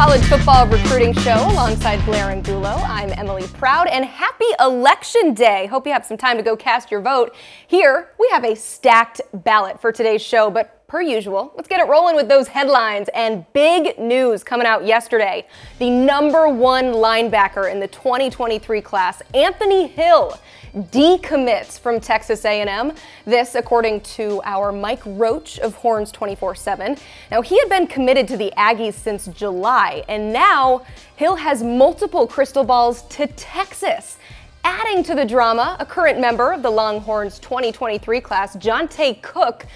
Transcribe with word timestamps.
College 0.00 0.22
Football 0.22 0.66
Recruiting 0.66 1.12
Show 1.12 1.34
alongside 1.50 2.02
Blair 2.06 2.30
Angulo. 2.30 2.70
I'm 2.70 3.12
Emily 3.18 3.46
Proud, 3.48 3.86
and 3.86 4.02
happy 4.02 4.46
Election 4.58 5.34
Day. 5.34 5.66
Hope 5.66 5.86
you 5.86 5.92
have 5.92 6.06
some 6.06 6.16
time 6.16 6.38
to 6.38 6.42
go 6.42 6.56
cast 6.56 6.90
your 6.90 7.02
vote. 7.02 7.36
Here, 7.66 8.08
we 8.18 8.26
have 8.32 8.42
a 8.42 8.56
stacked 8.56 9.20
ballot 9.34 9.78
for 9.78 9.92
today's 9.92 10.22
show, 10.22 10.50
but 10.50 10.88
per 10.88 11.02
usual, 11.02 11.52
let's 11.54 11.68
get 11.68 11.80
it 11.80 11.86
rolling 11.86 12.16
with 12.16 12.28
those 12.30 12.48
headlines 12.48 13.10
and 13.14 13.44
big 13.52 13.98
news 13.98 14.42
coming 14.42 14.66
out 14.66 14.86
yesterday. 14.86 15.46
The 15.78 15.90
number 15.90 16.48
one 16.48 16.86
linebacker 16.86 17.70
in 17.70 17.78
the 17.78 17.88
2023 17.88 18.80
class, 18.80 19.20
Anthony 19.34 19.86
Hill, 19.86 20.40
decommits 20.74 21.78
from 21.78 22.00
Texas 22.00 22.44
A&M. 22.44 22.92
This, 23.24 23.54
according 23.54 24.00
to 24.02 24.40
our 24.44 24.72
Mike 24.72 25.02
Roach 25.04 25.58
of 25.58 25.74
Horns 25.76 26.12
24/7. 26.12 26.98
Now, 27.30 27.42
he 27.42 27.58
had 27.58 27.68
been 27.68 27.86
committed 27.86 28.28
to 28.28 28.36
the 28.36 28.52
Aggies 28.56 28.94
since 28.94 29.26
July, 29.26 30.04
and 30.08 30.32
now 30.32 30.82
Hill 31.16 31.36
has 31.36 31.62
multiple 31.62 32.26
crystal 32.26 32.64
balls 32.64 33.02
to 33.02 33.26
Texas. 33.26 34.18
Adding 34.62 35.02
to 35.04 35.14
the 35.14 35.24
drama, 35.24 35.76
a 35.80 35.86
current 35.86 36.20
member 36.20 36.52
of 36.52 36.62
the 36.62 36.70
Longhorns 36.70 37.38
2023 37.38 38.20
class, 38.20 38.56
Johntay 38.56 39.22
Cook, 39.22 39.66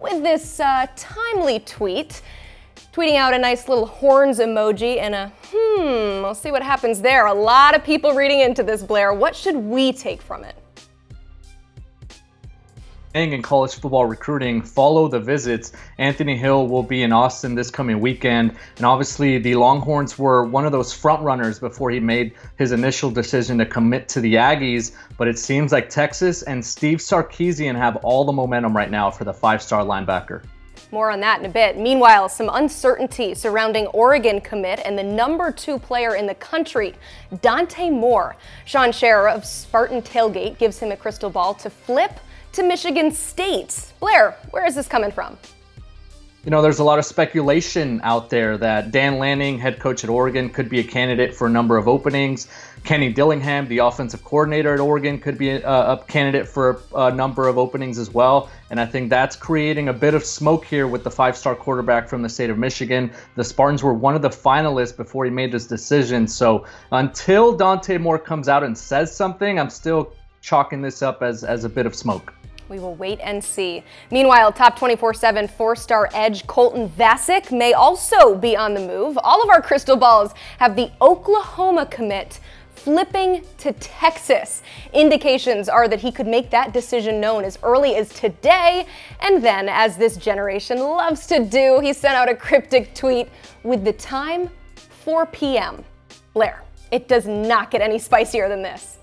with 0.00 0.22
this 0.22 0.60
uh, 0.60 0.86
timely 0.96 1.60
tweet, 1.60 2.22
tweeting 2.92 3.16
out 3.16 3.34
a 3.34 3.38
nice 3.38 3.68
little 3.68 3.86
horns 3.86 4.38
emoji 4.38 4.98
and 4.98 5.14
a 5.14 5.32
hmm, 5.52 6.22
we'll 6.22 6.34
see 6.34 6.50
what 6.50 6.62
happens 6.62 7.00
there. 7.00 7.26
A 7.26 7.34
lot 7.34 7.76
of 7.76 7.84
people 7.84 8.12
reading 8.12 8.40
into 8.40 8.62
this, 8.62 8.82
Blair. 8.82 9.12
What 9.14 9.36
should 9.36 9.56
we 9.56 9.92
take 9.92 10.20
from 10.20 10.44
it? 10.44 10.56
in 13.12 13.42
college 13.42 13.74
football 13.74 14.06
recruiting, 14.06 14.62
follow 14.62 15.08
the 15.08 15.18
visits. 15.18 15.72
Anthony 15.98 16.36
Hill 16.36 16.68
will 16.68 16.82
be 16.82 17.02
in 17.02 17.12
Austin 17.12 17.56
this 17.56 17.70
coming 17.70 18.00
weekend. 18.00 18.56
And 18.76 18.86
obviously, 18.86 19.38
the 19.38 19.56
Longhorns 19.56 20.16
were 20.16 20.44
one 20.44 20.64
of 20.64 20.72
those 20.72 20.92
front 20.92 21.22
runners 21.22 21.58
before 21.58 21.90
he 21.90 21.98
made 21.98 22.34
his 22.56 22.70
initial 22.70 23.10
decision 23.10 23.58
to 23.58 23.66
commit 23.66 24.08
to 24.10 24.20
the 24.20 24.34
Aggies. 24.34 24.92
But 25.18 25.26
it 25.26 25.38
seems 25.38 25.72
like 25.72 25.88
Texas 25.88 26.42
and 26.42 26.64
Steve 26.64 26.98
Sarkisian 26.98 27.76
have 27.76 27.96
all 27.96 28.24
the 28.24 28.32
momentum 28.32 28.76
right 28.76 28.90
now 28.90 29.10
for 29.10 29.24
the 29.24 29.34
five 29.34 29.60
star 29.60 29.84
linebacker. 29.84 30.44
More 30.92 31.10
on 31.10 31.20
that 31.20 31.38
in 31.38 31.46
a 31.46 31.48
bit. 31.48 31.78
Meanwhile, 31.78 32.28
some 32.28 32.50
uncertainty 32.52 33.34
surrounding 33.34 33.86
Oregon 33.88 34.40
commit 34.40 34.80
and 34.84 34.98
the 34.98 35.02
number 35.04 35.52
two 35.52 35.78
player 35.78 36.16
in 36.16 36.26
the 36.26 36.34
country, 36.34 36.94
Dante 37.42 37.90
Moore. 37.90 38.36
Sean 38.64 38.90
Scherer 38.90 39.28
of 39.28 39.44
Spartan 39.44 40.02
Tailgate 40.02 40.58
gives 40.58 40.78
him 40.78 40.90
a 40.90 40.96
crystal 40.96 41.30
ball 41.30 41.54
to 41.54 41.70
flip 41.70 42.18
to 42.52 42.64
Michigan 42.64 43.12
State. 43.12 43.92
Blair, 44.00 44.36
where 44.50 44.66
is 44.66 44.74
this 44.74 44.88
coming 44.88 45.12
from? 45.12 45.38
You 46.42 46.50
know, 46.50 46.62
there's 46.62 46.78
a 46.78 46.84
lot 46.84 46.98
of 46.98 47.04
speculation 47.04 48.00
out 48.02 48.30
there 48.30 48.56
that 48.56 48.92
Dan 48.92 49.18
Lanning, 49.18 49.58
head 49.58 49.78
coach 49.78 50.04
at 50.04 50.08
Oregon, 50.08 50.48
could 50.48 50.70
be 50.70 50.80
a 50.80 50.82
candidate 50.82 51.34
for 51.34 51.46
a 51.46 51.50
number 51.50 51.76
of 51.76 51.86
openings. 51.86 52.48
Kenny 52.82 53.12
Dillingham, 53.12 53.68
the 53.68 53.78
offensive 53.78 54.24
coordinator 54.24 54.72
at 54.72 54.80
Oregon, 54.80 55.18
could 55.18 55.36
be 55.36 55.50
a, 55.50 55.68
a, 55.68 56.02
candidate 56.08 56.48
for 56.48 56.80
a, 56.94 57.08
a, 57.08 57.12
number 57.12 57.46
of 57.46 57.58
openings 57.58 57.98
as 57.98 58.10
well. 58.14 58.48
And 58.70 58.80
I 58.80 58.86
think 58.86 59.10
that's 59.10 59.36
creating 59.36 59.88
a 59.88 59.92
bit 59.92 60.14
of 60.14 60.24
smoke 60.24 60.64
here 60.64 60.86
with 60.86 61.04
the 61.04 61.10
five 61.10 61.36
star 61.36 61.54
quarterback 61.54 62.08
from 62.08 62.22
the 62.22 62.28
state 62.30 62.48
of 62.48 62.56
Michigan. 62.56 63.12
The 63.36 63.44
Spartans 63.44 63.82
were 63.82 63.92
one 63.92 64.16
of 64.16 64.22
the 64.22 64.30
finalists 64.30 64.96
before 64.96 65.26
he 65.26 65.30
made 65.30 65.52
this 65.52 65.66
decision. 65.66 66.26
So 66.26 66.64
until 66.90 67.54
Dante 67.54 67.98
Moore 67.98 68.18
comes 68.18 68.48
out 68.48 68.64
and 68.64 68.78
says 68.78 69.14
something, 69.14 69.60
I'm 69.60 69.68
still 69.68 70.14
chalking 70.40 70.80
this 70.80 71.02
up 71.02 71.22
as, 71.22 71.44
as 71.44 71.64
a 71.64 71.68
bit 71.68 71.84
of 71.84 71.94
smoke. 71.94 72.32
We 72.70 72.78
will 72.78 72.94
wait 72.94 73.18
and 73.20 73.42
see. 73.42 73.82
Meanwhile, 74.12 74.52
top 74.52 74.78
24 74.78 75.12
7 75.12 75.48
four 75.48 75.74
star 75.74 76.08
edge 76.14 76.46
Colton 76.46 76.88
Vasek 76.88 77.50
may 77.50 77.72
also 77.72 78.36
be 78.36 78.56
on 78.56 78.74
the 78.74 78.80
move. 78.80 79.18
All 79.24 79.42
of 79.42 79.50
our 79.50 79.60
crystal 79.60 79.96
balls 79.96 80.32
have 80.58 80.76
the 80.76 80.92
Oklahoma 81.02 81.86
commit 81.86 82.38
flipping 82.76 83.44
to 83.58 83.72
Texas. 83.72 84.62
Indications 84.92 85.68
are 85.68 85.88
that 85.88 86.00
he 86.00 86.12
could 86.12 86.28
make 86.28 86.48
that 86.50 86.72
decision 86.72 87.20
known 87.20 87.44
as 87.44 87.58
early 87.64 87.96
as 87.96 88.08
today. 88.10 88.86
And 89.18 89.44
then, 89.44 89.68
as 89.68 89.96
this 89.96 90.16
generation 90.16 90.78
loves 90.78 91.26
to 91.26 91.44
do, 91.44 91.80
he 91.80 91.92
sent 91.92 92.14
out 92.14 92.30
a 92.30 92.36
cryptic 92.36 92.94
tweet 92.94 93.28
with 93.64 93.84
the 93.84 93.92
time 93.94 94.48
4 94.76 95.26
p.m. 95.26 95.84
Blair, 96.34 96.62
it 96.92 97.08
does 97.08 97.26
not 97.26 97.72
get 97.72 97.80
any 97.80 97.98
spicier 97.98 98.48
than 98.48 98.62
this. 98.62 98.99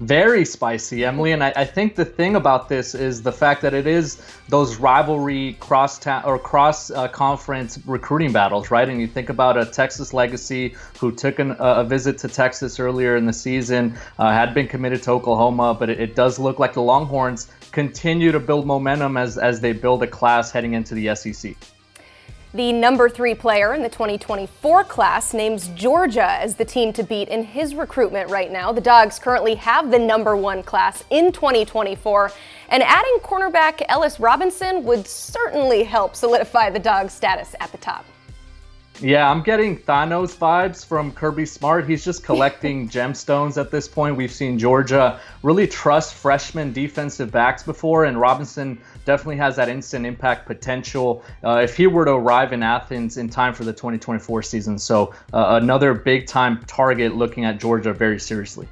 Very 0.00 0.44
spicy, 0.44 1.04
Emily. 1.04 1.32
And 1.32 1.42
I, 1.42 1.52
I, 1.56 1.64
think 1.64 1.96
the 1.96 2.04
thing 2.04 2.36
about 2.36 2.68
this 2.68 2.94
is 2.94 3.22
the 3.22 3.32
fact 3.32 3.62
that 3.62 3.74
it 3.74 3.88
is 3.88 4.22
those 4.48 4.76
rivalry 4.76 5.56
cross 5.58 5.98
town 5.98 6.22
or 6.24 6.38
cross 6.38 6.92
uh, 6.92 7.08
conference 7.08 7.80
recruiting 7.84 8.30
battles, 8.30 8.70
right? 8.70 8.88
And 8.88 9.00
you 9.00 9.08
think 9.08 9.28
about 9.28 9.58
a 9.58 9.66
Texas 9.66 10.14
legacy 10.14 10.76
who 11.00 11.10
took 11.10 11.40
an, 11.40 11.52
uh, 11.52 11.56
a 11.78 11.84
visit 11.84 12.16
to 12.18 12.28
Texas 12.28 12.78
earlier 12.78 13.16
in 13.16 13.26
the 13.26 13.32
season, 13.32 13.98
uh, 14.20 14.30
had 14.30 14.54
been 14.54 14.68
committed 14.68 15.02
to 15.02 15.10
Oklahoma, 15.10 15.74
but 15.74 15.90
it, 15.90 15.98
it 15.98 16.14
does 16.14 16.38
look 16.38 16.60
like 16.60 16.74
the 16.74 16.82
Longhorns 16.82 17.48
continue 17.72 18.30
to 18.30 18.38
build 18.38 18.66
momentum 18.66 19.16
as 19.16 19.36
as 19.36 19.60
they 19.60 19.72
build 19.72 20.04
a 20.04 20.06
class 20.06 20.52
heading 20.52 20.74
into 20.74 20.94
the 20.94 21.12
SEC. 21.16 21.56
The 22.54 22.72
number 22.72 23.10
three 23.10 23.34
player 23.34 23.74
in 23.74 23.82
the 23.82 23.90
2024 23.90 24.84
class 24.84 25.34
names 25.34 25.68
Georgia 25.74 26.24
as 26.24 26.54
the 26.54 26.64
team 26.64 26.94
to 26.94 27.02
beat 27.02 27.28
in 27.28 27.44
his 27.44 27.74
recruitment 27.74 28.30
right 28.30 28.50
now. 28.50 28.72
The 28.72 28.80
Dogs 28.80 29.18
currently 29.18 29.54
have 29.56 29.90
the 29.90 29.98
number 29.98 30.34
one 30.34 30.62
class 30.62 31.04
in 31.10 31.30
2024, 31.30 32.32
and 32.70 32.82
adding 32.82 33.18
cornerback 33.22 33.82
Ellis 33.90 34.18
Robinson 34.18 34.82
would 34.84 35.06
certainly 35.06 35.82
help 35.82 36.16
solidify 36.16 36.70
the 36.70 36.78
Dogs' 36.78 37.12
status 37.12 37.54
at 37.60 37.70
the 37.70 37.78
top. 37.78 38.06
Yeah, 39.00 39.30
I'm 39.30 39.42
getting 39.42 39.76
Thanos 39.76 40.34
vibes 40.34 40.84
from 40.84 41.12
Kirby 41.12 41.46
Smart. 41.46 41.88
He's 41.88 42.04
just 42.04 42.24
collecting 42.24 42.88
gemstones 42.90 43.56
at 43.56 43.70
this 43.70 43.86
point. 43.86 44.16
We've 44.16 44.32
seen 44.32 44.58
Georgia 44.58 45.20
really 45.42 45.68
trust 45.68 46.14
freshman 46.14 46.72
defensive 46.72 47.30
backs 47.30 47.62
before, 47.62 48.06
and 48.06 48.18
Robinson 48.18 48.80
definitely 49.08 49.38
has 49.38 49.56
that 49.56 49.70
instant 49.70 50.04
impact 50.04 50.44
potential 50.46 51.24
uh, 51.42 51.60
if 51.64 51.74
he 51.74 51.86
were 51.86 52.04
to 52.04 52.10
arrive 52.10 52.52
in 52.52 52.62
Athens 52.62 53.16
in 53.16 53.26
time 53.26 53.54
for 53.54 53.64
the 53.64 53.72
2024 53.72 54.42
season. 54.42 54.78
So, 54.78 55.14
uh, 55.32 55.58
another 55.62 55.94
big 55.94 56.26
time 56.26 56.62
target 56.66 57.16
looking 57.16 57.46
at 57.46 57.58
Georgia 57.58 57.94
very 57.94 58.20
seriously. 58.20 58.68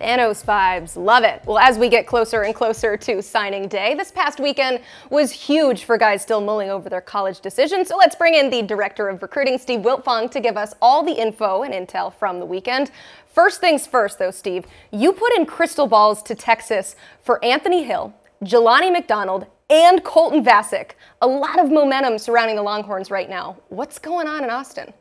Thanos 0.00 0.44
vibes. 0.44 0.96
Love 0.96 1.24
it. 1.24 1.42
Well, 1.44 1.58
as 1.58 1.76
we 1.76 1.88
get 1.88 2.06
closer 2.06 2.42
and 2.42 2.54
closer 2.54 2.96
to 2.98 3.20
signing 3.20 3.66
day, 3.66 3.94
this 3.94 4.12
past 4.12 4.38
weekend 4.38 4.80
was 5.10 5.32
huge 5.32 5.82
for 5.82 5.98
guys 5.98 6.22
still 6.22 6.40
mulling 6.40 6.70
over 6.70 6.88
their 6.88 7.00
college 7.00 7.40
decision. 7.40 7.84
So 7.84 7.96
let's 7.96 8.14
bring 8.14 8.34
in 8.34 8.48
the 8.48 8.62
director 8.62 9.08
of 9.08 9.20
recruiting, 9.22 9.58
Steve 9.58 9.80
Wiltfong, 9.80 10.30
to 10.30 10.40
give 10.40 10.56
us 10.56 10.72
all 10.80 11.02
the 11.02 11.12
info 11.12 11.64
and 11.64 11.74
intel 11.74 12.14
from 12.14 12.38
the 12.38 12.46
weekend. 12.46 12.92
First 13.26 13.60
things 13.60 13.88
first, 13.88 14.20
though, 14.20 14.30
Steve, 14.30 14.66
you 14.92 15.12
put 15.12 15.34
in 15.34 15.46
crystal 15.46 15.88
balls 15.88 16.22
to 16.22 16.36
Texas 16.36 16.94
for 17.20 17.44
Anthony 17.44 17.82
Hill, 17.82 18.14
Jelani 18.42 18.92
McDonald, 18.92 19.46
and 19.70 20.02
Colton 20.04 20.44
Vasek. 20.44 20.90
A 21.22 21.26
lot 21.26 21.58
of 21.58 21.70
momentum 21.70 22.18
surrounding 22.18 22.56
the 22.56 22.62
Longhorns 22.62 23.10
right 23.10 23.30
now. 23.30 23.56
What's 23.68 23.98
going 23.98 24.26
on 24.26 24.44
in 24.44 24.50
Austin? 24.50 24.92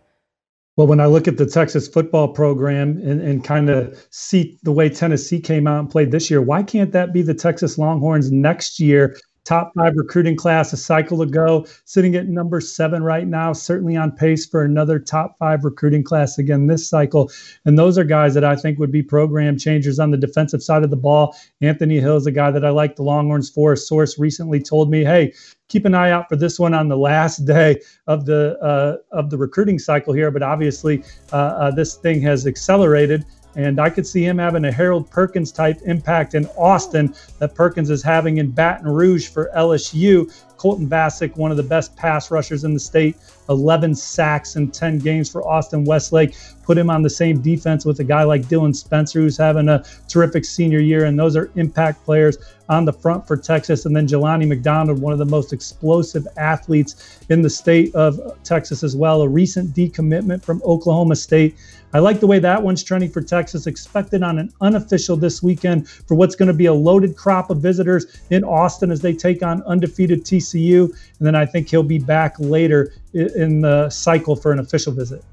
Well, 0.77 0.88
when 0.88 1.01
I 1.01 1.07
look 1.07 1.27
at 1.27 1.36
the 1.36 1.45
Texas 1.45 1.89
football 1.89 2.30
program 2.30 2.98
and, 3.04 3.19
and 3.19 3.44
kind 3.44 3.69
of 3.69 4.07
see 4.12 4.57
the 4.63 4.71
way 4.71 4.88
Tennessee 4.88 5.42
came 5.42 5.68
out 5.68 5.80
and 5.80 5.89
played 5.89 6.12
this 6.12 6.31
year, 6.31 6.42
why 6.42 6.63
can't 6.63 6.94
that 6.94 7.12
be 7.12 7.21
the 7.21 7.33
Texas 7.33 7.77
Longhorns 7.77 8.31
next 8.31 8.80
year 8.80 9.18
top 9.49 9.73
five 9.75 9.93
recruiting 9.95 10.35
class 10.35 10.71
a 10.73 10.77
cycle 10.77 11.23
ago, 11.23 11.65
sitting 11.85 12.15
at 12.15 12.27
number 12.27 12.61
seven 12.61 13.01
right 13.01 13.25
now, 13.25 13.51
certainly 13.51 13.97
on 13.97 14.11
pace 14.11 14.45
for 14.45 14.63
another 14.63 14.99
top 14.99 15.35
five 15.39 15.63
recruiting 15.63 16.03
class 16.03 16.37
again 16.37 16.67
this 16.67 16.87
cycle. 16.87 17.31
And 17.65 17.77
those 17.77 17.97
are 17.97 18.03
guys 18.03 18.35
that 18.35 18.43
I 18.43 18.55
think 18.55 18.77
would 18.77 18.91
be 18.91 19.01
program 19.01 19.57
changers 19.57 19.97
on 19.97 20.11
the 20.11 20.17
defensive 20.17 20.61
side 20.61 20.83
of 20.83 20.91
the 20.91 20.95
ball. 20.95 21.35
Anthony 21.61 21.99
Hill 21.99 22.17
is 22.17 22.27
a 22.27 22.31
guy 22.31 22.51
that 22.51 22.63
I 22.63 22.69
like 22.69 22.95
the 22.95 23.01
Longhorns 23.01 23.49
for. 23.49 23.73
A 23.73 23.77
source 23.77 24.19
recently 24.19 24.61
told 24.61 24.91
me, 24.91 25.03
hey, 25.03 25.33
keep 25.67 25.85
an 25.85 25.95
eye 25.95 26.11
out 26.11 26.29
for 26.29 26.35
this 26.35 26.59
one 26.59 26.75
on 26.75 26.87
the 26.87 26.97
last 26.97 27.37
day 27.45 27.81
of 28.05 28.27
the 28.27 28.55
uh, 28.59 28.97
of 29.11 29.31
the 29.31 29.37
recruiting 29.37 29.79
cycle 29.79 30.13
here. 30.13 30.29
But 30.29 30.43
obviously, 30.43 31.03
uh, 31.33 31.37
uh, 31.37 31.71
this 31.71 31.95
thing 31.95 32.21
has 32.21 32.45
accelerated. 32.45 33.25
And 33.55 33.79
I 33.79 33.89
could 33.89 34.05
see 34.05 34.23
him 34.23 34.37
having 34.37 34.65
a 34.65 34.71
Harold 34.71 35.09
Perkins 35.09 35.51
type 35.51 35.81
impact 35.83 36.35
in 36.35 36.45
Austin 36.57 37.15
that 37.39 37.55
Perkins 37.55 37.89
is 37.89 38.03
having 38.03 38.37
in 38.37 38.51
Baton 38.51 38.87
Rouge 38.87 39.27
for 39.27 39.51
LSU. 39.55 40.31
Colton 40.59 40.89
Vasek, 40.89 41.38
one 41.38 41.51
of 41.51 41.57
the 41.57 41.63
best 41.63 41.95
pass 41.95 42.29
rushers 42.29 42.65
in 42.65 42.73
the 42.73 42.79
state, 42.81 43.15
11 43.47 43.95
sacks 43.95 44.57
in 44.57 44.69
10 44.69 45.00
games 45.00 45.29
for 45.29 45.47
Austin 45.47 45.85
Westlake. 45.85 46.35
Put 46.63 46.77
him 46.77 46.89
on 46.89 47.01
the 47.01 47.09
same 47.09 47.41
defense 47.41 47.85
with 47.85 48.00
a 48.01 48.03
guy 48.03 48.23
like 48.23 48.44
Dylan 48.44 48.75
Spencer, 48.75 49.21
who's 49.21 49.38
having 49.38 49.69
a 49.69 49.83
terrific 50.09 50.44
senior 50.44 50.79
year. 50.79 51.06
And 51.06 51.17
those 51.17 51.38
are 51.38 51.50
impact 51.56 52.03
players 52.03 52.38
on 52.67 52.85
the 52.85 52.94
front 52.94 53.25
for 53.25 53.38
Texas. 53.38 53.85
And 53.85 53.95
then 53.95 54.06
Jelani 54.06 54.47
McDonald, 54.47 55.01
one 55.01 55.13
of 55.13 55.19
the 55.19 55.25
most 55.25 55.53
explosive 55.53 56.27
athletes 56.38 57.19
in 57.29 57.41
the 57.41 57.50
state 57.50 57.95
of 57.95 58.19
Texas 58.44 58.83
as 58.83 58.95
well. 58.95 59.21
A 59.21 59.27
recent 59.27 59.73
decommitment 59.73 60.44
from 60.44 60.61
Oklahoma 60.63 61.15
State. 61.15 61.56
I 61.91 61.97
like 61.97 62.19
the 62.19 62.27
way 62.27 62.38
that 62.38 62.61
one's 62.61 62.83
trending 62.83 63.09
for 63.09 63.21
Texas. 63.21 63.65
Expected 63.65 64.21
on 64.21 64.38
an 64.38 64.53
unofficial 64.61 65.17
this 65.17 65.41
weekend 65.41 65.89
for 65.89 66.13
what's 66.13 66.35
going 66.35 66.47
to 66.47 66.53
be 66.53 66.67
a 66.67 66.73
loaded 66.73 67.15
crop 67.15 67.50
of 67.50 67.57
visitors 67.57 68.06
in 68.29 68.44
Austin 68.44 68.91
as 68.91 69.01
they 69.01 69.13
take 69.13 69.41
on 69.41 69.63
undefeated 69.63 70.23
TCU. 70.23 70.48
And 70.53 70.93
then 71.19 71.35
I 71.35 71.45
think 71.45 71.69
he'll 71.69 71.83
be 71.83 71.99
back 71.99 72.35
later 72.39 72.93
in 73.13 73.61
the 73.61 73.89
cycle 73.89 74.35
for 74.35 74.51
an 74.51 74.59
official 74.59 74.93
visit. 74.93 75.23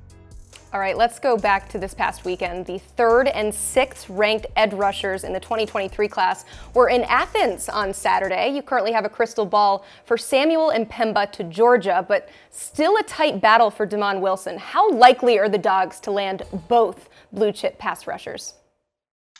All 0.72 0.80
right, 0.80 0.96
let's 0.98 1.18
go 1.18 1.38
back 1.38 1.70
to 1.70 1.78
this 1.78 1.94
past 1.94 2.26
weekend. 2.26 2.66
The 2.66 2.78
third 2.78 3.28
and 3.28 3.54
sixth 3.54 4.10
ranked 4.10 4.46
edge 4.56 4.74
rushers 4.74 5.24
in 5.24 5.32
the 5.32 5.40
2023 5.40 6.06
class 6.08 6.44
were 6.74 6.90
in 6.90 7.04
Athens 7.04 7.70
on 7.70 7.94
Saturday. 7.94 8.50
You 8.50 8.60
currently 8.60 8.92
have 8.92 9.06
a 9.06 9.08
crystal 9.08 9.46
ball 9.46 9.86
for 10.04 10.18
Samuel 10.18 10.72
M'Pemba 10.74 11.32
to 11.32 11.44
Georgia, 11.44 12.04
but 12.06 12.28
still 12.50 12.98
a 12.98 13.02
tight 13.04 13.40
battle 13.40 13.70
for 13.70 13.86
Demond 13.86 14.20
Wilson. 14.20 14.58
How 14.58 14.90
likely 14.90 15.38
are 15.38 15.48
the 15.48 15.56
Dogs 15.56 15.98
to 16.00 16.10
land 16.10 16.42
both 16.68 17.08
blue 17.32 17.52
chip 17.52 17.78
pass 17.78 18.06
rushers? 18.06 18.52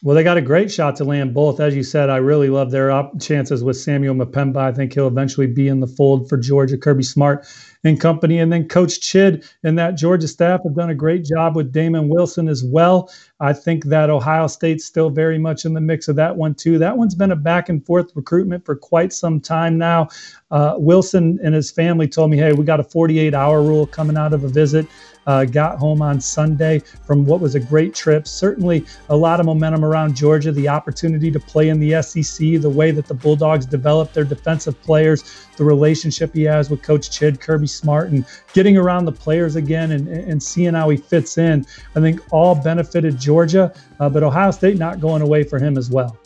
Well, 0.03 0.15
they 0.15 0.23
got 0.23 0.37
a 0.37 0.43
great 0.43 0.71
shot 0.71 0.97
to 0.97 1.05
land 1.05 1.33
both. 1.33 1.59
As 1.59 1.75
you 1.75 1.83
said, 1.83 2.11
I 2.11 2.19
really 2.19 2.51
love 2.51 2.71
their 2.71 2.91
op- 2.91 3.19
chances 3.19 3.65
with 3.65 3.79
Samuel 3.79 4.15
M'Pemba. 4.15 4.59
I 4.59 4.71
think 4.71 4.93
he'll 4.93 5.07
eventually 5.07 5.47
be 5.47 5.69
in 5.69 5.81
the 5.81 5.87
fold 5.87 6.29
for 6.29 6.37
Georgia. 6.37 6.77
Kirby 6.77 7.03
Smart 7.03 7.47
and 7.83 7.99
company. 7.99 8.39
And 8.39 8.53
then 8.53 8.69
Coach 8.69 9.01
Chid 9.01 9.49
and 9.65 9.79
that 9.79 9.93
Georgia 9.93 10.29
staff 10.29 10.61
have 10.65 10.77
done 10.77 10.91
a 10.91 10.95
great 10.95 11.25
job 11.25 11.57
with 11.57 11.73
Demond 11.73 12.09
Wilson 12.09 12.47
as 12.47 12.63
well. 12.63 13.11
I 13.41 13.55
think 13.55 13.87
that 13.87 14.11
Ohio 14.11 14.49
State's 14.49 14.85
still 14.85 15.09
very 15.09 15.39
much 15.39 15.65
in 15.65 15.73
the 15.73 15.81
mix 15.81 16.09
of 16.09 16.17
that 16.17 16.37
one, 16.37 16.55
too. 16.55 16.79
That 16.79 16.99
one's 16.99 17.15
been 17.15 17.33
a 17.33 17.37
back 17.37 17.71
and 17.71 17.85
forth 17.85 18.13
recruitment 18.15 18.67
for 18.67 18.77
quite 18.77 19.15
some 19.15 19.41
time 19.41 19.79
now. 19.79 20.09
Uh, 20.51 20.75
Wilson 20.77 21.39
and 21.43 21.55
his 21.55 21.71
family 21.71 22.07
told 22.07 22.31
me, 22.31 22.37
hey, 22.37 22.53
we 22.53 22.65
got 22.65 22.81
a 22.81 22.85
48 22.85 23.33
hour 23.33 23.63
rule 23.63 23.87
coming 23.87 24.19
out 24.19 24.35
of 24.35 24.45
a 24.45 24.49
visit. 24.49 24.87
Uh, 25.27 25.45
got 25.45 25.79
home 25.79 26.03
on 26.03 26.21
Sunday 26.21 26.79
from 26.79 27.25
what 27.25 27.41
was 27.41 27.55
a 27.55 27.61
great 27.61 27.95
trip. 27.95 28.27
Certainly 28.29 28.85
a 29.09 29.17
lot 29.17 29.41
of 29.41 29.47
momentum 29.47 29.85
around 29.85 30.15
Georgia, 30.15 30.53
the 30.53 30.69
opportunity 30.69 31.31
to 31.31 31.41
play 31.41 31.69
in 31.69 31.81
the 31.81 32.01
SEC, 32.03 32.61
the 32.61 32.71
way 32.71 32.91
that 32.91 33.07
the 33.07 33.15
Bulldogs 33.15 33.67
develop 33.67 34.13
their 34.13 34.25
defensive 34.25 34.81
players, 34.83 35.47
the 35.57 35.65
relationship 35.65 36.35
he 36.35 36.43
has 36.45 36.71
with 36.71 36.83
Coach 36.83 37.11
Chid, 37.11 37.41
Kirby 37.41 37.67
Smart, 37.67 38.11
and 38.11 38.25
getting 38.53 38.77
around 38.77 39.05
the 39.05 39.13
players 39.13 39.57
again 39.57 39.93
and, 39.93 40.09
and 40.09 40.43
seeing 40.43 40.75
how 40.75 40.89
he 40.89 40.97
fits 40.97 41.39
in. 41.39 41.67
I 41.95 42.01
think 42.01 42.21
all 42.31 42.55
benefited 42.55 43.19
Georgia, 43.19 43.75
uh, 44.01 44.09
but 44.09 44.23
Ohio 44.23 44.51
State 44.51 44.79
not 44.79 45.01
going 45.01 45.23
away 45.23 45.43
for 45.43 45.59
him 45.59 45.77
as 45.77 45.91
well. 45.91 46.17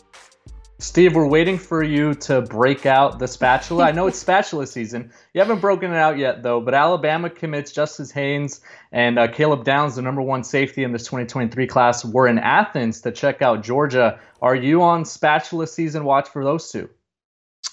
Steve, 0.83 1.15
we're 1.15 1.27
waiting 1.27 1.59
for 1.59 1.83
you 1.83 2.15
to 2.15 2.41
break 2.41 2.87
out 2.87 3.19
the 3.19 3.29
spatula. 3.29 3.85
I 3.85 3.93
know 3.93 4.07
it's 4.07 4.19
spatula 4.19 4.67
season. 4.67 5.13
You 5.35 5.43
haven't 5.43 5.61
broken 5.61 5.93
it 5.93 5.97
out 5.97 6.17
yet, 6.17 6.43
though. 6.43 6.63
But 6.63 6.73
Alabama 6.73 7.29
commits 7.29 7.71
Justice 7.71 8.11
Haynes 8.13 8.63
and 8.91 9.19
uh, 9.19 9.29
Caleb 9.29 9.65
Downs, 9.65 9.97
the 9.97 10.03
number 10.03 10.23
one 10.23 10.43
safety 10.43 10.83
in 10.83 10.93
this 10.93 11.05
2023 11.05 11.67
class, 11.67 12.03
were 12.03 12.27
in 12.27 12.39
Athens 12.39 13.03
to 13.03 13.13
check 13.13 13.43
out 13.43 13.63
Georgia. 13.63 14.19
Are 14.41 14.55
you 14.55 14.81
on 14.83 15.05
spatula 15.05 15.67
season 15.67 16.05
watch 16.05 16.31
for 16.31 16.43
those 16.43 16.73
two? 16.73 16.89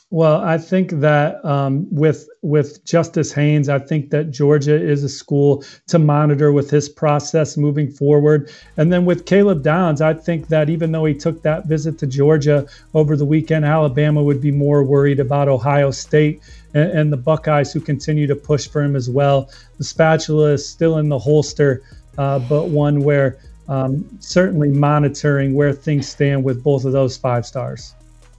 Well, 0.10 0.40
I 0.40 0.58
think 0.58 0.92
that 1.02 1.44
um, 1.44 1.86
with 1.92 2.30
with 2.42 2.86
Justice 2.86 3.34
Haynes, 3.34 3.68
I 3.68 3.78
think 3.78 4.10
that 4.12 4.32
Georgia 4.32 4.82
is 4.82 5.04
a 5.04 5.10
school 5.10 5.66
to 5.88 6.00
monitor 6.00 6.54
with 6.54 6.70
his 6.70 6.88
process 6.88 7.58
moving 7.58 7.92
forward. 7.92 8.50
And 8.78 8.94
then 8.94 9.04
with 9.04 9.26
Caleb 9.26 9.64
Downs, 9.64 10.00
I 10.00 10.14
think 10.14 10.48
that 10.48 10.70
even 10.70 10.94
though 10.94 11.04
he 11.04 11.14
took 11.14 11.42
that 11.42 11.66
visit 11.66 11.98
to 12.00 12.08
Georgia 12.08 12.66
over 12.94 13.18
the 13.18 13.26
weekend, 13.26 13.66
Alabama 13.66 14.24
would 14.24 14.40
be 14.40 14.52
more 14.52 14.82
worried 14.82 15.20
about 15.20 15.50
Ohio 15.50 15.92
State 15.92 16.42
and, 16.74 16.90
and 16.92 17.12
the 17.12 17.18
Buckeyes 17.18 17.74
who 17.74 17.82
continue 17.82 18.28
to 18.28 18.36
push 18.36 18.66
for 18.66 18.82
him 18.82 18.96
as 18.96 19.10
well. 19.10 19.50
The 19.78 19.84
spatula 19.84 20.54
is 20.54 20.68
still 20.68 21.00
in 21.00 21.10
the 21.10 21.20
holster, 21.20 21.84
uh, 22.18 22.40
but 22.40 22.70
one 22.70 23.02
where 23.02 23.40
um, 23.68 24.08
certainly 24.22 24.70
monitoring 24.70 25.54
where 25.54 25.74
things 25.74 26.08
stand 26.08 26.46
with 26.46 26.64
both 26.64 26.86
of 26.86 26.94
those 26.94 27.18
five 27.18 27.46
stars 27.46 27.94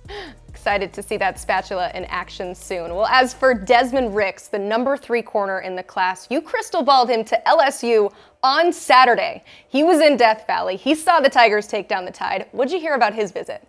excited 0.69 0.93
to 0.93 1.03
see 1.03 1.17
that 1.17 1.38
spatula 1.38 1.91
in 1.94 2.05
action 2.05 2.55
soon. 2.55 2.94
Well, 2.94 3.06
as 3.06 3.32
for 3.32 3.55
Desmond 3.55 4.15
Ricks, 4.15 4.49
the 4.49 4.59
number 4.59 4.99
three 4.99 5.23
corner 5.23 5.61
in 5.61 5.75
the 5.75 5.82
class, 5.82 6.26
you 6.31 6.43
crystal 6.43 6.82
balled 6.82 7.09
him 7.09 7.25
to 7.25 7.41
LSU 7.47 8.12
on 8.43 8.70
Saturday. 8.70 9.44
He 9.67 9.82
was 9.82 10.03
in 10.03 10.19
Death 10.19 10.47
Valley. 10.47 10.76
He 10.76 10.94
saw 10.94 11.20
the 11.20 11.31
Tigers 11.31 11.67
take 11.67 11.88
down 11.88 12.05
the 12.05 12.11
Tide. 12.11 12.49
What'd 12.53 12.70
you 12.70 12.81
hear 12.81 12.93
about 12.93 13.15
his 13.15 13.32
visit? 13.32 13.67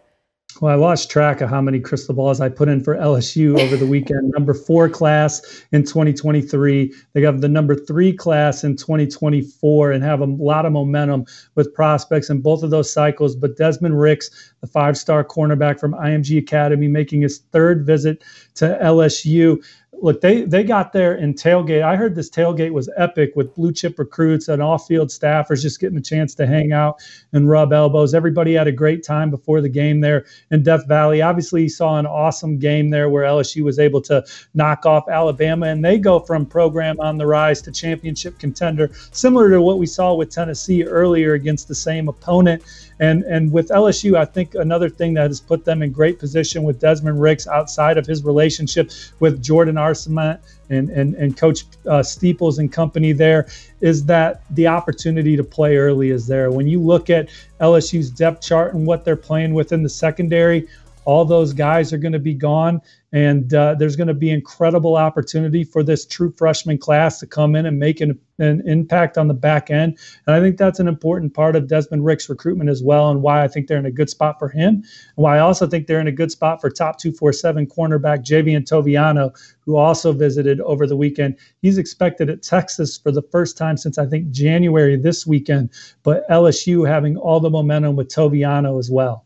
Well, 0.61 0.73
I 0.73 0.75
lost 0.75 1.09
track 1.09 1.39
of 1.39 1.49
how 1.49 1.61
many 1.61 1.79
crystal 1.79 2.13
balls 2.13 2.41
I 2.41 2.49
put 2.49 2.67
in 2.67 2.83
for 2.83 2.95
LSU 2.95 3.57
over 3.59 3.77
the 3.77 3.85
weekend. 3.85 4.29
number 4.35 4.53
four 4.53 4.89
class 4.89 5.63
in 5.71 5.83
2023. 5.83 6.93
They 7.13 7.21
have 7.21 7.39
the 7.39 7.47
number 7.47 7.75
three 7.75 8.11
class 8.11 8.65
in 8.65 8.75
2024 8.75 9.91
and 9.93 10.03
have 10.03 10.19
a 10.19 10.25
lot 10.25 10.65
of 10.65 10.73
momentum 10.73 11.25
with 11.55 11.73
prospects 11.73 12.29
in 12.29 12.41
both 12.41 12.63
of 12.63 12.71
those 12.71 12.91
cycles. 12.91 13.37
But 13.37 13.55
Desmond 13.55 13.99
Ricks, 13.99 14.53
the 14.59 14.67
five 14.67 14.97
star 14.97 15.23
cornerback 15.23 15.79
from 15.79 15.93
IMG 15.93 16.37
Academy, 16.37 16.89
making 16.89 17.21
his 17.21 17.39
third 17.51 17.85
visit 17.85 18.21
to 18.55 18.77
LSU 18.81 19.63
look, 20.01 20.21
they 20.21 20.41
they 20.43 20.63
got 20.63 20.93
there 20.93 21.15
in 21.15 21.33
tailgate. 21.33 21.83
I 21.83 21.95
heard 21.95 22.15
this 22.15 22.29
tailgate 22.29 22.71
was 22.71 22.89
epic 22.97 23.33
with 23.35 23.53
blue 23.55 23.71
chip 23.71 23.99
recruits 23.99 24.47
and 24.47 24.61
off 24.61 24.87
field 24.87 25.09
staffers 25.09 25.61
just 25.61 25.79
getting 25.79 25.97
a 25.97 26.01
chance 26.01 26.35
to 26.35 26.47
hang 26.47 26.71
out 26.71 27.01
and 27.33 27.49
rub 27.49 27.73
elbows. 27.73 28.13
Everybody 28.13 28.53
had 28.53 28.67
a 28.67 28.71
great 28.71 29.03
time 29.03 29.29
before 29.29 29.61
the 29.61 29.69
game 29.69 30.01
there 30.01 30.25
in 30.51 30.63
Death 30.63 30.87
Valley. 30.87 31.21
Obviously, 31.21 31.63
you 31.63 31.69
saw 31.69 31.97
an 31.97 32.05
awesome 32.05 32.57
game 32.57 32.89
there 32.89 33.09
where 33.09 33.23
LSU 33.23 33.63
was 33.63 33.79
able 33.79 34.01
to 34.03 34.23
knock 34.53 34.85
off 34.85 35.07
Alabama, 35.09 35.67
and 35.67 35.83
they 35.83 35.97
go 35.97 36.19
from 36.19 36.45
program 36.45 36.99
on 36.99 37.17
the 37.17 37.25
rise 37.25 37.61
to 37.63 37.71
championship 37.71 38.39
contender, 38.39 38.89
similar 39.11 39.49
to 39.49 39.61
what 39.61 39.79
we 39.79 39.85
saw 39.85 40.13
with 40.13 40.29
Tennessee 40.29 40.83
earlier 40.83 41.33
against 41.33 41.67
the 41.67 41.75
same 41.75 42.07
opponent. 42.07 42.63
And 42.99 43.23
and 43.23 43.51
with 43.51 43.69
LSU, 43.69 44.17
I 44.17 44.25
think 44.25 44.55
another 44.55 44.89
thing 44.89 45.13
that 45.13 45.29
has 45.29 45.39
put 45.39 45.63
them 45.63 45.81
in 45.81 45.91
great 45.91 46.19
position 46.19 46.63
with 46.63 46.79
Desmond 46.79 47.21
Ricks 47.21 47.47
outside 47.47 47.97
of 47.97 48.05
his 48.05 48.23
relationship 48.23 48.91
with 49.19 49.41
Jordan 49.41 49.77
Arcement 49.77 50.41
and 50.69 50.89
and, 50.89 51.15
and 51.15 51.37
Coach 51.37 51.63
uh, 51.87 52.03
Steeples 52.03 52.59
and 52.59 52.71
company 52.71 53.13
there 53.13 53.47
is 53.81 54.05
that 54.05 54.43
the 54.53 54.67
opportunity 54.67 55.37
to 55.37 55.43
play 55.43 55.77
early 55.77 56.09
is 56.09 56.27
there. 56.27 56.51
When 56.51 56.67
you 56.67 56.81
look 56.81 57.09
at 57.09 57.29
LSU's 57.61 58.09
depth 58.09 58.41
chart 58.41 58.73
and 58.73 58.85
what 58.85 59.05
they're 59.05 59.15
playing 59.15 59.53
with 59.53 59.71
in 59.71 59.83
the 59.83 59.89
secondary, 59.89 60.67
all 61.09 61.25
those 61.25 61.53
guys 61.53 61.91
are 61.91 61.97
going 61.97 62.13
to 62.13 62.19
be 62.19 62.35
gone. 62.35 62.79
And 63.11 63.51
uh, 63.55 63.73
there's 63.73 63.95
going 63.95 64.09
to 64.09 64.13
be 64.13 64.29
incredible 64.29 64.95
opportunity 64.95 65.63
for 65.63 65.81
this 65.81 66.05
true 66.05 66.31
freshman 66.37 66.77
class 66.77 67.19
to 67.19 67.25
come 67.25 67.55
in 67.55 67.65
and 67.65 67.79
make 67.79 67.99
an, 67.99 68.19
an 68.37 68.61
impact 68.67 69.17
on 69.17 69.27
the 69.27 69.33
back 69.33 69.71
end. 69.71 69.97
And 70.27 70.35
I 70.35 70.39
think 70.39 70.57
that's 70.59 70.79
an 70.79 70.87
important 70.87 71.33
part 71.33 71.55
of 71.55 71.67
Desmond 71.67 72.05
Rick's 72.05 72.29
recruitment 72.29 72.69
as 72.69 72.83
well, 72.83 73.09
and 73.09 73.23
why 73.23 73.43
I 73.43 73.47
think 73.47 73.65
they're 73.65 73.79
in 73.79 73.87
a 73.87 73.91
good 73.91 74.11
spot 74.11 74.37
for 74.37 74.49
him. 74.49 74.75
And 74.75 74.83
why 75.15 75.37
I 75.37 75.39
also 75.39 75.65
think 75.65 75.87
they're 75.87 75.99
in 75.99 76.05
a 76.05 76.11
good 76.11 76.29
spot 76.29 76.61
for 76.61 76.69
top 76.69 76.99
247 76.99 77.65
cornerback 77.65 78.23
Javien 78.23 78.63
Toviano, 78.63 79.35
who 79.61 79.77
also 79.77 80.13
visited 80.13 80.61
over 80.61 80.85
the 80.85 80.95
weekend. 80.95 81.39
He's 81.63 81.79
expected 81.79 82.29
at 82.29 82.43
Texas 82.43 82.99
for 82.99 83.11
the 83.11 83.23
first 83.31 83.57
time 83.57 83.77
since 83.77 83.97
I 83.97 84.05
think 84.05 84.29
January 84.29 84.95
this 84.95 85.25
weekend, 85.25 85.71
but 86.03 86.29
LSU 86.29 86.87
having 86.87 87.17
all 87.17 87.39
the 87.39 87.49
momentum 87.49 87.95
with 87.95 88.09
Toviano 88.09 88.77
as 88.77 88.91
well. 88.91 89.25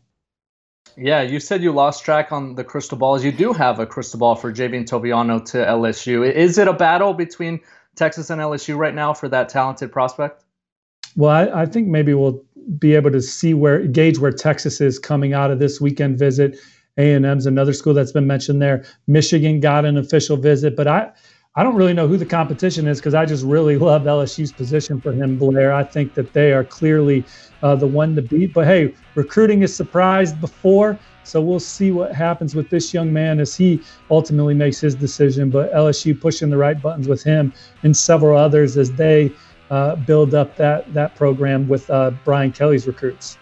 Yeah, 0.96 1.22
you 1.22 1.40
said 1.40 1.62
you 1.62 1.72
lost 1.72 2.04
track 2.04 2.30
on 2.30 2.54
the 2.54 2.64
crystal 2.64 2.96
balls. 2.96 3.24
You 3.24 3.32
do 3.32 3.52
have 3.52 3.78
a 3.80 3.86
crystal 3.86 4.18
ball 4.18 4.36
for 4.36 4.52
Javien 4.52 4.84
Toviano 4.84 5.44
to 5.46 5.58
LSU. 5.58 6.30
Is 6.30 6.58
it 6.58 6.68
a 6.68 6.72
battle 6.72 7.14
between 7.14 7.60
Texas 7.96 8.30
and 8.30 8.40
LSU 8.40 8.76
right 8.76 8.94
now 8.94 9.12
for 9.12 9.28
that 9.28 9.48
talented 9.48 9.90
prospect? 9.90 10.44
Well, 11.16 11.30
I, 11.30 11.62
I 11.62 11.66
think 11.66 11.88
maybe 11.88 12.14
we'll 12.14 12.42
be 12.78 12.94
able 12.94 13.10
to 13.10 13.20
see 13.20 13.54
where 13.54 13.86
gauge 13.86 14.18
where 14.18 14.32
Texas 14.32 14.80
is 14.80 14.98
coming 14.98 15.32
out 15.32 15.50
of 15.50 15.58
this 15.58 15.80
weekend 15.80 16.18
visit. 16.18 16.58
A&M's 16.96 17.46
another 17.46 17.72
school 17.72 17.92
that's 17.92 18.12
been 18.12 18.26
mentioned 18.26 18.62
there. 18.62 18.84
Michigan 19.08 19.58
got 19.60 19.84
an 19.84 19.96
official 19.96 20.36
visit, 20.36 20.76
but 20.76 20.86
I 20.86 21.10
I 21.56 21.62
don't 21.62 21.76
really 21.76 21.94
know 21.94 22.08
who 22.08 22.16
the 22.16 22.26
competition 22.26 22.88
is 22.88 22.98
because 22.98 23.14
I 23.14 23.24
just 23.24 23.44
really 23.44 23.78
love 23.78 24.02
LSU's 24.02 24.50
position 24.50 25.00
for 25.00 25.12
him, 25.12 25.38
Blair. 25.38 25.72
I 25.72 25.84
think 25.84 26.14
that 26.14 26.32
they 26.32 26.52
are 26.52 26.64
clearly 26.64 27.24
uh, 27.62 27.76
the 27.76 27.86
one 27.86 28.16
to 28.16 28.22
beat. 28.22 28.52
But 28.52 28.66
hey, 28.66 28.92
recruiting 29.14 29.62
is 29.62 29.74
surprised 29.74 30.40
before, 30.40 30.98
so 31.22 31.40
we'll 31.40 31.60
see 31.60 31.92
what 31.92 32.12
happens 32.12 32.56
with 32.56 32.70
this 32.70 32.92
young 32.92 33.12
man 33.12 33.38
as 33.38 33.54
he 33.54 33.80
ultimately 34.10 34.54
makes 34.54 34.80
his 34.80 34.96
decision. 34.96 35.48
But 35.48 35.72
LSU 35.72 36.20
pushing 36.20 36.50
the 36.50 36.56
right 36.56 36.80
buttons 36.80 37.06
with 37.06 37.22
him 37.22 37.52
and 37.84 37.96
several 37.96 38.36
others 38.36 38.76
as 38.76 38.90
they 38.90 39.30
uh, 39.70 39.94
build 39.94 40.34
up 40.34 40.56
that 40.56 40.92
that 40.92 41.14
program 41.14 41.68
with 41.68 41.88
uh, 41.88 42.10
Brian 42.24 42.50
Kelly's 42.50 42.88
recruits. 42.88 43.38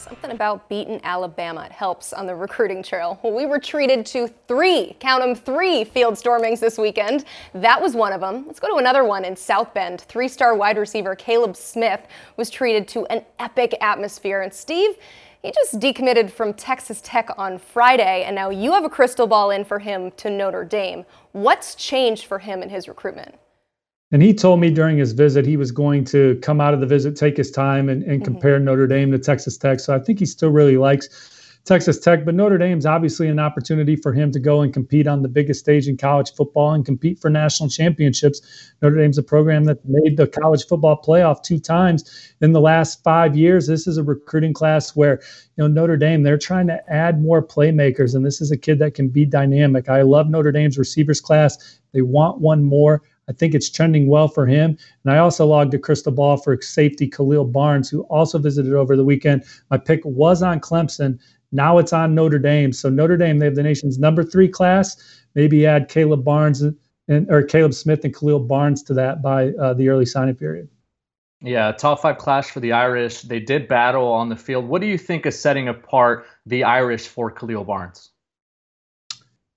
Something 0.00 0.30
about 0.30 0.66
beating 0.70 0.98
Alabama. 1.04 1.64
It 1.66 1.72
helps 1.72 2.14
on 2.14 2.26
the 2.26 2.34
recruiting 2.34 2.82
trail. 2.82 3.20
Well, 3.22 3.34
we 3.34 3.44
were 3.44 3.58
treated 3.58 4.06
to 4.06 4.28
three, 4.48 4.96
count 4.98 5.22
them, 5.22 5.34
three 5.34 5.84
field 5.84 6.14
stormings 6.14 6.58
this 6.58 6.78
weekend. 6.78 7.26
That 7.52 7.82
was 7.82 7.94
one 7.94 8.14
of 8.14 8.22
them. 8.22 8.46
Let's 8.46 8.58
go 8.58 8.68
to 8.68 8.76
another 8.76 9.04
one 9.04 9.26
in 9.26 9.36
South 9.36 9.74
Bend. 9.74 10.00
Three 10.00 10.26
star 10.26 10.54
wide 10.54 10.78
receiver 10.78 11.14
Caleb 11.14 11.54
Smith 11.54 12.00
was 12.38 12.48
treated 12.48 12.88
to 12.88 13.04
an 13.06 13.26
epic 13.38 13.76
atmosphere. 13.82 14.40
And 14.40 14.54
Steve, 14.54 14.96
he 15.42 15.52
just 15.52 15.78
decommitted 15.78 16.30
from 16.30 16.54
Texas 16.54 17.02
Tech 17.02 17.28
on 17.36 17.58
Friday, 17.58 18.24
and 18.24 18.34
now 18.34 18.48
you 18.48 18.72
have 18.72 18.84
a 18.84 18.90
crystal 18.90 19.26
ball 19.26 19.50
in 19.50 19.66
for 19.66 19.78
him 19.78 20.12
to 20.12 20.30
Notre 20.30 20.64
Dame. 20.64 21.04
What's 21.32 21.74
changed 21.74 22.24
for 22.24 22.38
him 22.38 22.62
in 22.62 22.70
his 22.70 22.88
recruitment? 22.88 23.34
And 24.12 24.22
he 24.22 24.34
told 24.34 24.60
me 24.60 24.70
during 24.70 24.98
his 24.98 25.12
visit 25.12 25.46
he 25.46 25.56
was 25.56 25.70
going 25.70 26.04
to 26.06 26.38
come 26.42 26.60
out 26.60 26.74
of 26.74 26.80
the 26.80 26.86
visit, 26.86 27.16
take 27.16 27.36
his 27.36 27.50
time, 27.50 27.88
and, 27.88 28.02
and 28.02 28.22
mm-hmm. 28.22 28.24
compare 28.24 28.58
Notre 28.58 28.86
Dame 28.86 29.12
to 29.12 29.18
Texas 29.18 29.56
Tech. 29.56 29.78
So 29.78 29.94
I 29.94 30.00
think 30.00 30.18
he 30.18 30.26
still 30.26 30.50
really 30.50 30.76
likes 30.76 31.08
Texas 31.64 32.00
Tech. 32.00 32.24
But 32.24 32.34
Notre 32.34 32.58
Dame's 32.58 32.86
obviously 32.86 33.28
an 33.28 33.38
opportunity 33.38 33.94
for 33.94 34.12
him 34.12 34.32
to 34.32 34.40
go 34.40 34.62
and 34.62 34.72
compete 34.72 35.06
on 35.06 35.22
the 35.22 35.28
biggest 35.28 35.60
stage 35.60 35.86
in 35.86 35.96
college 35.96 36.32
football 36.34 36.72
and 36.72 36.84
compete 36.84 37.20
for 37.20 37.30
national 37.30 37.68
championships. 37.68 38.40
Notre 38.82 38.96
Dame's 38.96 39.18
a 39.18 39.22
program 39.22 39.64
that 39.64 39.78
made 39.84 40.16
the 40.16 40.26
college 40.26 40.66
football 40.66 41.00
playoff 41.00 41.42
two 41.42 41.58
times 41.58 42.34
in 42.40 42.52
the 42.52 42.60
last 42.60 43.04
five 43.04 43.36
years. 43.36 43.66
This 43.66 43.86
is 43.86 43.98
a 43.98 44.02
recruiting 44.02 44.54
class 44.54 44.96
where 44.96 45.20
you 45.56 45.62
know 45.62 45.68
Notre 45.68 45.96
Dame 45.96 46.22
they're 46.22 46.38
trying 46.38 46.66
to 46.68 46.80
add 46.92 47.22
more 47.22 47.46
playmakers, 47.46 48.14
and 48.14 48.24
this 48.24 48.40
is 48.40 48.50
a 48.50 48.56
kid 48.56 48.78
that 48.80 48.94
can 48.94 49.08
be 49.08 49.24
dynamic. 49.24 49.88
I 49.88 50.02
love 50.02 50.28
Notre 50.28 50.52
Dame's 50.52 50.78
receivers 50.78 51.20
class. 51.20 51.78
They 51.92 52.02
want 52.02 52.40
one 52.40 52.64
more. 52.64 53.02
I 53.30 53.32
think 53.32 53.54
it's 53.54 53.70
trending 53.70 54.08
well 54.08 54.26
for 54.26 54.44
him. 54.44 54.76
And 55.04 55.14
I 55.14 55.18
also 55.18 55.46
logged 55.46 55.72
a 55.72 55.78
crystal 55.78 56.10
ball 56.10 56.36
for 56.36 56.60
safety 56.60 57.06
Khalil 57.06 57.44
Barnes, 57.44 57.88
who 57.88 58.02
also 58.02 58.38
visited 58.38 58.74
over 58.74 58.96
the 58.96 59.04
weekend. 59.04 59.44
My 59.70 59.78
pick 59.78 60.00
was 60.04 60.42
on 60.42 60.58
Clemson. 60.58 61.20
Now 61.52 61.78
it's 61.78 61.92
on 61.92 62.14
Notre 62.14 62.40
Dame. 62.40 62.72
So 62.72 62.90
Notre 62.90 63.16
Dame, 63.16 63.38
they 63.38 63.46
have 63.46 63.54
the 63.54 63.62
nation's 63.62 64.00
number 64.00 64.24
three 64.24 64.48
class. 64.48 64.96
Maybe 65.36 65.64
add 65.64 65.88
Caleb 65.88 66.24
Barnes 66.24 66.60
and 66.60 67.30
or 67.30 67.44
Caleb 67.44 67.72
Smith 67.72 68.04
and 68.04 68.14
Khalil 68.14 68.40
Barnes 68.40 68.82
to 68.84 68.94
that 68.94 69.22
by 69.22 69.50
uh, 69.50 69.74
the 69.74 69.88
early 69.88 70.06
signing 70.06 70.34
period. 70.34 70.68
Yeah, 71.40 71.70
top 71.72 72.02
five 72.02 72.18
clash 72.18 72.50
for 72.50 72.58
the 72.58 72.72
Irish. 72.72 73.22
They 73.22 73.40
did 73.40 73.68
battle 73.68 74.08
on 74.08 74.28
the 74.28 74.36
field. 74.36 74.66
What 74.66 74.80
do 74.80 74.88
you 74.88 74.98
think 74.98 75.24
is 75.24 75.38
setting 75.38 75.68
apart 75.68 76.26
the 76.46 76.64
Irish 76.64 77.06
for 77.06 77.30
Khalil 77.30 77.64
Barnes? 77.64 78.10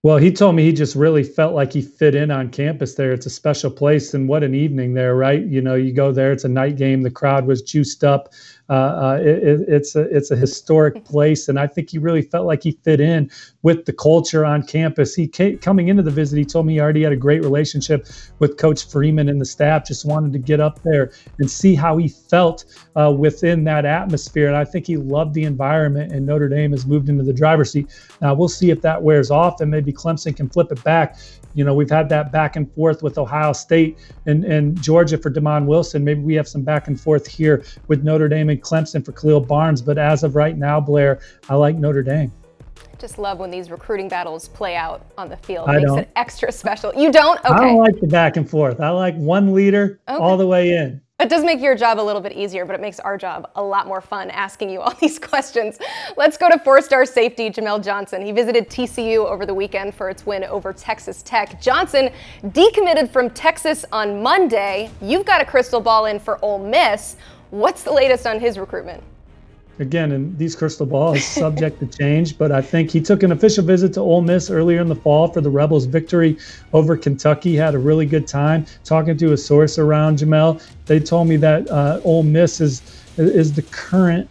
Well, 0.04 0.18
he 0.18 0.34
told 0.34 0.56
me 0.56 0.64
he 0.64 0.74
just 0.74 0.98
really 0.98 1.24
felt 1.24 1.56
like 1.56 1.72
he 1.72 1.82
fit 1.82 2.14
in 2.14 2.30
on 2.30 2.50
campus 2.50 2.96
there. 2.96 3.14
It's 3.14 3.26
a 3.26 3.30
special 3.30 3.72
place, 3.72 4.14
and 4.14 4.28
what 4.28 4.44
an 4.44 4.54
evening 4.54 4.94
there, 4.94 5.16
right? 5.16 5.42
You 5.42 5.62
know, 5.62 5.76
you 5.76 5.94
go 5.94 6.12
there, 6.12 6.34
it's 6.34 6.44
a 6.44 6.50
night 6.50 6.76
game. 6.76 7.04
The 7.04 7.10
crowd 7.10 7.48
was 7.48 7.62
juiced 7.62 8.04
up. 8.04 8.34
Uh, 8.70 8.74
uh, 8.74 9.20
it, 9.22 9.66
it's 9.68 9.96
a 9.96 10.02
it's 10.16 10.32
a 10.32 10.38
historic 10.38 11.04
place, 11.04 11.50
and 11.50 11.60
I 11.60 11.68
think 11.68 11.90
he 11.90 11.98
really 11.98 12.22
felt 12.22 12.48
like 12.48 12.64
he 12.64 12.72
fit 12.84 13.02
in 13.02 13.30
with 13.62 13.86
the 13.86 13.92
culture 13.92 14.46
on 14.46 14.64
campus. 14.64 15.14
He 15.14 15.28
came, 15.28 15.58
coming 15.58 15.90
into 15.90 16.02
the 16.02 16.12
visit, 16.12 16.38
he 16.38 16.46
told 16.46 16.66
me 16.66 16.74
he 16.74 16.80
already 16.80 17.04
had 17.04 17.12
a 17.12 17.18
great 17.18 17.44
relationship 17.44 18.08
with 18.40 18.58
Coach 18.58 18.90
Freeman 18.90 19.28
and 19.28 19.42
the 19.42 19.46
staff. 19.46 19.86
Just 19.86 20.06
wanted 20.06 20.32
to 20.32 20.40
get 20.40 20.62
up 20.62 20.82
there 20.84 21.12
and 21.40 21.52
see 21.52 21.76
how 21.76 21.98
he 21.98 22.08
felt 22.08 22.64
uh, 22.96 23.12
within 23.12 23.66
that 23.66 23.86
atmosphere, 23.86 24.48
and 24.48 24.56
I 24.56 24.64
think 24.64 24.88
he 24.88 24.96
loved 24.96 25.34
the 25.34 25.44
environment. 25.44 26.14
And 26.14 26.26
Notre 26.26 26.48
Dame 26.48 26.72
has 26.72 26.86
moved 26.86 27.10
into 27.10 27.24
the 27.24 27.34
driver's 27.34 27.72
seat. 27.72 27.92
Now 28.22 28.34
we'll 28.34 28.48
see 28.48 28.70
if 28.72 28.82
that 28.82 29.04
wears 29.04 29.30
off, 29.30 29.60
and 29.60 29.70
maybe 29.70 29.92
Clemson 29.92 30.36
can 30.38 30.48
flip 30.48 30.72
it 30.72 30.82
back. 30.86 31.18
You 31.54 31.64
know, 31.64 31.74
we've 31.74 31.90
had 31.90 32.10
that 32.10 32.32
back 32.32 32.56
and 32.56 32.72
forth 32.74 33.04
with 33.04 33.18
Ohio 33.18 33.54
State 33.54 33.98
and, 34.26 34.44
and 34.44 34.82
Georgia 34.82 35.18
for 35.18 35.30
Demond 35.30 35.66
Wilson. 35.66 36.04
Maybe 36.04 36.22
we 36.22 36.34
have 36.36 36.48
some 36.48 36.64
back 36.64 36.88
and 36.88 37.00
forth 37.00 37.28
here 37.28 37.64
with 37.88 38.04
Notre 38.04 38.28
Dame 38.28 38.50
and 38.50 38.62
Clemson 38.62 39.06
for 39.06 39.12
Khalil 39.12 39.42
Barnes. 39.42 39.82
But 39.82 39.98
as 39.98 40.24
of 40.24 40.36
right 40.36 40.58
now, 40.58 40.80
Blair, 40.80 41.20
I 41.50 41.56
like 41.56 41.76
Notre 41.76 42.04
Dame 42.04 42.32
just 43.04 43.20
love 43.20 43.38
when 43.38 43.52
these 43.52 43.70
recruiting 43.70 44.08
battles 44.08 44.48
play 44.48 44.78
out 44.78 45.06
on 45.18 45.28
the 45.28 45.36
field. 45.36 45.68
I 45.68 45.74
Makes 45.74 45.86
don't. 45.88 46.00
it 46.00 46.10
extra 46.16 46.50
special. 46.54 46.94
You 46.96 47.12
don't? 47.12 47.38
Okay. 47.40 47.54
I 47.54 47.60
don't 47.60 47.78
like 47.78 48.00
the 48.00 48.08
back 48.08 48.38
and 48.38 48.50
forth. 48.50 48.80
I 48.80 48.92
like 48.92 49.14
one 49.16 49.54
leader 49.54 50.00
okay. 50.08 50.18
all 50.18 50.38
the 50.38 50.48
way 50.48 50.72
in. 50.78 51.02
It 51.20 51.30
does 51.30 51.46
make 51.46 51.62
your 51.62 51.76
job 51.76 52.00
a 52.00 52.02
little 52.02 52.22
bit 52.22 52.34
easier, 52.34 52.66
but 52.66 52.74
it 52.74 52.82
makes 52.82 53.00
our 53.00 53.18
job 53.18 53.50
a 53.56 53.64
lot 53.64 53.88
more 53.88 54.02
fun 54.02 54.32
asking 54.32 54.72
you 54.72 54.82
all 54.82 54.94
these 55.00 55.20
questions. 55.20 55.78
Let's 56.18 56.38
go 56.38 56.50
to 56.50 56.58
four 56.60 56.82
star 56.82 57.06
safety 57.06 57.50
Jamel 57.50 57.84
Johnson. 57.84 58.26
He 58.26 58.32
visited 58.32 58.68
TCU 58.70 59.26
over 59.26 59.46
the 59.46 59.54
weekend 59.54 59.94
for 59.94 60.10
its 60.10 60.26
win 60.26 60.44
over 60.44 60.74
Texas 60.74 61.22
Tech. 61.22 61.62
Johnson 61.62 62.10
decommitted 62.48 63.10
from 63.10 63.30
Texas 63.30 63.86
on 63.92 64.24
Monday. 64.24 64.90
You've 65.02 65.26
got 65.26 65.40
a 65.40 65.46
crystal 65.46 65.80
ball 65.80 66.08
in 66.08 66.20
for 66.20 66.44
Ole 66.44 66.60
Miss. 66.60 67.16
What's 67.52 67.84
the 67.84 67.94
latest 67.94 68.26
on 68.26 68.40
his 68.40 68.58
recruitment? 68.58 69.04
Again, 69.80 70.12
and 70.12 70.38
these 70.38 70.56
crystal 70.56 70.86
balls 70.86 71.24
subject 71.26 71.80
to 71.80 71.88
change, 71.88 72.38
but 72.38 72.52
I 72.52 72.62
think 72.62 72.92
he 72.92 73.02
took 73.02 73.24
an 73.24 73.32
official 73.32 73.64
visit 73.64 73.94
to 73.94 74.02
Ole 74.02 74.22
Miss 74.22 74.50
earlier 74.50 74.82
in 74.82 74.88
the 74.88 74.96
fall 74.96 75.32
for 75.32 75.42
the 75.42 75.50
Rebels' 75.50 75.86
victory 75.86 76.38
over 76.74 76.98
Kentucky. 76.98 77.56
Had 77.56 77.76
a 77.76 77.80
really 77.80 78.06
good 78.06 78.28
time 78.28 78.66
talking 78.84 79.18
to 79.18 79.34
a 79.34 79.38
source 79.38 79.78
around 79.78 80.20
Jamel. 80.20 80.62
They 80.86 81.00
told 81.00 81.28
me 81.28 81.38
that 81.38 81.70
uh, 81.70 82.02
Ole 82.04 82.24
Miss 82.24 82.62
is 82.62 82.82
is 83.18 83.54
the 83.54 83.62
current 83.62 84.30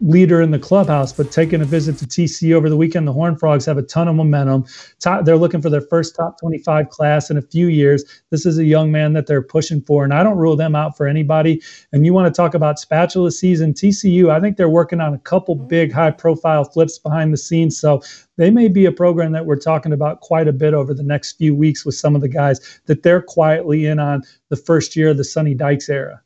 leader 0.00 0.40
in 0.40 0.50
the 0.50 0.58
clubhouse, 0.58 1.12
but 1.12 1.30
taking 1.30 1.60
a 1.60 1.64
visit 1.64 1.98
to 1.98 2.06
TC 2.06 2.54
over 2.54 2.70
the 2.70 2.76
weekend, 2.76 3.06
the 3.06 3.12
Horn 3.12 3.36
Frogs 3.36 3.66
have 3.66 3.76
a 3.76 3.82
ton 3.82 4.08
of 4.08 4.14
momentum. 4.14 4.64
Top, 4.98 5.24
they're 5.24 5.36
looking 5.36 5.60
for 5.60 5.70
their 5.70 5.82
first 5.82 6.16
top 6.16 6.38
25 6.40 6.88
class 6.88 7.30
in 7.30 7.36
a 7.36 7.42
few 7.42 7.68
years. 7.68 8.04
This 8.30 8.46
is 8.46 8.58
a 8.58 8.64
young 8.64 8.90
man 8.90 9.12
that 9.12 9.26
they're 9.26 9.42
pushing 9.42 9.82
for, 9.82 10.04
and 10.04 10.14
I 10.14 10.22
don't 10.22 10.38
rule 10.38 10.56
them 10.56 10.74
out 10.74 10.96
for 10.96 11.06
anybody. 11.06 11.62
And 11.92 12.06
you 12.06 12.14
want 12.14 12.32
to 12.32 12.36
talk 12.36 12.54
about 12.54 12.78
spatula 12.78 13.30
season, 13.30 13.74
TCU, 13.74 14.30
I 14.30 14.40
think 14.40 14.56
they're 14.56 14.68
working 14.68 15.00
on 15.00 15.12
a 15.12 15.18
couple 15.18 15.56
mm-hmm. 15.56 15.68
big 15.68 15.92
high 15.92 16.10
profile 16.10 16.64
flips 16.64 16.98
behind 16.98 17.32
the 17.32 17.38
scenes. 17.38 17.78
So 17.78 18.02
they 18.36 18.50
may 18.50 18.68
be 18.68 18.86
a 18.86 18.92
program 18.92 19.32
that 19.32 19.44
we're 19.44 19.56
talking 19.56 19.92
about 19.92 20.20
quite 20.20 20.48
a 20.48 20.52
bit 20.52 20.72
over 20.72 20.94
the 20.94 21.02
next 21.02 21.32
few 21.32 21.54
weeks 21.54 21.84
with 21.84 21.94
some 21.94 22.14
of 22.14 22.22
the 22.22 22.28
guys 22.28 22.80
that 22.86 23.02
they're 23.02 23.22
quietly 23.22 23.86
in 23.86 23.98
on 23.98 24.22
the 24.48 24.56
first 24.56 24.96
year 24.96 25.10
of 25.10 25.18
the 25.18 25.24
Sonny 25.24 25.54
Dykes 25.54 25.88
era. 25.88 26.22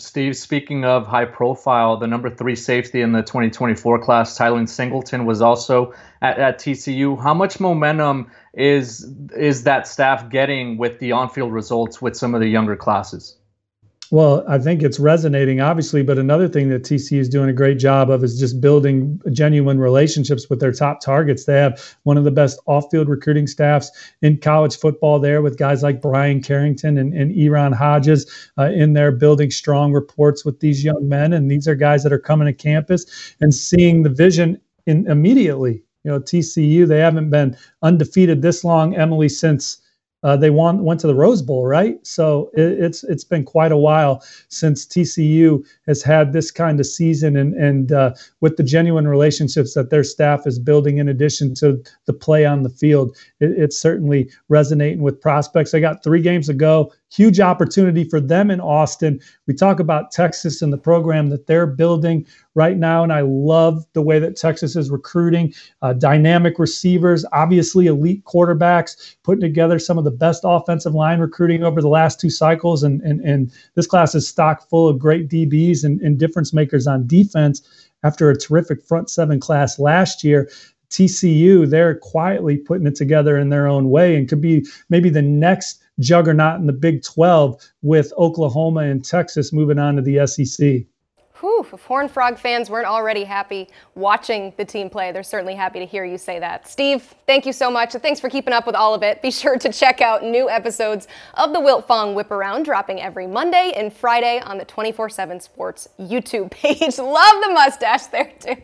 Steve, 0.00 0.36
speaking 0.36 0.84
of 0.84 1.06
high 1.06 1.24
profile, 1.24 1.96
the 1.96 2.06
number 2.06 2.28
three 2.28 2.56
safety 2.56 3.00
in 3.00 3.12
the 3.12 3.22
2024 3.22 3.98
class, 4.00 4.36
Tylen 4.36 4.68
Singleton, 4.68 5.24
was 5.24 5.40
also 5.40 5.94
at, 6.20 6.38
at 6.38 6.58
TCU. 6.58 7.20
How 7.20 7.34
much 7.34 7.60
momentum 7.60 8.30
is 8.54 9.10
is 9.36 9.62
that 9.64 9.86
staff 9.86 10.28
getting 10.28 10.76
with 10.76 10.98
the 10.98 11.12
on-field 11.12 11.52
results 11.52 12.02
with 12.02 12.16
some 12.16 12.34
of 12.34 12.40
the 12.40 12.48
younger 12.48 12.76
classes? 12.76 13.37
Well, 14.10 14.42
I 14.48 14.58
think 14.58 14.82
it's 14.82 14.98
resonating, 14.98 15.60
obviously. 15.60 16.02
But 16.02 16.18
another 16.18 16.48
thing 16.48 16.70
that 16.70 16.82
TC 16.82 17.18
is 17.18 17.28
doing 17.28 17.50
a 17.50 17.52
great 17.52 17.78
job 17.78 18.08
of 18.10 18.24
is 18.24 18.38
just 18.38 18.58
building 18.60 19.20
genuine 19.32 19.78
relationships 19.78 20.48
with 20.48 20.60
their 20.60 20.72
top 20.72 21.00
targets. 21.02 21.44
They 21.44 21.58
have 21.58 21.96
one 22.04 22.16
of 22.16 22.24
the 22.24 22.30
best 22.30 22.58
off 22.66 22.86
field 22.90 23.08
recruiting 23.08 23.46
staffs 23.46 23.90
in 24.22 24.38
college 24.38 24.76
football 24.78 25.18
there 25.18 25.42
with 25.42 25.58
guys 25.58 25.82
like 25.82 26.00
Brian 26.00 26.42
Carrington 26.42 26.96
and, 26.96 27.12
and 27.12 27.30
Iran 27.32 27.72
Hodges 27.72 28.30
uh, 28.56 28.70
in 28.70 28.94
there 28.94 29.12
building 29.12 29.50
strong 29.50 29.92
reports 29.92 30.42
with 30.42 30.60
these 30.60 30.82
young 30.82 31.06
men. 31.06 31.34
And 31.34 31.50
these 31.50 31.68
are 31.68 31.74
guys 31.74 32.02
that 32.02 32.12
are 32.12 32.18
coming 32.18 32.46
to 32.46 32.54
campus 32.54 33.34
and 33.42 33.54
seeing 33.54 34.04
the 34.04 34.10
vision 34.10 34.58
in, 34.86 35.06
immediately. 35.06 35.82
You 36.04 36.12
know, 36.12 36.20
TCU, 36.20 36.86
they 36.86 37.00
haven't 37.00 37.28
been 37.28 37.58
undefeated 37.82 38.40
this 38.40 38.64
long, 38.64 38.94
Emily, 38.96 39.28
since 39.28 39.82
uh, 40.24 40.36
they 40.36 40.50
won, 40.50 40.82
went 40.82 40.98
to 41.00 41.06
the 41.06 41.14
Rose 41.14 41.42
Bowl, 41.42 41.66
right? 41.66 42.04
So 42.06 42.50
it, 42.54 42.80
it's 42.80 43.04
it's 43.04 43.24
been 43.24 43.44
quite 43.44 43.70
a 43.70 43.76
while 43.76 44.22
since 44.48 44.84
TCU 44.84 45.64
has 45.86 46.02
had 46.02 46.32
this 46.32 46.50
kind 46.50 46.80
of 46.80 46.86
season, 46.86 47.36
and 47.36 47.54
and 47.54 47.92
uh, 47.92 48.14
with 48.40 48.56
the 48.56 48.64
genuine 48.64 49.06
relationships 49.06 49.74
that 49.74 49.90
their 49.90 50.02
staff 50.02 50.46
is 50.46 50.58
building, 50.58 50.98
in 50.98 51.08
addition 51.08 51.54
to 51.56 51.82
the 52.06 52.12
play 52.12 52.44
on 52.44 52.64
the 52.64 52.70
field, 52.70 53.16
it, 53.38 53.50
it's 53.50 53.78
certainly 53.78 54.30
resonating 54.48 55.02
with 55.02 55.20
prospects. 55.20 55.70
They 55.70 55.80
got 55.80 56.02
three 56.02 56.20
games 56.20 56.46
to 56.46 56.54
go. 56.54 56.92
Huge 57.10 57.40
opportunity 57.40 58.04
for 58.04 58.20
them 58.20 58.50
in 58.50 58.60
Austin. 58.60 59.20
We 59.46 59.54
talk 59.54 59.80
about 59.80 60.10
Texas 60.10 60.62
and 60.62 60.72
the 60.72 60.78
program 60.78 61.28
that 61.30 61.46
they're 61.46 61.66
building 61.66 62.26
right 62.54 62.76
now, 62.76 63.02
and 63.02 63.12
I 63.12 63.22
love 63.22 63.84
the 63.92 64.02
way 64.02 64.18
that 64.18 64.36
Texas 64.36 64.76
is 64.76 64.90
recruiting 64.90 65.54
uh, 65.82 65.94
dynamic 65.94 66.58
receivers, 66.58 67.24
obviously 67.32 67.86
elite 67.86 68.24
quarterbacks, 68.24 69.16
putting 69.22 69.40
together 69.40 69.78
some 69.78 69.98
of 69.98 70.04
the 70.04 70.10
best 70.10 70.42
offensive 70.44 70.94
line 70.94 71.20
recruiting 71.20 71.62
over 71.62 71.80
the 71.80 71.88
last 71.88 72.20
two 72.20 72.30
cycles, 72.30 72.82
and 72.82 73.00
and, 73.02 73.20
and 73.20 73.52
this 73.74 73.86
class 73.86 74.14
is 74.14 74.28
stocked 74.28 74.68
full 74.68 74.88
of 74.88 74.98
great 74.98 75.28
DBs 75.28 75.84
and, 75.84 76.00
and 76.00 76.18
difference 76.18 76.52
makers 76.52 76.86
on 76.86 77.06
defense 77.06 77.88
after 78.04 78.30
a 78.30 78.38
terrific 78.38 78.82
front 78.84 79.10
seven 79.10 79.40
class 79.40 79.78
last 79.78 80.22
year. 80.22 80.48
TCU, 80.90 81.68
they're 81.68 81.96
quietly 81.96 82.56
putting 82.56 82.86
it 82.86 82.94
together 82.94 83.36
in 83.36 83.50
their 83.50 83.66
own 83.66 83.90
way 83.90 84.16
and 84.16 84.26
could 84.26 84.40
be 84.40 84.66
maybe 84.88 85.10
the 85.10 85.20
next 85.20 85.82
juggernaut 86.00 86.60
in 86.60 86.66
the 86.66 86.72
Big 86.72 87.02
12 87.02 87.60
with 87.82 88.12
Oklahoma 88.18 88.80
and 88.80 89.04
Texas 89.04 89.52
moving 89.52 89.78
on 89.78 89.96
to 89.96 90.02
the 90.02 90.26
SEC. 90.26 90.86
Whew, 91.40 91.64
if 91.72 91.82
Horn 91.82 92.08
Frog 92.08 92.36
fans 92.36 92.68
weren't 92.68 92.88
already 92.88 93.22
happy 93.22 93.68
watching 93.94 94.52
the 94.56 94.64
team 94.64 94.90
play, 94.90 95.12
they're 95.12 95.22
certainly 95.22 95.54
happy 95.54 95.78
to 95.78 95.86
hear 95.86 96.04
you 96.04 96.18
say 96.18 96.40
that. 96.40 96.66
Steve, 96.66 97.14
thank 97.28 97.46
you 97.46 97.52
so 97.52 97.70
much. 97.70 97.92
Thanks 97.92 98.18
for 98.18 98.28
keeping 98.28 98.52
up 98.52 98.66
with 98.66 98.74
all 98.74 98.92
of 98.92 99.04
it. 99.04 99.22
Be 99.22 99.30
sure 99.30 99.56
to 99.56 99.72
check 99.72 100.00
out 100.00 100.24
new 100.24 100.50
episodes 100.50 101.06
of 101.34 101.52
the 101.52 101.60
Wiltfong 101.60 102.14
Whip 102.14 102.32
Around, 102.32 102.64
dropping 102.64 103.00
every 103.00 103.28
Monday 103.28 103.72
and 103.76 103.92
Friday 103.92 104.40
on 104.40 104.58
the 104.58 104.64
24 104.64 105.10
7 105.10 105.38
Sports 105.38 105.88
YouTube 106.00 106.50
page. 106.50 106.98
Love 106.98 107.42
the 107.44 107.50
mustache 107.52 108.06
there, 108.06 108.32
too. 108.40 108.56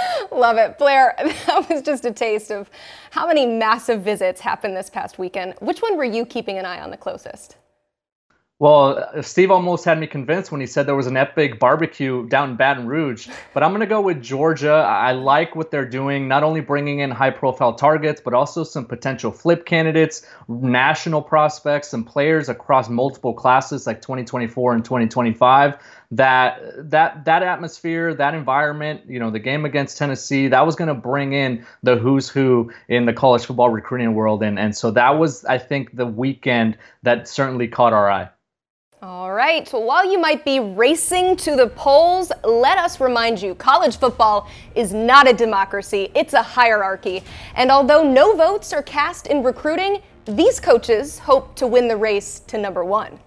Love 0.32 0.56
it. 0.56 0.78
Blair, 0.78 1.14
that 1.18 1.66
was 1.68 1.82
just 1.82 2.04
a 2.04 2.12
taste 2.12 2.50
of 2.50 2.70
how 3.10 3.26
many 3.26 3.46
massive 3.46 4.02
visits 4.02 4.40
happened 4.40 4.76
this 4.76 4.90
past 4.90 5.18
weekend. 5.18 5.54
Which 5.60 5.80
one 5.80 5.96
were 5.96 6.04
you 6.04 6.24
keeping 6.24 6.58
an 6.58 6.64
eye 6.64 6.80
on 6.80 6.90
the 6.90 6.96
closest? 6.96 7.56
Well, 8.62 9.10
Steve 9.22 9.50
almost 9.50 9.84
had 9.84 9.98
me 9.98 10.06
convinced 10.06 10.52
when 10.52 10.60
he 10.60 10.68
said 10.68 10.86
there 10.86 10.94
was 10.94 11.08
an 11.08 11.16
epic 11.16 11.58
barbecue 11.58 12.28
down 12.28 12.50
in 12.50 12.56
Baton 12.56 12.86
Rouge. 12.86 13.26
But 13.54 13.64
I'm 13.64 13.72
going 13.72 13.80
to 13.80 13.86
go 13.86 14.00
with 14.00 14.22
Georgia. 14.22 14.72
I 14.72 15.10
like 15.10 15.56
what 15.56 15.72
they're 15.72 15.84
doing, 15.84 16.28
not 16.28 16.44
only 16.44 16.60
bringing 16.60 17.00
in 17.00 17.10
high 17.10 17.30
profile 17.30 17.74
targets, 17.74 18.20
but 18.24 18.34
also 18.34 18.62
some 18.62 18.84
potential 18.84 19.32
flip 19.32 19.66
candidates, 19.66 20.24
national 20.46 21.22
prospects, 21.22 21.92
and 21.92 22.06
players 22.06 22.48
across 22.48 22.88
multiple 22.88 23.34
classes 23.34 23.84
like 23.84 24.00
2024 24.00 24.74
and 24.74 24.84
2025 24.84 25.74
that 26.12 26.60
that 26.90 27.24
that 27.24 27.42
atmosphere, 27.42 28.14
that 28.14 28.34
environment, 28.34 29.00
you 29.08 29.18
know, 29.18 29.30
the 29.30 29.38
game 29.38 29.64
against 29.64 29.96
Tennessee, 29.96 30.46
that 30.46 30.64
was 30.64 30.76
going 30.76 30.88
to 30.88 30.94
bring 30.94 31.32
in 31.32 31.64
the 31.82 31.96
who's 31.96 32.28
who 32.28 32.70
in 32.88 33.06
the 33.06 33.14
college 33.14 33.46
football 33.46 33.70
recruiting 33.70 34.14
world, 34.14 34.42
and 34.42 34.58
and 34.58 34.76
so 34.76 34.90
that 34.90 35.10
was, 35.18 35.44
I 35.46 35.56
think, 35.58 35.96
the 35.96 36.06
weekend 36.06 36.76
that 37.02 37.26
certainly 37.26 37.66
caught 37.66 37.94
our 37.94 38.10
eye. 38.10 38.28
All 39.00 39.32
right. 39.32 39.68
Well, 39.72 39.82
while 39.82 40.08
you 40.08 40.20
might 40.20 40.44
be 40.44 40.60
racing 40.60 41.34
to 41.38 41.56
the 41.56 41.66
polls, 41.66 42.30
let 42.44 42.78
us 42.78 43.00
remind 43.00 43.42
you 43.42 43.56
college 43.56 43.96
football 43.96 44.48
is 44.76 44.92
not 44.92 45.28
a 45.28 45.32
democracy, 45.32 46.12
it's 46.14 46.34
a 46.34 46.42
hierarchy. 46.42 47.24
And 47.56 47.72
although 47.72 48.04
no 48.04 48.36
votes 48.36 48.72
are 48.72 48.82
cast 48.82 49.26
in 49.26 49.42
recruiting, 49.42 50.02
these 50.26 50.60
coaches 50.60 51.18
hope 51.18 51.56
to 51.56 51.66
win 51.66 51.88
the 51.88 51.96
race 51.96 52.40
to 52.46 52.58
number 52.58 52.84
one. 52.84 53.18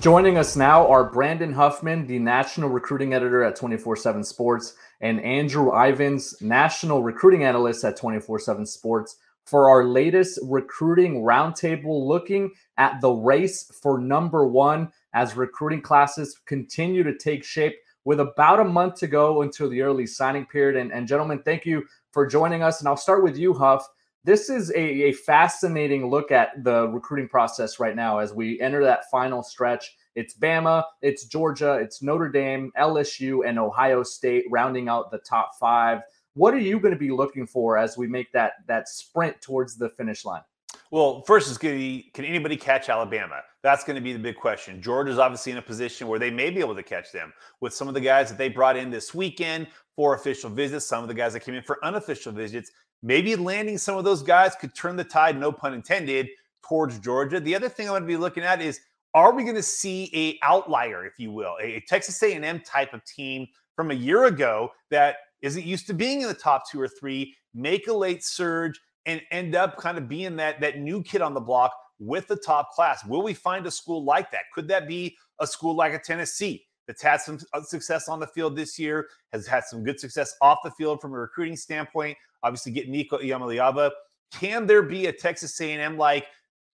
Joining 0.00 0.38
us 0.38 0.56
now 0.56 0.86
are 0.88 1.04
Brandon 1.04 1.52
Huffman, 1.52 2.06
the 2.06 2.18
national 2.18 2.68
recruiting 2.68 3.14
editor 3.14 3.44
at 3.44 3.54
24 3.54 3.96
7 3.96 4.24
Sports, 4.24 4.74
and 5.00 5.20
Andrew 5.20 5.72
Ivins, 5.72 6.40
national 6.40 7.02
recruiting 7.02 7.44
analyst 7.44 7.84
at 7.84 7.96
24 7.96 8.38
7 8.38 8.66
Sports, 8.66 9.16
for 9.44 9.68
our 9.68 9.84
latest 9.84 10.40
recruiting 10.42 11.22
roundtable 11.22 12.06
looking 12.06 12.50
at 12.76 13.00
the 13.00 13.10
race 13.10 13.70
for 13.82 13.98
number 13.98 14.46
one 14.46 14.90
as 15.12 15.36
recruiting 15.36 15.82
classes 15.82 16.40
continue 16.46 17.02
to 17.02 17.16
take 17.16 17.44
shape 17.44 17.76
with 18.04 18.20
about 18.20 18.60
a 18.60 18.64
month 18.64 18.96
to 18.96 19.06
go 19.06 19.42
until 19.42 19.68
the 19.68 19.82
early 19.82 20.06
signing 20.06 20.46
period. 20.46 20.76
And, 20.80 20.92
and 20.92 21.06
gentlemen, 21.06 21.42
thank 21.44 21.64
you 21.64 21.84
for 22.10 22.26
joining 22.26 22.62
us. 22.62 22.80
And 22.80 22.88
I'll 22.88 22.96
start 22.96 23.22
with 23.22 23.36
you, 23.36 23.54
Huff 23.54 23.86
this 24.24 24.48
is 24.48 24.70
a, 24.70 24.78
a, 24.78 25.12
fascinating 25.12 26.10
look 26.10 26.32
at 26.32 26.64
the 26.64 26.88
recruiting 26.88 27.28
process 27.28 27.78
right 27.78 27.94
now 27.94 28.18
as 28.18 28.32
we 28.32 28.58
enter 28.60 28.82
that 28.82 29.10
final 29.10 29.42
stretch. 29.42 29.96
It's 30.16 30.34
Bama, 30.34 30.84
it's 31.02 31.26
Georgia, 31.26 31.74
it's 31.74 32.02
Notre 32.02 32.30
Dame, 32.30 32.72
LSU, 32.78 33.46
and 33.46 33.58
Ohio 33.58 34.02
State 34.02 34.44
rounding 34.50 34.88
out 34.88 35.10
the 35.10 35.18
top 35.18 35.52
five. 35.60 36.00
What 36.34 36.54
are 36.54 36.58
you 36.58 36.80
going 36.80 36.94
to 36.94 36.98
be 36.98 37.10
looking 37.10 37.46
for 37.46 37.76
as 37.76 37.98
we 37.98 38.06
make 38.06 38.32
that 38.32 38.54
that 38.66 38.88
sprint 38.88 39.40
towards 39.42 39.76
the 39.76 39.90
finish 39.90 40.24
line? 40.24 40.42
Well, 40.90 41.22
first 41.22 41.50
is 41.50 41.58
going 41.58 41.74
to 41.74 41.78
be 41.78 42.10
can 42.14 42.24
anybody 42.24 42.56
catch 42.56 42.88
Alabama? 42.88 43.40
That's 43.62 43.84
going 43.84 43.96
to 43.96 44.02
be 44.02 44.12
the 44.12 44.18
big 44.18 44.36
question. 44.36 44.80
Georgia's 44.80 45.18
obviously 45.18 45.52
in 45.52 45.58
a 45.58 45.62
position 45.62 46.06
where 46.06 46.18
they 46.18 46.30
may 46.30 46.50
be 46.50 46.60
able 46.60 46.74
to 46.74 46.82
catch 46.82 47.12
them 47.12 47.32
with 47.60 47.74
some 47.74 47.88
of 47.88 47.94
the 47.94 48.00
guys 48.00 48.28
that 48.30 48.38
they 48.38 48.48
brought 48.48 48.76
in 48.76 48.90
this 48.90 49.14
weekend 49.14 49.66
for 49.96 50.14
official 50.14 50.50
visits, 50.50 50.86
some 50.86 51.02
of 51.02 51.08
the 51.08 51.14
guys 51.14 51.32
that 51.32 51.40
came 51.40 51.54
in 51.54 51.62
for 51.62 51.84
unofficial 51.84 52.32
visits 52.32 52.70
maybe 53.04 53.36
landing 53.36 53.76
some 53.76 53.98
of 53.98 54.04
those 54.04 54.22
guys 54.22 54.56
could 54.56 54.74
turn 54.74 54.96
the 54.96 55.04
tide, 55.04 55.38
no 55.38 55.52
pun 55.52 55.74
intended, 55.74 56.28
towards 56.62 56.98
Georgia. 56.98 57.38
The 57.38 57.54
other 57.54 57.68
thing 57.68 57.86
I'm 57.86 57.92
going 57.92 58.02
to 58.02 58.08
be 58.08 58.16
looking 58.16 58.42
at 58.42 58.62
is 58.62 58.80
are 59.12 59.32
we 59.32 59.44
going 59.44 59.54
to 59.54 59.62
see 59.62 60.10
a 60.14 60.44
outlier, 60.44 61.06
if 61.06 61.18
you 61.18 61.30
will, 61.30 61.54
a, 61.62 61.80
Texas 61.86 62.20
A&M 62.22 62.60
type 62.60 62.94
of 62.94 63.04
team 63.04 63.46
from 63.76 63.90
a 63.90 63.94
year 63.94 64.24
ago 64.24 64.70
that 64.90 65.16
isn't 65.42 65.64
used 65.64 65.86
to 65.86 65.94
being 65.94 66.22
in 66.22 66.28
the 66.28 66.34
top 66.34 66.68
two 66.68 66.80
or 66.80 66.88
three, 66.88 67.34
make 67.52 67.86
a 67.86 67.92
late 67.92 68.24
surge 68.24 68.80
and 69.06 69.20
end 69.30 69.54
up 69.54 69.76
kind 69.76 69.98
of 69.98 70.08
being 70.08 70.34
that 70.36 70.60
that 70.62 70.78
new 70.78 71.02
kid 71.02 71.20
on 71.20 71.34
the 71.34 71.40
block 71.40 71.72
with 71.98 72.26
the 72.26 72.36
top 72.36 72.70
class. 72.72 73.04
Will 73.04 73.22
we 73.22 73.34
find 73.34 73.66
a 73.66 73.70
school 73.70 74.02
like 74.02 74.30
that? 74.30 74.42
Could 74.54 74.66
that 74.68 74.88
be 74.88 75.14
a 75.40 75.46
school 75.46 75.76
like 75.76 75.92
a 75.92 75.98
Tennessee 75.98 76.64
that's 76.86 77.02
had 77.02 77.20
some 77.20 77.38
uh, 77.52 77.62
success 77.62 78.08
on 78.08 78.18
the 78.18 78.26
field 78.28 78.56
this 78.56 78.78
year, 78.78 79.08
has 79.32 79.46
had 79.46 79.64
some 79.64 79.84
good 79.84 80.00
success 80.00 80.34
off 80.40 80.58
the 80.64 80.70
field 80.72 81.00
from 81.00 81.12
a 81.12 81.18
recruiting 81.18 81.56
standpoint? 81.56 82.16
Obviously 82.44 82.70
get 82.70 82.88
Nico 82.88 83.18
Iamaleava. 83.18 83.90
Can 84.30 84.66
there 84.66 84.82
be 84.82 85.06
a 85.06 85.12
Texas 85.12 85.60
A&M 85.60 85.96
like 85.96 86.26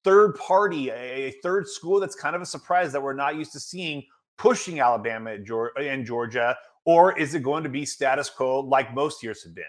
third 0.05 0.35
party, 0.37 0.91
a, 0.91 1.33
third 1.43 1.69
school 1.69 2.01
that's 2.01 2.15
kind 2.15 2.37
of 2.37 2.43
a 2.43 2.47
surprise 2.47 2.93
that 2.93 3.03
we're 3.03 3.15
not 3.15 3.37
used 3.37 3.53
to 3.53 3.61
seeing 3.61 4.03
pushing 4.37 4.81
Alabama 4.81 5.33
and 5.77 6.07
Georgia, 6.07 6.57
or 6.85 7.19
is 7.19 7.35
it 7.35 7.43
going 7.43 7.63
to 7.63 7.69
be 7.69 7.85
status 7.85 8.31
quo 8.31 8.61
like 8.61 8.95
most 8.95 9.23
years 9.23 9.45
have 9.45 9.55
been? 9.55 9.65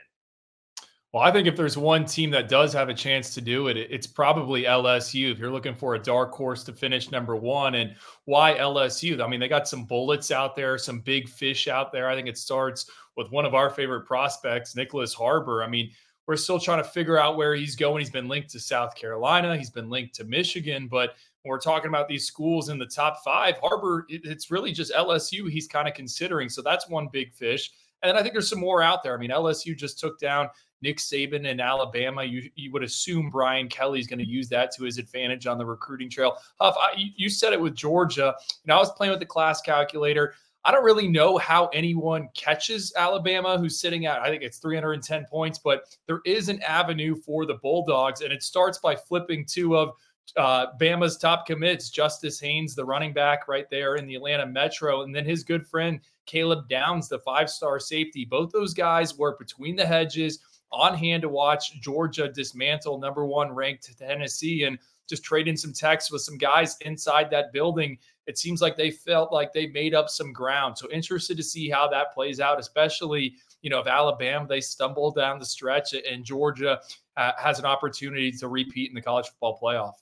Well, 1.14 1.24
I 1.24 1.32
think 1.32 1.46
if 1.46 1.58
there's 1.58 1.78
one 1.78 2.06
team 2.06 2.32
that 2.32 2.48
does 2.48 2.72
have 2.72 2.88
a 2.88 2.94
chance 2.94 3.34
to 3.34 3.42
do 3.42 3.68
it, 3.68 3.76
it's 3.76 4.08
probably 4.08 4.64
LSU. 4.64 5.30
If 5.30 5.40
you're 5.40 5.52
looking 5.52 5.76
for 5.76 5.96
a 5.96 6.00
dark 6.00 6.32
horse 6.32 6.64
to 6.64 6.72
finish 6.72 7.12
number 7.12 7.36
one, 7.36 7.76
and 7.76 7.96
why 8.24 8.54
LSU? 8.54 9.22
I 9.22 9.28
mean, 9.28 9.42
they 9.42 9.50
got 9.50 9.68
some 9.68 9.84
bullets 9.84 10.32
out 10.32 10.56
there, 10.56 10.78
some 10.78 11.02
big 11.02 11.28
fish 11.28 11.68
out 11.68 11.92
there. 11.92 12.08
I 12.08 12.16
think 12.16 12.30
it 12.30 12.38
starts 12.38 12.90
with 13.18 13.32
one 13.32 13.46
of 13.46 13.54
our 13.54 13.70
favorite 13.70 14.06
prospects, 14.06 14.74
Nyckoles 14.74 15.14
Harbor. 15.14 15.64
I 15.64 15.68
mean, 15.68 15.92
we're 16.28 16.38
still 16.38 16.60
trying 16.60 16.84
to 16.84 16.90
figure 16.90 17.18
out 17.18 17.36
where 17.36 17.56
he's 17.56 17.76
going. 17.76 18.00
He's 18.00 18.10
been 18.10 18.28
linked 18.28 18.50
to 18.52 18.60
South 18.60 18.96
Carolina, 18.96 19.58
he's 19.58 19.70
been 19.70 19.90
linked 19.90 20.16
to 20.16 20.24
Michigan, 20.24 20.88
but 20.88 21.16
when 21.44 21.50
we're 21.50 21.60
talking 21.60 21.90
about 21.90 22.08
these 22.08 22.26
schools 22.26 22.70
in 22.70 22.78
the 22.78 22.86
top 22.86 23.24
five, 23.24 23.56
Harbor, 23.62 24.06
it's 24.10 24.52
really 24.52 24.72
just 24.72 24.94
LSU 24.94 25.50
he's 25.50 25.68
kind 25.68 25.88
of 25.88 25.94
considering. 25.94 26.50
So 26.50 26.62
that's 26.62 26.88
one 26.88 27.10
big 27.12 27.34
fish. 27.34 27.72
And 28.02 28.10
then 28.10 28.18
I 28.18 28.22
think 28.22 28.34
there's 28.34 28.50
some 28.50 28.60
more 28.60 28.82
out 28.82 29.04
there. 29.04 29.16
I 29.16 29.18
mean, 29.18 29.32
LSU 29.32 29.76
just 29.76 30.00
took 30.00 30.20
down 30.20 30.50
Nick 30.82 30.98
Saban 30.98 31.46
in 31.46 31.60
Alabama. 31.60 32.24
You 32.24 32.50
you 32.56 32.72
would 32.72 32.84
assume 32.84 33.30
Brian 33.30 33.68
Kelly's 33.68 34.08
going 34.08 34.20
to 34.20 34.28
use 34.28 34.50
that 34.50 34.72
to 34.76 34.84
his 34.84 34.98
advantage 34.98 35.46
on 35.48 35.58
the 35.58 35.66
recruiting 35.66 36.10
trail. 36.10 36.38
Huff, 36.60 36.76
I, 36.80 37.12
you 37.16 37.30
said 37.30 37.54
it 37.54 37.62
with 37.62 37.76
Georgia. 37.76 38.36
You 38.40 38.68
know, 38.68 38.76
I 38.76 38.80
was 38.80 38.92
playing 38.92 39.12
with 39.12 39.20
the 39.20 39.26
class 39.26 39.62
calculator. 39.62 40.34
I 40.64 40.72
don't 40.72 40.84
really 40.84 41.08
know 41.08 41.38
how 41.38 41.68
anyone 41.68 42.30
catches 42.36 42.94
Alabama, 42.96 43.58
who's 43.58 43.80
sitting 43.80 44.06
at, 44.06 44.22
I 44.22 44.30
think 44.30 44.44
it's 44.44 44.60
310 44.60 45.26
points, 45.30 45.60
but 45.60 45.84
there 46.08 46.20
is 46.26 46.50
an 46.50 46.62
avenue 46.62 47.16
for 47.16 47.46
the 47.46 47.56
Bulldogs, 47.56 48.22
and 48.22 48.32
it 48.32 48.44
starts 48.44 48.78
by 48.78 48.96
flipping 48.96 49.46
two 49.46 49.76
of 49.76 49.94
uh, 50.38 50.68
Bama's 50.80 51.18
top 51.18 51.46
commits, 51.46 51.90
Justice 51.90 52.40
Haynes, 52.40 52.76
the 52.76 52.86
running 52.86 53.14
back 53.14 53.48
right 53.48 53.70
there 53.70 53.96
in 53.96 54.06
the 54.06 54.16
Atlanta 54.16 54.46
Metro, 54.46 55.02
and 55.02 55.16
then 55.16 55.26
his 55.26 55.44
good 55.44 55.66
friend 55.66 56.00
Caleb 56.26 56.70
Downs, 56.70 57.10
the 57.10 57.20
five 57.20 57.50
star 57.50 57.80
safety. 57.80 58.26
Both 58.26 58.52
those 58.52 58.74
guys 58.74 59.18
were 59.18 59.36
between 59.38 59.76
the 59.76 59.86
hedges 59.86 60.40
on 60.72 60.96
hand 60.96 61.24
to 61.24 61.30
watch 61.30 61.82
Georgia 61.82 62.30
dismantle 62.30 63.00
number 63.00 63.26
one 63.26 63.52
ranked 63.52 63.98
Tennessee 63.98 64.64
and 64.64 64.78
just 65.10 65.24
trading 65.24 65.58
some 65.58 65.74
texts 65.74 66.12
with 66.12 66.22
some 66.22 66.38
guys 66.38 66.78
inside 66.82 67.30
that 67.32 67.52
building. 67.52 67.98
It 68.28 68.38
seems 68.38 68.62
like 68.62 68.78
they 68.78 68.92
felt 68.92 69.32
like 69.32 69.54
they 69.54 69.68
made 69.68 69.94
up 69.94 70.10
some 70.10 70.32
ground. 70.32 70.78
So 70.78 70.90
interested 70.92 71.38
to 71.38 71.44
see 71.44 71.70
how 71.70 71.88
that 71.90 72.14
plays 72.14 72.40
out, 72.40 72.60
especially 72.60 73.36
you 73.62 73.70
know 73.70 73.80
if 73.80 73.88
Alabama 73.88 74.48
they 74.48 74.62
stumble 74.62 75.12
down 75.12 75.40
the 75.40 75.46
stretch 75.46 75.94
and 75.94 76.24
Georgia 76.24 76.80
uh, 77.18 77.32
has 77.38 77.60
an 77.60 77.66
opportunity 77.66 78.32
to 78.32 78.48
repeat 78.48 78.90
in 78.90 78.96
the 78.96 79.02
college 79.02 79.28
football 79.28 79.60
playoff 79.62 79.94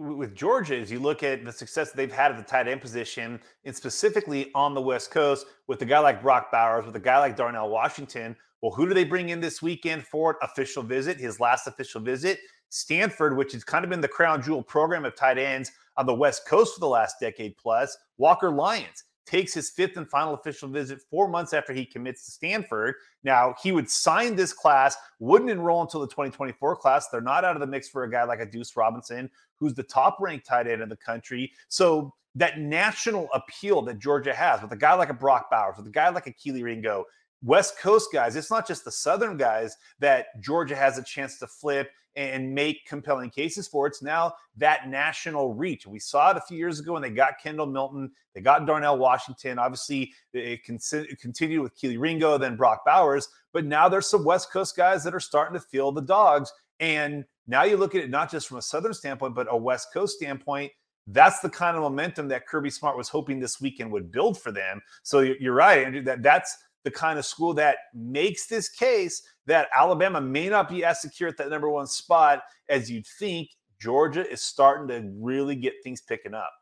with 0.00 0.34
Georgia, 0.34 0.78
as 0.78 0.90
you 0.90 0.98
look 0.98 1.22
at 1.22 1.44
the 1.44 1.52
success 1.52 1.92
they've 1.92 2.10
had 2.10 2.30
at 2.30 2.38
the 2.38 2.42
tight 2.42 2.66
end 2.66 2.80
position, 2.80 3.38
and 3.66 3.76
specifically 3.76 4.50
on 4.54 4.74
the 4.74 4.80
West 4.80 5.10
Coast, 5.10 5.46
with 5.68 5.82
a 5.82 5.84
guy 5.84 5.98
like 5.98 6.22
Brock 6.22 6.50
Bowers, 6.50 6.86
with 6.86 6.96
a 6.96 7.00
guy 7.00 7.18
like 7.18 7.36
Darnell 7.36 7.68
Washington, 7.68 8.34
well, 8.62 8.72
who 8.72 8.88
do 8.88 8.94
they 8.94 9.04
bring 9.04 9.28
in 9.28 9.40
this 9.40 9.60
weekend 9.60 10.06
for 10.06 10.30
an 10.32 10.36
official 10.42 10.82
visit? 10.82 11.18
His 11.18 11.38
last 11.38 11.66
official 11.66 12.00
visit, 12.00 12.38
Stanford, 12.70 13.36
which 13.36 13.52
has 13.52 13.62
kind 13.62 13.84
of 13.84 13.90
been 13.90 14.00
the 14.00 14.08
crown 14.08 14.42
jewel 14.42 14.62
program 14.62 15.04
of 15.04 15.14
tight 15.14 15.38
ends 15.38 15.70
on 15.96 16.06
the 16.06 16.14
West 16.14 16.46
Coast 16.46 16.74
for 16.74 16.80
the 16.80 16.88
last 16.88 17.16
decade 17.20 17.56
plus. 17.56 17.96
Walker 18.16 18.50
Lyons 18.50 19.04
takes 19.26 19.52
his 19.54 19.70
fifth 19.70 19.96
and 19.96 20.08
final 20.08 20.34
official 20.34 20.68
visit 20.68 21.00
four 21.10 21.28
months 21.28 21.52
after 21.52 21.72
he 21.72 21.84
commits 21.84 22.24
to 22.24 22.30
Stanford. 22.32 22.94
Now, 23.22 23.54
he 23.62 23.70
would 23.70 23.88
sign 23.88 24.34
this 24.34 24.52
class, 24.52 24.96
wouldn't 25.18 25.50
enroll 25.50 25.82
until 25.82 26.00
the 26.00 26.08
2024 26.08 26.76
class. 26.76 27.08
They're 27.08 27.20
not 27.20 27.44
out 27.44 27.54
of 27.54 27.60
the 27.60 27.66
mix 27.66 27.88
for 27.88 28.04
a 28.04 28.10
guy 28.10 28.24
like 28.24 28.40
a 28.40 28.46
Duce 28.46 28.74
Robinson, 28.76 29.30
who's 29.56 29.74
the 29.74 29.82
top 29.82 30.18
ranked 30.20 30.46
tight 30.46 30.66
end 30.66 30.82
in 30.82 30.88
the 30.88 30.96
country. 30.96 31.52
So, 31.68 32.14
that 32.36 32.60
national 32.60 33.28
appeal 33.34 33.82
that 33.82 33.98
Georgia 33.98 34.32
has 34.32 34.62
with 34.62 34.70
a 34.70 34.76
guy 34.76 34.94
like 34.94 35.10
a 35.10 35.14
Brock 35.14 35.50
Bowers, 35.50 35.74
with 35.76 35.88
a 35.88 35.90
guy 35.90 36.10
like 36.10 36.28
a 36.28 36.32
Kelee 36.32 36.62
Ringo, 36.62 37.04
West 37.42 37.78
Coast 37.78 38.10
guys, 38.12 38.36
it's 38.36 38.50
not 38.50 38.68
just 38.68 38.84
the 38.84 38.92
Southern 38.92 39.36
guys 39.36 39.76
that 39.98 40.40
Georgia 40.40 40.76
has 40.76 40.98
a 40.98 41.02
chance 41.02 41.38
to 41.38 41.46
flip 41.46 41.90
and 42.20 42.54
make 42.54 42.84
compelling 42.86 43.30
cases 43.30 43.66
for. 43.66 43.86
It's 43.86 44.02
now 44.02 44.34
that 44.58 44.88
national 44.88 45.54
reach. 45.54 45.86
We 45.86 45.98
saw 45.98 46.30
it 46.30 46.36
a 46.36 46.42
few 46.42 46.58
years 46.58 46.78
ago 46.78 46.92
when 46.92 47.02
they 47.02 47.10
got 47.10 47.40
Kendall 47.42 47.66
Milton, 47.66 48.10
they 48.34 48.42
got 48.42 48.66
Darnell 48.66 48.98
Washington. 48.98 49.58
Obviously, 49.58 50.12
it 50.34 50.62
continued 50.64 51.62
with 51.62 51.76
Kelee 51.80 51.98
Ringo, 51.98 52.36
then 52.36 52.56
Brock 52.56 52.84
Bowers. 52.84 53.26
But 53.52 53.64
now 53.64 53.88
there's 53.88 54.08
some 54.08 54.24
West 54.24 54.52
Coast 54.52 54.76
guys 54.76 55.02
that 55.04 55.14
are 55.14 55.20
starting 55.20 55.54
to 55.54 55.66
feel 55.66 55.92
the 55.92 56.02
dogs. 56.02 56.52
And 56.78 57.24
now 57.46 57.62
you 57.62 57.76
look 57.76 57.94
at 57.94 58.02
it 58.02 58.10
not 58.10 58.30
just 58.30 58.48
from 58.48 58.58
a 58.58 58.62
Southern 58.62 58.94
standpoint, 58.94 59.34
but 59.34 59.48
a 59.50 59.56
West 59.56 59.88
Coast 59.92 60.16
standpoint. 60.16 60.70
That's 61.06 61.40
the 61.40 61.50
kind 61.50 61.76
of 61.76 61.82
momentum 61.82 62.28
that 62.28 62.46
Kirby 62.46 62.70
Smart 62.70 62.96
was 62.96 63.08
hoping 63.08 63.40
this 63.40 63.60
weekend 63.60 63.90
would 63.92 64.12
build 64.12 64.38
for 64.38 64.52
them. 64.52 64.80
So 65.02 65.20
you're 65.20 65.54
right, 65.54 65.84
Andrew. 65.84 66.02
That 66.02 66.22
that's 66.22 66.56
the 66.84 66.90
kind 66.90 67.18
of 67.18 67.26
school 67.26 67.52
that 67.54 67.78
makes 67.94 68.46
this 68.46 68.68
case 68.68 69.22
that 69.46 69.68
Alabama 69.76 70.20
may 70.20 70.48
not 70.48 70.68
be 70.68 70.84
as 70.84 71.00
secure 71.00 71.28
at 71.28 71.36
that 71.38 71.50
number 71.50 71.70
one 71.70 71.86
spot 71.86 72.42
as 72.68 72.90
you'd 72.90 73.06
think. 73.18 73.48
Georgia 73.80 74.28
is 74.30 74.42
starting 74.42 74.88
to 74.88 75.10
really 75.18 75.56
get 75.56 75.72
things 75.82 76.02
picking 76.02 76.34
up. 76.34 76.52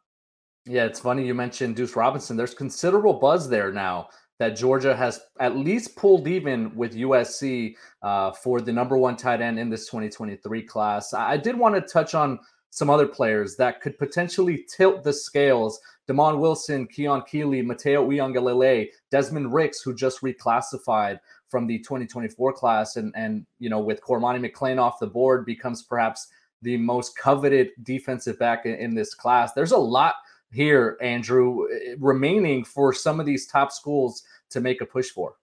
Yeah, 0.67 0.85
it's 0.85 1.01
funny 1.01 1.27
you 1.27 1.35
mentioned 1.35 1.75
Duce 1.75 1.97
Robinson. 1.97 2.37
There's 2.37 2.55
considerable 2.55 3.15
buzz 3.15 3.49
there 3.49 3.73
now 3.73 4.09
that 4.39 4.51
Georgia 4.51 4.95
has 4.95 5.21
at 5.41 5.57
least 5.57 5.97
pulled 5.97 6.29
even 6.29 6.75
with 6.77 6.95
USC 6.95 7.75
uh, 8.03 8.31
for 8.33 8.61
the 8.61 8.73
number 8.73 8.97
one 8.97 9.17
tight 9.17 9.41
end 9.41 9.59
in 9.59 9.69
this 9.69 9.87
2023 9.87 10.63
class. 10.63 11.13
I 11.13 11.37
did 11.37 11.59
want 11.59 11.75
to 11.75 11.81
touch 11.81 12.15
on 12.15 12.39
some 12.71 12.91
other 12.91 13.07
players 13.07 13.57
that 13.57 13.81
could 13.81 13.99
potentially 13.99 14.65
tilt 14.69 15.03
the 15.03 15.13
scales 15.13 15.81
Demond 16.09 16.39
Wilson, 16.39 16.87
Keon 16.87 17.23
Keeley, 17.23 17.63
Matayo 17.63 18.07
Uiagalelei, 18.07 18.89
Desmond 19.11 19.53
Ricks, 19.53 19.83
who 19.83 19.95
just 19.95 20.23
reclassified 20.23 21.19
from 21.49 21.67
the 21.67 21.79
2024 21.79 22.53
class, 22.53 22.97
and 22.97 23.13
and 23.17 23.47
you 23.59 23.71
know 23.71 23.81
with 23.81 24.03
Cormani 24.03 24.45
McClain 24.45 24.81
off 24.81 24.99
the 24.99 25.07
board, 25.07 25.45
becomes 25.45 25.83
perhaps 25.83 26.29
the 26.63 26.77
most 26.77 27.17
coveted 27.17 27.71
defensive 27.83 28.39
back 28.39 28.67
in, 28.67 28.75
in 28.75 28.95
this 28.95 29.15
class. 29.15 29.53
There's 29.53 29.73
a 29.73 29.79
lot 29.79 30.15
here, 30.51 30.97
Andrew, 31.01 31.67
eh, 31.73 31.95
remaining 31.99 32.65
for 32.65 32.93
some 32.93 33.21
of 33.21 33.27
these 33.27 33.47
top 33.47 33.73
schools 33.73 34.25
to 34.51 34.61
make 34.61 34.81
a 34.81 34.87
push 34.87 35.11
for. 35.11 35.35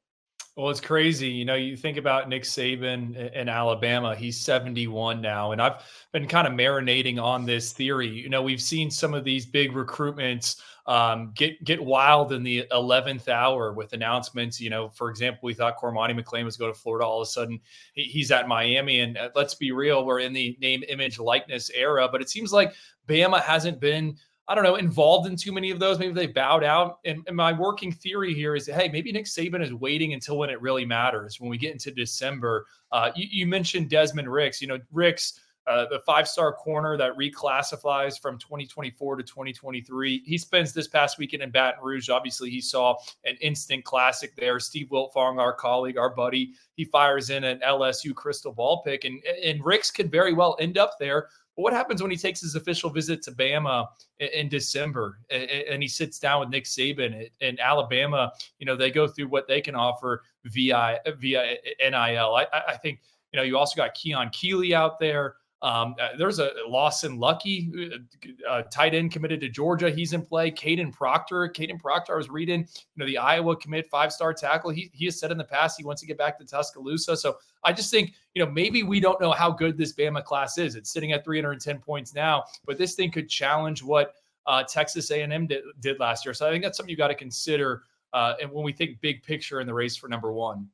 Well, 0.55 0.69
it's 0.69 0.79
crazy. 0.79 1.27
You 1.27 1.43
know, 1.43 1.55
you 1.55 1.75
think 1.75 1.97
about 1.97 2.29
Nick 2.29 2.43
Saban 2.43 3.33
in 3.33 3.49
Alabama, 3.49 4.15
he's 4.15 4.39
71 4.39 5.19
now. 5.19 5.51
And 5.51 5.61
I've 5.61 5.83
been 6.13 6.29
kind 6.29 6.47
of 6.47 6.53
marinating 6.53 7.21
on 7.21 7.45
this 7.45 7.73
theory. 7.73 8.07
You 8.07 8.29
know, 8.29 8.41
we've 8.41 8.61
seen 8.61 8.89
some 8.89 9.13
of 9.13 9.25
these 9.25 9.45
big 9.45 9.73
recruitments 9.73 10.61
um, 10.87 11.33
get 11.35 11.61
get 11.65 11.83
wild 11.83 12.31
in 12.31 12.41
the 12.41 12.65
11th 12.71 13.27
hour 13.27 13.73
with 13.73 13.91
announcements. 13.91 14.61
You 14.61 14.69
know, 14.69 14.87
for 14.87 15.09
example, 15.09 15.41
we 15.43 15.53
thought 15.53 15.77
Cormani 15.77 16.17
McClain 16.17 16.45
was 16.45 16.55
going 16.55 16.73
to 16.73 16.79
Florida. 16.79 17.05
All 17.05 17.21
of 17.21 17.27
a 17.27 17.29
sudden, 17.29 17.59
he's 17.93 18.31
at 18.31 18.47
Miami. 18.47 19.01
And 19.01 19.17
uh, 19.17 19.31
let's 19.35 19.55
be 19.55 19.73
real, 19.73 20.05
we're 20.05 20.19
in 20.19 20.31
the 20.31 20.57
name, 20.61 20.85
image, 20.87 21.19
likeness 21.19 21.69
era. 21.71 22.07
But 22.09 22.21
it 22.21 22.29
seems 22.29 22.53
like 22.53 22.73
Bama 23.09 23.41
hasn't 23.41 23.81
been– 23.81 24.15
I 24.47 24.53
don't 24.53 24.63
know, 24.63 24.75
involved 24.75 25.27
in 25.27 25.35
too 25.35 25.51
many 25.51 25.71
of 25.71 25.79
those. 25.79 25.97
Maybe 25.97 26.13
they 26.13 26.27
bowed 26.27 26.63
out. 26.63 26.99
And, 27.03 27.23
and, 27.27 27.35
my 27.35 27.51
working 27.51 27.91
theory 27.91 28.33
here 28.33 28.55
is, 28.55 28.67
hey, 28.67 28.89
maybe 28.91 29.11
Nick 29.11 29.25
Saban 29.25 29.63
is 29.63 29.73
waiting 29.73 30.13
until 30.13 30.37
when 30.37 30.51
it 30.51 30.61
really 30.61 30.85
matters. 30.85 31.39
When 31.39 31.49
we 31.49 31.57
get 31.57 31.71
into 31.71 31.91
December, 31.91 32.67
uh, 32.91 33.11
you, 33.15 33.27
you, 33.29 33.47
mentioned 33.47 33.89
Desmond 33.89 34.31
Ricks. 34.31 34.61
You 34.61 34.67
know, 34.67 34.79
Ricks, 34.91 35.39
uh, 35.65 35.87
the 35.89 35.99
five-star 36.05 36.53
corner 36.53 36.95
that 36.95 37.17
reclassifies 37.17 38.21
from 38.21 38.37
2024 38.37 39.15
to 39.15 39.23
2023. 39.23 40.21
He 40.23 40.37
spends 40.37 40.73
this 40.73 40.87
past 40.87 41.17
weekend 41.17 41.41
in 41.41 41.49
Baton 41.49 41.83
Rouge. 41.83 42.09
Obviously, 42.09 42.51
he 42.51 42.61
saw 42.61 42.95
an 43.23 43.35
instant 43.41 43.83
classic 43.83 44.35
there. 44.35 44.59
Steve 44.59 44.89
Wiltfong, 44.91 45.39
our 45.39 45.53
colleague, 45.53 45.97
our 45.97 46.11
buddy, 46.11 46.53
he 46.75 46.85
fires 46.85 47.31
in 47.31 47.43
an 47.43 47.59
LSU 47.65 48.13
crystal 48.13 48.51
ball 48.51 48.83
pick, 48.83 49.05
and 49.05 49.23
and 49.43 49.65
Ricks 49.65 49.89
could 49.89 50.11
very 50.11 50.33
well 50.33 50.55
end 50.59 50.77
up 50.77 50.99
there 50.99 51.29
but 51.55 51.63
what 51.63 51.73
happens 51.73 52.01
when 52.01 52.11
he 52.11 52.17
takes 52.17 52.41
his 52.41 52.55
official 52.55 52.89
visit 52.89 53.21
to 53.23 53.31
Bama 53.31 53.87
in, 54.19 54.27
in 54.27 54.49
December 54.49 55.19
and, 55.29 55.43
and, 55.43 55.81
he 55.81 55.87
sits 55.87 56.19
down 56.19 56.41
with 56.41 56.49
Nick 56.49 56.65
Saban 56.65 57.29
and 57.41 57.59
Alabama? 57.59 58.31
You 58.59 58.65
know, 58.65 58.75
they 58.75 58.91
go 58.91 59.07
through 59.07 59.29
what 59.29 59.47
they 59.47 59.61
can 59.61 59.75
offer 59.75 60.23
via 60.45 60.99
via 61.17 61.57
NIL. 61.79 62.35
I, 62.35 62.47
I 62.67 62.77
think 62.77 62.99
you 63.31 63.37
know 63.37 63.43
you 63.43 63.57
also 63.57 63.75
got 63.75 63.93
Keon 63.93 64.29
Keeley 64.29 64.73
out 64.73 64.99
there. 64.99 65.35
Um, 65.61 65.95
uh, 65.99 66.09
there's 66.17 66.39
a 66.39 66.51
Lawson 66.67 67.17
Luckie, 67.17 67.71
uh, 67.91 68.49
uh, 68.49 68.61
tight 68.63 68.93
end 68.93 69.11
committed 69.11 69.41
to 69.41 69.49
Georgia. 69.49 69.89
He's 69.89 70.13
in 70.13 70.21
play. 70.21 70.51
Kadyn 70.51 70.93
Proctor. 70.93 71.49
Kadyn 71.49 71.79
Proctor, 71.79 72.13
I 72.13 72.17
was 72.17 72.29
reading, 72.29 72.61
you 72.61 72.97
know, 72.97 73.05
the 73.05 73.17
Iowa 73.17 73.55
commit 73.55 73.87
five 73.87 74.11
star 74.11 74.33
tackle. 74.33 74.69
He, 74.69 74.91
he 74.93 75.05
has 75.05 75.19
said 75.19 75.31
in 75.31 75.37
the 75.37 75.43
past 75.43 75.77
he 75.77 75.83
wants 75.83 76.01
to 76.01 76.07
get 76.07 76.17
back 76.17 76.37
to 76.39 76.45
Tuscaloosa. 76.45 77.17
So 77.17 77.37
I 77.63 77.73
just 77.73 77.89
think, 77.89 78.13
you 78.33 78.45
know, 78.45 78.51
maybe 78.51 78.83
we 78.83 78.99
don't 78.99 79.19
know 79.19 79.31
how 79.31 79.49
good 79.49 79.77
this 79.77 79.93
Bama 79.93 80.23
class 80.23 80.57
is. 80.57 80.75
It's 80.75 80.91
sitting 80.91 81.13
at 81.13 81.23
310 81.23 81.79
points 81.79 82.13
now, 82.13 82.43
but 82.65 82.77
this 82.77 82.93
thing 82.95 83.09
could 83.09 83.29
challenge 83.29 83.81
what 83.81 84.13
uh, 84.45 84.63
Texas 84.63 85.09
A&M 85.09 85.47
did, 85.47 85.63
did, 85.79 85.99
last 85.99 86.25
year. 86.25 86.33
So 86.33 86.47
I 86.47 86.51
think 86.51 86.63
that's 86.63 86.77
something 86.77 86.91
you 86.91 86.97
got 86.97 87.07
to 87.07 87.15
consider. 87.15 87.83
Uh, 88.13 88.35
and 88.39 88.51
when 88.51 88.63
we 88.63 88.71
think 88.71 89.01
big 89.01 89.23
picture 89.23 89.59
in 89.61 89.67
the 89.67 89.73
race 89.73 89.97
for 89.97 90.07
number 90.07 90.31
one 90.31 90.69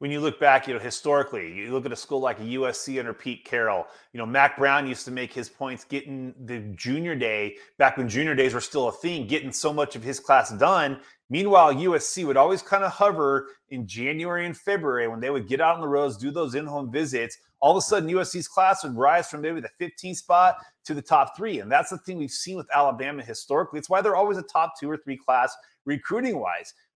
when 0.00 0.10
you 0.10 0.18
look 0.18 0.40
back, 0.40 0.66
you 0.66 0.72
know, 0.72 0.80
historically, 0.80 1.52
you 1.52 1.72
look 1.72 1.84
at 1.84 1.92
a 1.92 1.96
school 1.96 2.20
like 2.20 2.38
USC 2.38 2.98
under 2.98 3.12
Pete 3.12 3.44
Carroll. 3.44 3.86
You 4.14 4.18
know, 4.18 4.24
Mack 4.24 4.56
Brown 4.56 4.86
used 4.86 5.04
to 5.04 5.10
make 5.10 5.30
his 5.30 5.50
points 5.50 5.84
getting 5.84 6.34
the 6.46 6.60
junior 6.74 7.14
day 7.14 7.56
back 7.76 7.98
when 7.98 8.08
junior 8.08 8.34
days 8.34 8.54
were 8.54 8.62
still 8.62 8.88
a 8.88 8.92
thing, 8.92 9.26
getting 9.26 9.52
so 9.52 9.74
much 9.74 9.96
of 9.96 10.02
his 10.02 10.18
class 10.18 10.50
done. 10.52 11.00
Meanwhile, 11.28 11.74
USC 11.74 12.24
would 12.24 12.38
always 12.38 12.62
kind 12.62 12.82
of 12.82 12.92
hover 12.92 13.48
in 13.68 13.86
January 13.86 14.46
and 14.46 14.56
February 14.56 15.06
when 15.06 15.20
they 15.20 15.28
would 15.28 15.46
get 15.46 15.60
out 15.60 15.74
on 15.74 15.82
the 15.82 15.88
roads, 15.88 16.16
do 16.16 16.30
those 16.30 16.54
in-home 16.54 16.90
visits. 16.90 17.36
All 17.60 17.72
of 17.72 17.76
a 17.76 17.82
sudden, 17.82 18.08
USC's 18.08 18.48
class 18.48 18.82
would 18.82 18.96
rise 18.96 19.28
from 19.28 19.42
maybe 19.42 19.60
the 19.60 19.68
15th 19.78 20.16
spot 20.16 20.56
to 20.84 20.94
the 20.94 21.02
top 21.02 21.36
three, 21.36 21.60
and 21.60 21.70
that's 21.70 21.90
the 21.90 21.98
thing 21.98 22.16
we've 22.16 22.30
seen 22.30 22.56
with 22.56 22.66
Alabama 22.74 23.22
historically. 23.22 23.78
It's 23.78 23.90
why 23.90 24.00
they're 24.00 24.16
always 24.16 24.38
a 24.38 24.42
top 24.42 24.80
two 24.80 24.90
or 24.90 24.96
three 24.96 25.18
class 25.18 25.54
recruiting 25.84 26.38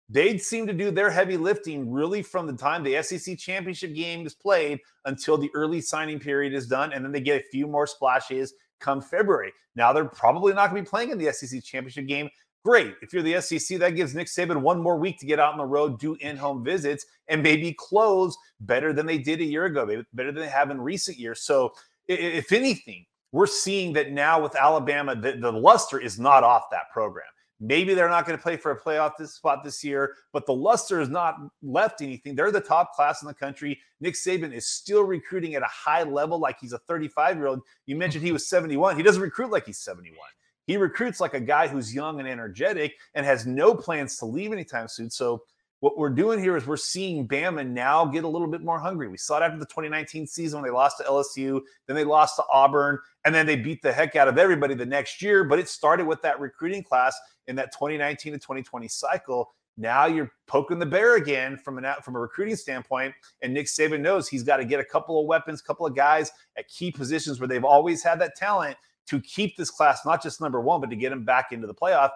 wise 0.09 0.15
they 0.15 0.39
seem 0.39 0.67
to 0.67 0.73
do 0.73 0.91
their 0.91 1.11
heavy 1.11 1.37
lifting 1.37 1.91
really 1.91 2.23
from 2.23 2.47
the 2.47 2.53
time 2.53 2.83
the 2.83 3.03
SEC 3.03 3.39
championship 3.39 3.95
game 3.95 4.27
is 4.27 4.35
played 4.35 4.81
until 5.07 5.39
the 5.39 5.51
early 5.55 5.81
signing 5.81 6.19
period 6.19 6.53
is 6.53 6.67
done. 6.67 6.93
And 6.93 7.05
then 7.05 7.13
they 7.13 7.21
get 7.21 7.41
a 7.41 7.45
few 7.51 7.67
more 7.67 7.87
splashes 7.87 8.55
come 8.81 9.01
February. 9.01 9.53
Now 9.77 9.93
they're 9.93 10.05
probably 10.05 10.53
not 10.53 10.71
going 10.71 10.85
to 10.85 10.89
be 10.89 10.91
playing 10.91 11.11
in 11.11 11.19
the 11.19 11.33
SEC 11.33 11.63
championship 11.65 12.07
game. 12.07 12.29
Great. 12.65 12.95
If 13.03 13.13
you're 13.13 13.23
the 13.23 13.41
SEC, 13.41 13.79
that 13.79 13.91
gives 13.91 14.15
Nick 14.15 14.27
Saban 14.27 14.63
one 14.63 14.83
more 14.83 14.97
week 14.97 15.19
to 15.21 15.27
get 15.27 15.39
out 15.39 15.53
on 15.53 15.59
the 15.59 15.67
road, 15.67 15.99
do 15.99 16.15
in 16.21 16.37
home 16.37 16.65
visits, 16.65 17.05
and 17.29 17.43
maybe 17.43 17.75
close 17.79 18.37
better 18.61 18.93
than 18.93 19.05
they 19.05 19.19
did 19.19 19.41
a 19.41 19.45
year 19.45 19.67
ago, 19.67 20.03
better 20.15 20.33
than 20.33 20.43
they 20.43 20.49
have 20.49 20.71
in 20.71 20.81
recent 20.81 21.19
years. 21.19 21.43
So, 21.43 21.75
if 22.09 22.53
anything, 22.53 23.05
we're 23.33 23.47
seeing 23.47 23.93
that 23.95 24.13
now 24.13 24.41
with 24.41 24.57
Alabama, 24.57 25.15
the, 25.15 25.33
the 25.33 25.53
luster 25.53 25.99
is 25.99 26.19
not 26.19 26.43
off 26.43 26.65
that 26.71 26.91
program. 26.91 27.27
Maybe 27.65 27.95
they're 27.95 28.11
not 28.11 28.27
going 28.27 28.37
to 28.37 28.43
play 28.43 28.59
for 28.59 28.73
a 28.73 28.79
playoff 28.79 29.13
this 29.19 29.33
spot 29.33 29.65
this 29.65 29.83
year, 29.83 30.17
but 30.35 30.45
the 30.45 30.53
luster 30.53 31.01
has 31.01 31.09
not 31.09 31.37
left 31.63 32.03
anything. 32.03 32.35
They're 32.35 32.51
the 32.51 32.61
top 32.61 32.93
class 32.93 33.23
in 33.23 33.27
the 33.27 33.33
country. 33.33 33.81
Nick 34.01 34.15
Saban 34.15 34.53
is 34.53 34.69
still 34.69 35.03
recruiting 35.03 35.55
at 35.55 35.63
a 35.63 35.69
high 35.71 36.03
level, 36.03 36.39
like 36.39 36.59
he's 36.61 36.75
a 36.75 36.79
35 36.81 37.39
year 37.39 37.47
old. 37.47 37.61
You 37.87 37.97
mentioned 37.97 38.23
he 38.23 38.29
mm-hmm. 38.29 38.35
was 38.35 38.49
71. 38.49 38.99
He 38.99 39.03
doesn't 39.03 39.23
recruit 39.23 39.51
like 39.51 39.65
he's 39.65 39.79
71. 39.79 40.19
He 40.67 40.77
recruits 40.77 41.21
like 41.21 41.33
a 41.33 41.41
guy 41.41 41.67
who's 41.67 41.95
young 41.95 42.21
and 42.21 42.29
energetic 42.29 42.97
and 43.15 43.25
has 43.25 43.47
no 43.47 43.75
plans 43.75 44.19
to 44.19 44.27
leave 44.27 44.53
anytime 44.53 44.87
soon. 44.87 45.09
So 45.09 45.43
what 45.85 45.99
we're 45.99 46.09
doing 46.09 46.39
here 46.39 46.57
is 46.57 46.67
we're 46.67 46.79
seeing 46.79 47.29
Bama 47.29 47.69
now 47.69 48.07
get 48.07 48.25
a 48.25 48.29
little 48.29 48.47
bit 48.47 48.63
more 48.63 48.79
hungry. 48.79 49.07
We 49.07 49.19
saw 49.19 49.37
it 49.37 49.43
after 49.43 49.59
the 49.59 49.67
2019 49.67 50.27
season 50.27 50.63
when 50.63 50.67
they 50.67 50.75
lost 50.75 50.97
to 50.97 51.05
LSU, 51.05 51.61
then 51.87 51.95
they 51.95 52.05
lost 52.05 52.37
to 52.37 52.45
Auburn, 52.51 52.99
and 53.27 53.35
then 53.35 53.45
they 53.45 53.57
beat 53.57 53.83
the 53.83 53.93
heck 53.93 54.17
out 54.17 54.27
of 54.27 54.39
everybody 54.39 54.75
the 54.75 54.87
next 54.87 55.21
year. 55.21 55.45
But 55.45 55.59
it 55.59 55.69
started 55.69 56.07
with 56.07 56.23
that 56.23 56.41
recruiting 56.41 56.83
class 56.83 57.15
in 57.49 57.57
that 57.57 57.71
2019 57.73 58.33
to 58.33 58.39
2020 58.39 58.89
cycle. 58.89 59.53
Now 59.77 60.07
you're 60.07 60.33
poking 60.47 60.79
the 60.79 60.87
bear 60.87 61.17
again 61.17 61.59
from 61.59 61.77
an 61.77 61.85
from 62.03 62.17
a 62.17 62.19
recruiting 62.19 62.57
standpoint, 62.57 63.13
and 63.43 63.53
Nick 63.53 63.67
Saban 63.67 64.01
knows 64.01 64.27
he's 64.27 64.43
got 64.43 64.57
to 64.57 64.65
get 64.65 64.81
a 64.81 64.85
couple 64.87 65.21
of 65.21 65.27
weapons, 65.27 65.61
couple 65.61 65.85
of 65.85 65.95
guys 65.95 66.33
at 66.57 66.67
key 66.67 66.93
positions 66.93 67.41
where 67.41 67.49
they've 67.49 67.63
always 67.63 68.03
had 68.03 68.19
that 68.23 68.37
talent 68.37 68.79
to 69.09 69.21
keep 69.21 69.55
this 69.59 69.71
class 69.71 70.01
not 70.07 70.23
just 70.23 70.41
number 70.41 70.63
one, 70.63 70.81
but 70.81 70.89
to 70.89 70.97
get 70.97 71.11
them 71.11 71.27
back 71.27 71.53
into 71.53 71.67
the 71.67 71.75
playoff. 71.75 72.09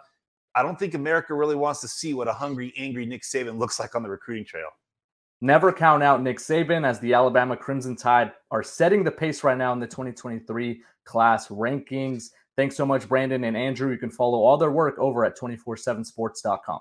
I 0.59 0.63
don't 0.65 0.77
think 0.77 0.95
America 0.95 1.35
really 1.35 1.55
wants 1.55 1.81
to 1.83 1.89
see 1.89 2.15
what 2.15 2.27
a 2.27 2.33
hungry, 2.33 2.75
angry 2.77 3.07
Nick 3.07 3.23
Saban 3.23 3.61
looks 3.61 3.79
like 3.79 3.95
on 3.95 4.03
the 4.03 4.09
recruiting 4.09 4.45
trail. 4.45 4.71
Never 5.41 5.73
count 5.73 6.03
out 6.03 6.21
Nick 6.21 6.39
Saban 6.39 6.85
as 6.85 6.99
the 6.99 7.15
Alabama 7.15 7.57
Crimson 7.57 7.95
Tide 7.95 8.33
are 8.51 8.65
setting 8.65 9.05
the 9.05 9.11
pace 9.13 9.45
right 9.45 9.57
now 9.57 9.73
in 9.73 9.79
the 9.79 9.87
2023 9.87 10.83
class 11.05 11.47
rankings. 11.47 12.31
Thanks 12.57 12.77
so 12.77 12.85
much, 12.85 13.09
Brandon 13.09 13.45
and 13.45 13.57
Andrew. 13.57 13.93
You 13.93 13.99
can 13.99 14.11
follow 14.11 14.39
all 14.39 14.57
their 14.57 14.73
work 14.73 14.99
over 14.99 15.25
at 15.25 15.39
247sports.com. 15.39 16.81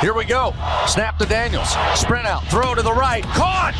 Here 0.00 0.12
we 0.12 0.24
go. 0.24 0.52
Snap 0.86 1.18
to 1.18 1.26
Daniels. 1.26 1.76
Sprint 1.94 2.26
out. 2.26 2.44
Throw 2.48 2.74
to 2.74 2.82
the 2.82 2.92
right. 2.92 3.24
Caught. 3.32 3.72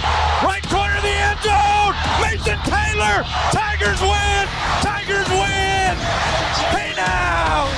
Right 0.42 0.62
corner 0.70 0.96
of 0.96 1.03
the 1.03 1.12
end 1.12 1.38
zone. 1.44 1.92
Mason 2.22 2.57
Taylor. 2.64 3.27
Tigers 3.53 4.00
win. 4.00 4.48
Tigers 4.81 5.29
win. 5.29 5.92
Hey 6.72 6.94
now. 6.96 7.68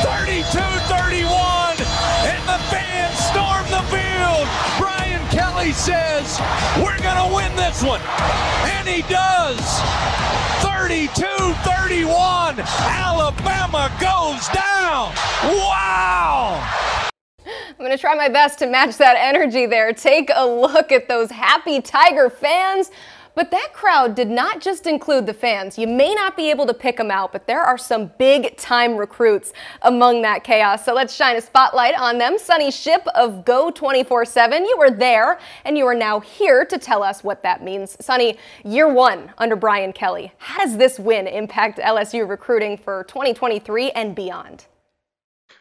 32-31. 0.00 1.76
And 2.24 2.42
the 2.48 2.56
fans 2.72 3.18
storm 3.28 3.66
the 3.68 3.84
field. 3.92 4.48
Brian 4.78 5.20
Kelly 5.28 5.72
says, 5.72 6.40
we're 6.78 6.96
going 7.02 7.20
to 7.20 7.28
win 7.34 7.52
this 7.60 7.82
one. 7.82 8.00
And 8.72 8.88
he 8.88 9.02
does. 9.12 9.60
32-31. 10.64 12.56
Alabama 12.88 13.92
goes 14.00 14.48
down. 14.48 15.12
Wow. 15.44 17.05
I'm 17.78 17.84
going 17.84 17.90
to 17.94 18.00
try 18.00 18.14
my 18.14 18.30
best 18.30 18.58
to 18.60 18.66
match 18.66 18.96
that 18.96 19.16
energy 19.18 19.66
there. 19.66 19.92
Take 19.92 20.30
a 20.34 20.46
look 20.46 20.92
at 20.92 21.08
those 21.08 21.30
happy 21.30 21.82
Tiger 21.82 22.30
fans. 22.30 22.90
But 23.34 23.50
that 23.50 23.74
crowd 23.74 24.14
did 24.14 24.30
not 24.30 24.62
just 24.62 24.86
include 24.86 25.26
the 25.26 25.34
fans. 25.34 25.78
You 25.78 25.86
may 25.86 26.14
not 26.14 26.38
be 26.38 26.48
able 26.48 26.64
to 26.68 26.72
pick 26.72 26.96
them 26.96 27.10
out, 27.10 27.32
but 27.32 27.46
there 27.46 27.60
are 27.60 27.76
some 27.76 28.10
big 28.16 28.56
time 28.56 28.96
recruits 28.96 29.52
among 29.82 30.22
that 30.22 30.42
chaos. 30.42 30.86
So 30.86 30.94
let's 30.94 31.14
shine 31.14 31.36
a 31.36 31.42
spotlight 31.42 31.94
on 32.00 32.16
them. 32.16 32.38
Sonny 32.38 32.70
Shipp 32.70 33.06
of 33.08 33.44
Geaux 33.44 33.70
24 33.70 34.24
7. 34.24 34.64
You 34.64 34.78
were 34.78 34.90
there 34.90 35.38
and 35.66 35.76
you 35.76 35.86
are 35.86 35.94
now 35.94 36.18
here 36.18 36.64
to 36.64 36.78
tell 36.78 37.02
us 37.02 37.22
what 37.22 37.42
that 37.42 37.62
means. 37.62 37.94
Sonny, 38.00 38.38
year 38.64 38.90
one 38.90 39.30
under 39.36 39.54
Brian 39.54 39.92
Kelly. 39.92 40.32
How 40.38 40.64
does 40.64 40.78
this 40.78 40.98
win 40.98 41.26
impact 41.26 41.78
LSU 41.78 42.26
recruiting 42.26 42.78
for 42.78 43.04
2023 43.04 43.90
and 43.90 44.14
beyond? 44.14 44.64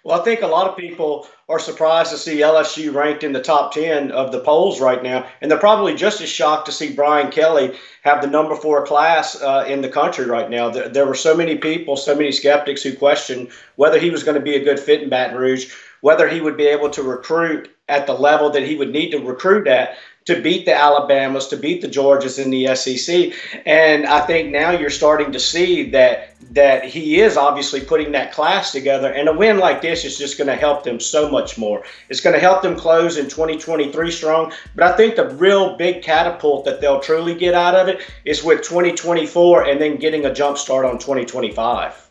Well, 0.05 0.21
I 0.21 0.23
think 0.23 0.43
a 0.43 0.47
lot 0.47 0.67
of 0.69 0.77
people 0.77 1.27
are 1.49 1.57
surprised 1.57 2.11
to 2.11 2.17
see 2.19 2.41
LSU 2.41 2.93
ranked 2.93 3.23
in 3.23 3.33
the 3.33 3.41
top 3.41 3.73
10 3.73 4.11
of 4.11 4.31
the 4.31 4.39
polls 4.39 4.79
right 4.79 5.01
now. 5.01 5.27
And 5.41 5.49
they're 5.49 5.57
probably 5.57 5.95
just 5.95 6.21
as 6.21 6.29
shocked 6.29 6.67
to 6.67 6.71
see 6.71 6.93
Brian 6.93 7.31
Kelly 7.31 7.75
have 8.03 8.21
the 8.21 8.27
number 8.27 8.55
four 8.55 8.85
class 8.85 9.41
uh, 9.41 9.65
in 9.67 9.81
the 9.81 9.89
country 9.89 10.25
right 10.27 10.47
now. 10.47 10.69
There, 10.69 10.89
there, 10.89 11.07
were 11.07 11.15
so 11.15 11.35
many 11.35 11.57
people, 11.57 11.97
so 11.97 12.13
many 12.13 12.31
skeptics 12.31 12.83
who 12.83 12.95
questioned 12.95 13.49
whether 13.77 13.97
he 13.97 14.11
was 14.11 14.23
going 14.23 14.35
to 14.35 14.43
be 14.43 14.55
a 14.55 14.63
good 14.63 14.79
fit 14.79 15.01
in 15.01 15.09
Baton 15.09 15.37
Rouge, 15.37 15.73
whether 16.01 16.27
he 16.29 16.39
would 16.39 16.55
be 16.55 16.67
able 16.67 16.91
to 16.91 17.01
recruit 17.01 17.75
at 17.89 18.05
the 18.05 18.13
level 18.13 18.51
that 18.51 18.61
he 18.61 18.75
would 18.75 18.91
need 18.91 19.09
to 19.09 19.17
recruit 19.17 19.67
at 19.67 19.97
to 20.25 20.41
beat 20.41 20.65
the 20.65 20.73
Alabamas, 20.73 21.47
to 21.47 21.57
beat 21.57 21.81
the 21.81 21.87
Georgias 21.87 22.43
in 22.43 22.49
the 22.49 22.75
SEC. 22.75 23.31
And 23.65 24.05
I 24.05 24.25
think 24.25 24.51
now 24.51 24.71
you're 24.71 24.89
starting 24.89 25.31
to 25.31 25.39
see 25.39 25.89
that 25.91 26.35
that 26.51 26.85
he 26.85 27.19
is 27.19 27.37
obviously 27.37 27.81
putting 27.81 28.11
that 28.11 28.31
class 28.31 28.71
together. 28.71 29.11
And 29.11 29.27
a 29.27 29.33
win 29.33 29.57
like 29.57 29.81
this 29.81 30.05
is 30.05 30.17
just 30.17 30.37
going 30.37 30.47
to 30.47 30.55
help 30.55 30.83
them 30.83 30.99
so 30.99 31.29
much 31.29 31.57
more. 31.57 31.83
It's 32.09 32.21
going 32.21 32.35
to 32.35 32.39
help 32.39 32.61
them 32.61 32.77
close 32.77 33.17
in 33.17 33.25
2023 33.25 34.11
strong. 34.11 34.53
But 34.75 34.83
I 34.83 34.95
think 34.95 35.15
the 35.15 35.29
real 35.29 35.75
big 35.75 36.03
catapult 36.03 36.65
that 36.65 36.81
they'll 36.81 36.99
truly 36.99 37.35
get 37.35 37.55
out 37.55 37.75
of 37.75 37.87
it 37.87 38.01
is 38.25 38.43
with 38.43 38.61
2024 38.61 39.65
and 39.65 39.81
then 39.81 39.97
getting 39.97 40.25
a 40.25 40.33
jump 40.33 40.57
start 40.57 40.85
on 40.85 40.99
2025. 40.99 42.04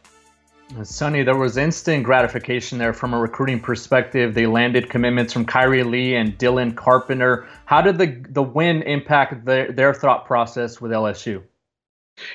Sonny, 0.83 1.23
there 1.23 1.37
was 1.37 1.57
instant 1.57 2.05
gratification 2.05 2.79
there 2.79 2.93
from 2.93 3.15
a 3.15 3.19
recruiting 3.19 3.61
perspective. 3.61 4.35
They 4.35 4.47
landed 4.47 4.91
commitments 4.91 5.33
from 5.33 5.45
Kyrie 5.45 5.85
Lee 5.85 6.17
and 6.17 6.37
Dylan 6.39 6.75
Carpenter. 6.75 7.47
How 7.67 7.81
did 7.81 7.99
the 7.99 8.25
the 8.31 8.43
win 8.43 8.83
impact 8.83 9.45
their, 9.45 9.71
their 9.71 9.95
thought 9.95 10.27
process 10.27 10.81
with 10.81 10.91
LSU? 10.91 11.43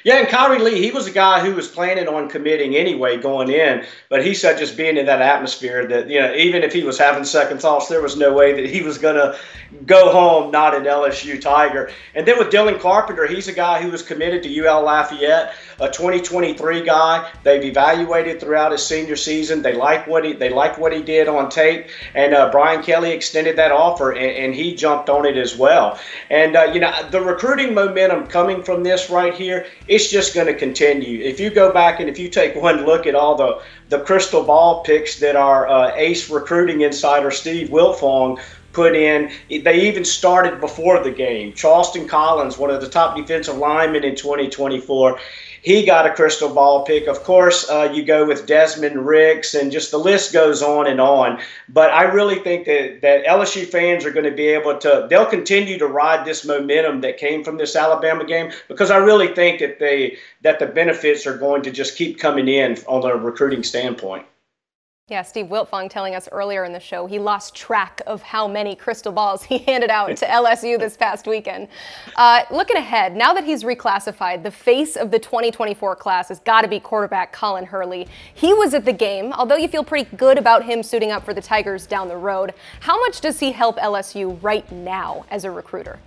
Yeah, 0.03 0.19
and 0.19 0.27
Kyrie 0.27 0.59
Lee, 0.59 0.81
he 0.81 0.91
was 0.91 1.07
a 1.07 1.11
guy 1.11 1.39
who 1.39 1.53
was 1.53 1.67
planning 1.67 2.07
on 2.07 2.29
committing 2.29 2.75
anyway 2.75 3.17
going 3.17 3.49
in, 3.49 3.85
but 4.09 4.25
he 4.25 4.33
said 4.33 4.57
just 4.57 4.77
being 4.77 4.97
in 4.97 5.05
that 5.07 5.21
atmosphere 5.21 5.87
that, 5.87 6.09
you 6.09 6.19
know, 6.19 6.33
even 6.35 6.63
if 6.63 6.73
he 6.73 6.83
was 6.83 6.97
having 6.97 7.23
second 7.23 7.59
thoughts, 7.59 7.87
there 7.87 8.01
was 8.01 8.17
no 8.17 8.33
way 8.33 8.53
that 8.53 8.69
he 8.69 8.81
was 8.81 8.97
going 8.97 9.15
to 9.15 9.37
go 9.85 10.11
home 10.11 10.51
not 10.51 10.75
an 10.75 10.83
LSU 10.83 11.39
Tiger. 11.39 11.91
And 12.15 12.27
then 12.27 12.37
with 12.37 12.49
Dylan 12.49 12.79
Carpenter, 12.79 13.27
he's 13.27 13.47
a 13.47 13.53
guy 13.53 13.81
who 13.81 13.91
was 13.91 14.01
committed 14.01 14.43
to 14.43 14.65
UL 14.65 14.83
Lafayette, 14.83 15.53
a 15.79 15.89
2023 15.89 16.81
guy. 16.81 17.29
They've 17.43 17.63
evaluated 17.63 18.39
throughout 18.39 18.71
his 18.71 18.85
senior 18.85 19.15
season. 19.15 19.61
They 19.61 19.73
like 19.73 20.07
what 20.07 20.25
he 20.25 20.33
they 20.33 20.49
like 20.49 20.77
what 20.77 20.93
he 20.93 21.01
did 21.01 21.27
on 21.27 21.49
tape, 21.49 21.87
and 22.15 22.33
uh, 22.33 22.49
Brian 22.51 22.83
Kelly 22.83 23.11
extended 23.11 23.55
that 23.57 23.71
offer, 23.71 24.11
and, 24.11 24.19
and, 24.19 24.55
he 24.59 24.75
jumped 24.75 25.09
on 25.09 25.25
it 25.25 25.37
as 25.37 25.55
well. 25.55 25.99
And 26.29 26.55
uh, 26.55 26.63
you 26.73 26.79
know 26.79 26.91
the 27.11 27.21
recruiting 27.21 27.73
momentum 27.73 28.27
coming 28.27 28.63
from 28.63 28.83
this 28.83 29.09
right 29.09 29.33
here, 29.33 29.67
it's 29.87 30.09
just 30.09 30.33
going 30.33 30.47
to 30.47 30.53
continue. 30.53 31.23
If 31.23 31.39
you 31.39 31.49
go 31.49 31.71
back 31.71 31.99
and 31.99 32.09
if 32.09 32.19
you 32.19 32.29
take 32.29 32.55
one 32.55 32.85
look 32.85 33.07
at 33.07 33.15
all 33.15 33.35
the 33.35 33.61
the 33.89 33.99
crystal 33.99 34.43
ball 34.43 34.83
picks 34.83 35.19
that 35.19 35.35
our 35.35 35.67
uh, 35.67 35.93
ace 35.95 36.29
recruiting 36.29 36.81
insider 36.81 37.31
Steve 37.31 37.69
Wiltfong 37.69 38.39
put 38.73 38.95
in. 38.95 39.31
They 39.49 39.87
even 39.87 40.05
started 40.05 40.61
before 40.61 41.03
the 41.03 41.11
game. 41.11 41.53
Charleston 41.53 42.07
Collins, 42.07 42.57
one 42.57 42.69
of 42.69 42.81
the 42.81 42.89
top 42.89 43.15
defensive 43.15 43.57
linemen 43.57 44.03
in 44.03 44.15
2024, 44.15 45.19
he 45.61 45.85
got 45.85 46.05
a 46.05 46.13
crystal 46.13 46.53
ball 46.53 46.85
pick. 46.85 47.07
Of 47.07 47.23
course, 47.23 47.69
uh, 47.69 47.91
you 47.93 48.03
go 48.03 48.25
with 48.25 48.45
Desmond 48.45 49.05
Ricks, 49.05 49.53
and 49.53 49.71
just 49.71 49.91
the 49.91 49.97
list 49.97 50.33
goes 50.33 50.61
on 50.61 50.87
and 50.87 51.01
on. 51.01 51.39
But 51.67 51.91
I 51.91 52.03
really 52.03 52.39
think 52.39 52.65
that, 52.65 53.01
that 53.01 53.25
LSU 53.25 53.65
fans 53.65 54.05
are 54.05 54.11
going 54.11 54.25
to 54.25 54.31
be 54.31 54.47
able 54.47 54.77
to, 54.79 55.07
they'll 55.09 55.25
continue 55.25 55.77
to 55.77 55.87
ride 55.87 56.25
this 56.25 56.45
momentum 56.45 57.01
that 57.01 57.17
came 57.17 57.43
from 57.43 57.57
this 57.57 57.75
Alabama 57.75 58.25
game 58.25 58.51
because 58.67 58.91
I 58.91 58.97
really 58.97 59.33
think 59.33 59.59
that 59.59 59.79
they 59.79 60.17
that 60.41 60.59
the 60.59 60.65
benefits 60.65 61.27
are 61.27 61.37
going 61.37 61.63
to 61.63 61.71
just 61.71 61.97
keep 61.97 62.19
coming 62.19 62.47
in 62.47 62.77
on 62.87 63.09
a 63.09 63.15
recruiting 63.15 63.63
standpoint. 63.63 64.25
Yeah, 65.09 65.23
Steve 65.23 65.47
Wiltfong 65.47 65.89
telling 65.89 66.13
us 66.13 66.29
earlier 66.31 66.65
in 66.65 66.71
the 66.71 66.79
show 66.79 67.07
he 67.07 67.17
lost 67.17 67.55
track 67.55 67.99
of 68.05 68.21
how 68.21 68.47
many 68.47 68.75
crystal 68.75 69.11
balls 69.11 69.41
he 69.49 69.57
handed 69.57 69.89
out 69.89 70.15
to 70.17 70.25
LSU 70.25 70.77
this 70.77 70.95
past 70.95 71.25
weekend. 71.25 71.67
Uh, 72.15 72.43
looking 72.51 72.77
ahead, 72.77 73.15
now 73.15 73.33
that 73.33 73.43
he's 73.43 73.63
reclassified, 73.63 74.43
the 74.43 74.51
face 74.51 74.95
of 74.95 75.09
the 75.09 75.17
2024 75.17 75.95
class 75.95 76.29
has 76.29 76.39
got 76.41 76.61
to 76.61 76.67
be 76.67 76.79
quarterback 76.79 77.33
Colin 77.33 77.65
Hurley. 77.65 78.07
He 78.35 78.53
was 78.53 78.75
at 78.75 78.85
the 78.85 78.93
game, 78.93 79.33
although 79.33 79.55
you 79.55 79.67
feel 79.67 79.83
pretty 79.83 80.15
good 80.15 80.37
about 80.37 80.63
him 80.63 80.83
suiting 80.83 81.09
up 81.09 81.25
for 81.25 81.33
the 81.33 81.41
Tigers 81.41 81.87
down 81.87 82.07
the 82.07 82.17
road. 82.17 82.53
How 82.81 82.99
much 82.99 83.19
does 83.19 83.39
he 83.39 83.51
help 83.51 83.77
LSU 83.77 84.37
right 84.43 84.71
now 84.71 85.25
as 85.31 85.43
a 85.43 85.49
recruiter? 85.49 85.99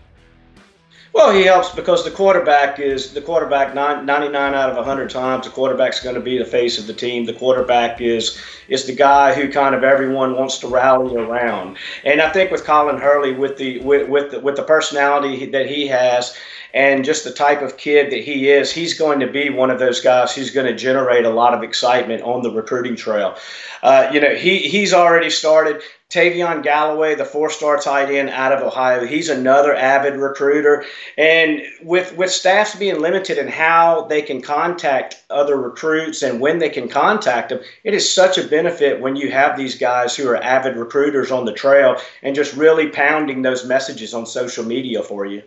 Well, 1.13 1.31
he 1.31 1.43
helps 1.43 1.69
because 1.69 2.05
the 2.05 2.11
quarterback 2.11 2.79
is 2.79 3.13
the 3.13 3.21
quarterback 3.21 3.75
99 3.75 4.35
out 4.55 4.71
of 4.71 4.77
100 4.77 5.11
times. 5.11 5.45
The 5.45 5.53
quarterback's 5.53 6.03
going 6.03 6.15
to 6.15 6.23
be 6.23 6.39
the 6.39 6.45
face 6.45 6.79
of 6.79 6.87
the 6.87 6.95
team. 6.95 7.27
The 7.27 7.35
quarterback 7.35 8.01
is 8.01 8.41
is 8.69 8.87
the 8.87 8.95
guy 8.95 9.35
who 9.35 9.53
kind 9.53 9.75
of 9.75 9.85
everyone 9.85 10.35
wants 10.35 10.59
to 10.61 10.69
rally 10.69 11.15
around. 11.17 11.77
And 12.05 12.23
I 12.23 12.31
think 12.31 12.51
with 12.51 12.65
Colin 12.65 12.97
Hurley, 12.97 13.35
with 13.35 13.59
the 13.59 13.81
with 13.81 14.09
with 14.09 14.31
the, 14.31 14.41
with 14.41 14.57
the 14.57 14.63
personality 14.63 15.45
that 15.47 15.67
he 15.67 15.87
has, 15.89 16.35
and 16.75 17.05
just 17.05 17.25
the 17.25 17.33
type 17.33 17.63
of 17.63 17.77
kid 17.77 18.11
that 18.13 18.25
he 18.25 18.49
is, 18.49 18.73
he's 18.73 18.99
going 18.99 19.21
to 19.21 19.27
be 19.27 19.51
one 19.51 19.71
of 19.71 19.79
those 19.79 20.01
guys 20.01 20.35
who's 20.35 20.51
going 20.51 20.67
to 20.67 20.75
generate 20.75 21.25
a 21.25 21.31
lot 21.31 21.55
of 21.55 21.63
excitement 21.63 22.23
on 22.23 22.43
the 22.43 22.51
recruiting 22.51 22.97
trail. 22.97 23.37
Uh, 23.83 24.09
you 24.13 24.21
know, 24.21 24.35
he 24.35 24.59
he's 24.59 24.93
already 24.93 25.31
started. 25.31 25.83
Tavion 26.13 26.63
Galloway, 26.63 27.15
the 27.15 27.25
four-star 27.25 27.79
tight 27.79 28.11
end 28.11 28.29
out 28.29 28.53
of 28.53 28.63
Ohio, 28.63 29.07
he's 29.07 29.31
another 29.31 29.75
avid 29.75 30.17
recruiter. 30.17 30.85
And 31.17 31.63
with 31.83 32.15
with 32.19 32.31
staffs 32.31 32.75
being 32.75 33.01
limited 33.01 33.39
in 33.39 33.49
how 33.49 34.03
they 34.03 34.21
can 34.21 34.43
contact 34.43 35.23
other 35.31 35.57
recruits 35.57 36.23
and 36.23 36.39
when 36.39 36.59
they 36.59 36.69
can 36.69 36.87
contact 36.87 37.49
them, 37.49 37.61
it 37.83 37.95
is 37.95 38.15
such 38.15 38.37
a 38.37 38.47
benefit 38.47 39.01
when 39.01 39.17
you 39.17 39.31
have 39.31 39.57
these 39.57 39.79
guys 39.79 40.15
who 40.15 40.29
are 40.29 40.37
avid 40.37 40.77
recruiters 40.77 41.31
on 41.31 41.47
the 41.47 41.53
trail 41.53 41.97
and 42.23 42.35
just 42.35 42.55
really 42.55 42.89
pounding 42.89 43.41
those 43.41 43.65
messages 43.65 44.13
on 44.13 44.27
social 44.27 44.65
media 44.65 45.03
for 45.03 45.25
you. 45.25 45.43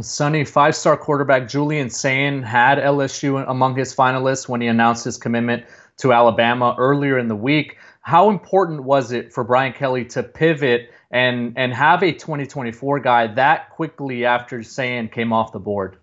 Sonny, 0.00 0.44
five 0.44 0.76
star 0.76 0.96
quarterback 0.96 1.48
Julian 1.48 1.88
Sayin 1.88 2.42
had 2.42 2.78
LSU 2.78 3.44
among 3.48 3.76
his 3.76 3.94
finalists 3.94 4.48
when 4.48 4.60
he 4.60 4.66
announced 4.66 5.04
his 5.04 5.16
commitment 5.16 5.64
to 5.98 6.12
Alabama 6.12 6.74
earlier 6.78 7.18
in 7.18 7.28
the 7.28 7.36
week 7.36 7.78
how 8.08 8.30
important 8.30 8.84
was 8.84 9.12
it 9.12 9.34
for 9.34 9.44
Brian 9.44 9.74
Kelly 9.74 10.02
to 10.06 10.22
pivot 10.22 10.90
and 11.10 11.52
and 11.56 11.74
have 11.74 12.02
a 12.02 12.10
2024 12.10 13.00
guy 13.00 13.26
that 13.26 13.68
quickly 13.68 14.24
after 14.24 14.62
Sayin 14.62 15.10
came 15.10 15.30
off 15.30 15.52
the 15.52 15.58
board? 15.58 15.97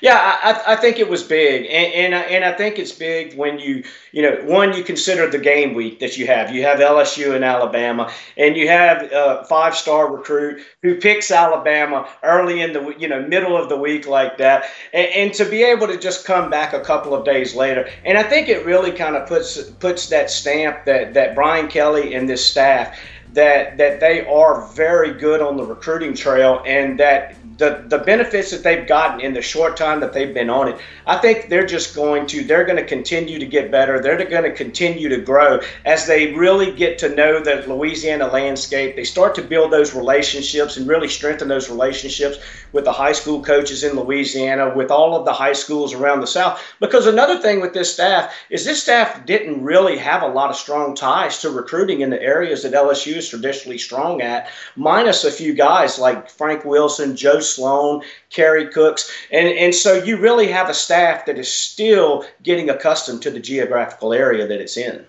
Yeah, 0.00 0.16
I, 0.16 0.72
I 0.72 0.76
think 0.76 0.98
it 0.98 1.08
was 1.08 1.22
big, 1.22 1.66
and 1.66 1.94
and 1.94 2.14
I, 2.14 2.20
and 2.22 2.44
I 2.44 2.52
think 2.52 2.78
it's 2.78 2.92
big 2.92 3.36
when 3.36 3.58
you 3.58 3.84
you 4.10 4.22
know 4.22 4.36
one 4.44 4.76
you 4.76 4.82
consider 4.82 5.30
the 5.30 5.38
game 5.38 5.74
week 5.74 6.00
that 6.00 6.18
you 6.18 6.26
have. 6.26 6.52
You 6.52 6.62
have 6.64 6.80
LSU 6.80 7.34
and 7.34 7.44
Alabama, 7.44 8.12
and 8.36 8.56
you 8.56 8.68
have 8.68 9.02
a 9.12 9.44
five 9.48 9.76
star 9.76 10.12
recruit 10.12 10.62
who 10.82 10.96
picks 10.96 11.30
Alabama 11.30 12.08
early 12.22 12.62
in 12.62 12.72
the 12.72 12.94
you 12.98 13.08
know 13.08 13.26
middle 13.26 13.56
of 13.56 13.68
the 13.68 13.76
week 13.76 14.08
like 14.08 14.38
that, 14.38 14.64
and, 14.92 15.06
and 15.08 15.34
to 15.34 15.44
be 15.44 15.62
able 15.62 15.86
to 15.86 15.96
just 15.96 16.24
come 16.24 16.50
back 16.50 16.72
a 16.72 16.80
couple 16.80 17.14
of 17.14 17.24
days 17.24 17.54
later, 17.54 17.88
and 18.04 18.18
I 18.18 18.24
think 18.24 18.48
it 18.48 18.66
really 18.66 18.92
kind 18.92 19.14
of 19.14 19.28
puts 19.28 19.62
puts 19.62 20.08
that 20.08 20.30
stamp 20.30 20.84
that 20.86 21.14
that 21.14 21.34
Brian 21.34 21.68
Kelly 21.68 22.14
and 22.14 22.28
this 22.28 22.44
staff 22.44 22.98
that 23.32 23.78
that 23.78 24.00
they 24.00 24.26
are 24.26 24.66
very 24.68 25.12
good 25.12 25.40
on 25.40 25.56
the 25.56 25.64
recruiting 25.64 26.14
trail 26.14 26.62
and 26.66 26.98
that 27.00 27.36
the 27.62 27.84
the 27.86 27.98
benefits 27.98 28.50
that 28.50 28.64
they've 28.64 28.88
gotten 28.88 29.20
in 29.20 29.32
the 29.32 29.40
short 29.40 29.76
time 29.76 30.00
that 30.00 30.12
they've 30.12 30.34
been 30.34 30.50
on 30.50 30.66
it, 30.66 30.76
I 31.06 31.16
think 31.16 31.48
they're 31.48 31.64
just 31.64 31.94
going 31.94 32.26
to 32.26 32.42
they're 32.42 32.64
going 32.64 32.76
to 32.76 32.84
continue 32.84 33.38
to 33.38 33.46
get 33.46 33.70
better. 33.70 34.00
They're 34.00 34.24
going 34.24 34.42
to 34.42 34.52
continue 34.52 35.08
to 35.08 35.18
grow 35.18 35.60
as 35.84 36.04
they 36.04 36.34
really 36.34 36.72
get 36.72 36.98
to 36.98 37.14
know 37.14 37.38
the 37.38 37.64
Louisiana 37.68 38.26
landscape. 38.26 38.96
They 38.96 39.04
start 39.04 39.36
to 39.36 39.42
build 39.42 39.70
those 39.70 39.94
relationships 39.94 40.76
and 40.76 40.88
really 40.88 41.08
strengthen 41.08 41.46
those 41.46 41.70
relationships 41.70 42.38
with 42.72 42.84
the 42.84 42.92
high 42.92 43.12
school 43.12 43.42
coaches 43.42 43.84
in 43.84 43.96
Louisiana, 43.96 44.74
with 44.74 44.90
all 44.90 45.14
of 45.14 45.24
the 45.24 45.32
high 45.32 45.52
schools 45.52 45.92
around 45.92 46.20
the 46.20 46.26
South. 46.26 46.62
Because 46.80 47.06
another 47.06 47.38
thing 47.38 47.60
with 47.60 47.72
this 47.72 47.92
staff 47.92 48.34
is 48.50 48.64
this 48.64 48.82
staff 48.82 49.24
didn't 49.26 49.62
really 49.62 49.96
have 49.96 50.22
a 50.22 50.28
lot 50.28 50.50
of 50.50 50.56
strong 50.56 50.94
ties 50.94 51.38
to 51.40 51.50
recruiting 51.50 52.00
in 52.00 52.10
the 52.10 52.22
areas 52.22 52.62
that 52.62 52.72
LSU 52.72 53.16
is 53.16 53.28
traditionally 53.28 53.78
strong 53.78 54.20
at, 54.20 54.48
minus 54.76 55.24
a 55.24 55.30
few 55.30 55.54
guys 55.54 55.98
like 55.98 56.30
Frank 56.30 56.64
Wilson, 56.64 57.16
Joe 57.16 57.40
Sloan, 57.40 58.02
Kerry 58.30 58.68
Cooks. 58.68 59.10
And, 59.30 59.48
and 59.48 59.74
so 59.74 59.94
you 59.94 60.16
really 60.16 60.48
have 60.48 60.68
a 60.68 60.74
staff 60.74 61.26
that 61.26 61.38
is 61.38 61.52
still 61.52 62.24
getting 62.42 62.70
accustomed 62.70 63.22
to 63.22 63.30
the 63.30 63.40
geographical 63.40 64.12
area 64.12 64.46
that 64.46 64.60
it's 64.60 64.76
in. 64.76 65.06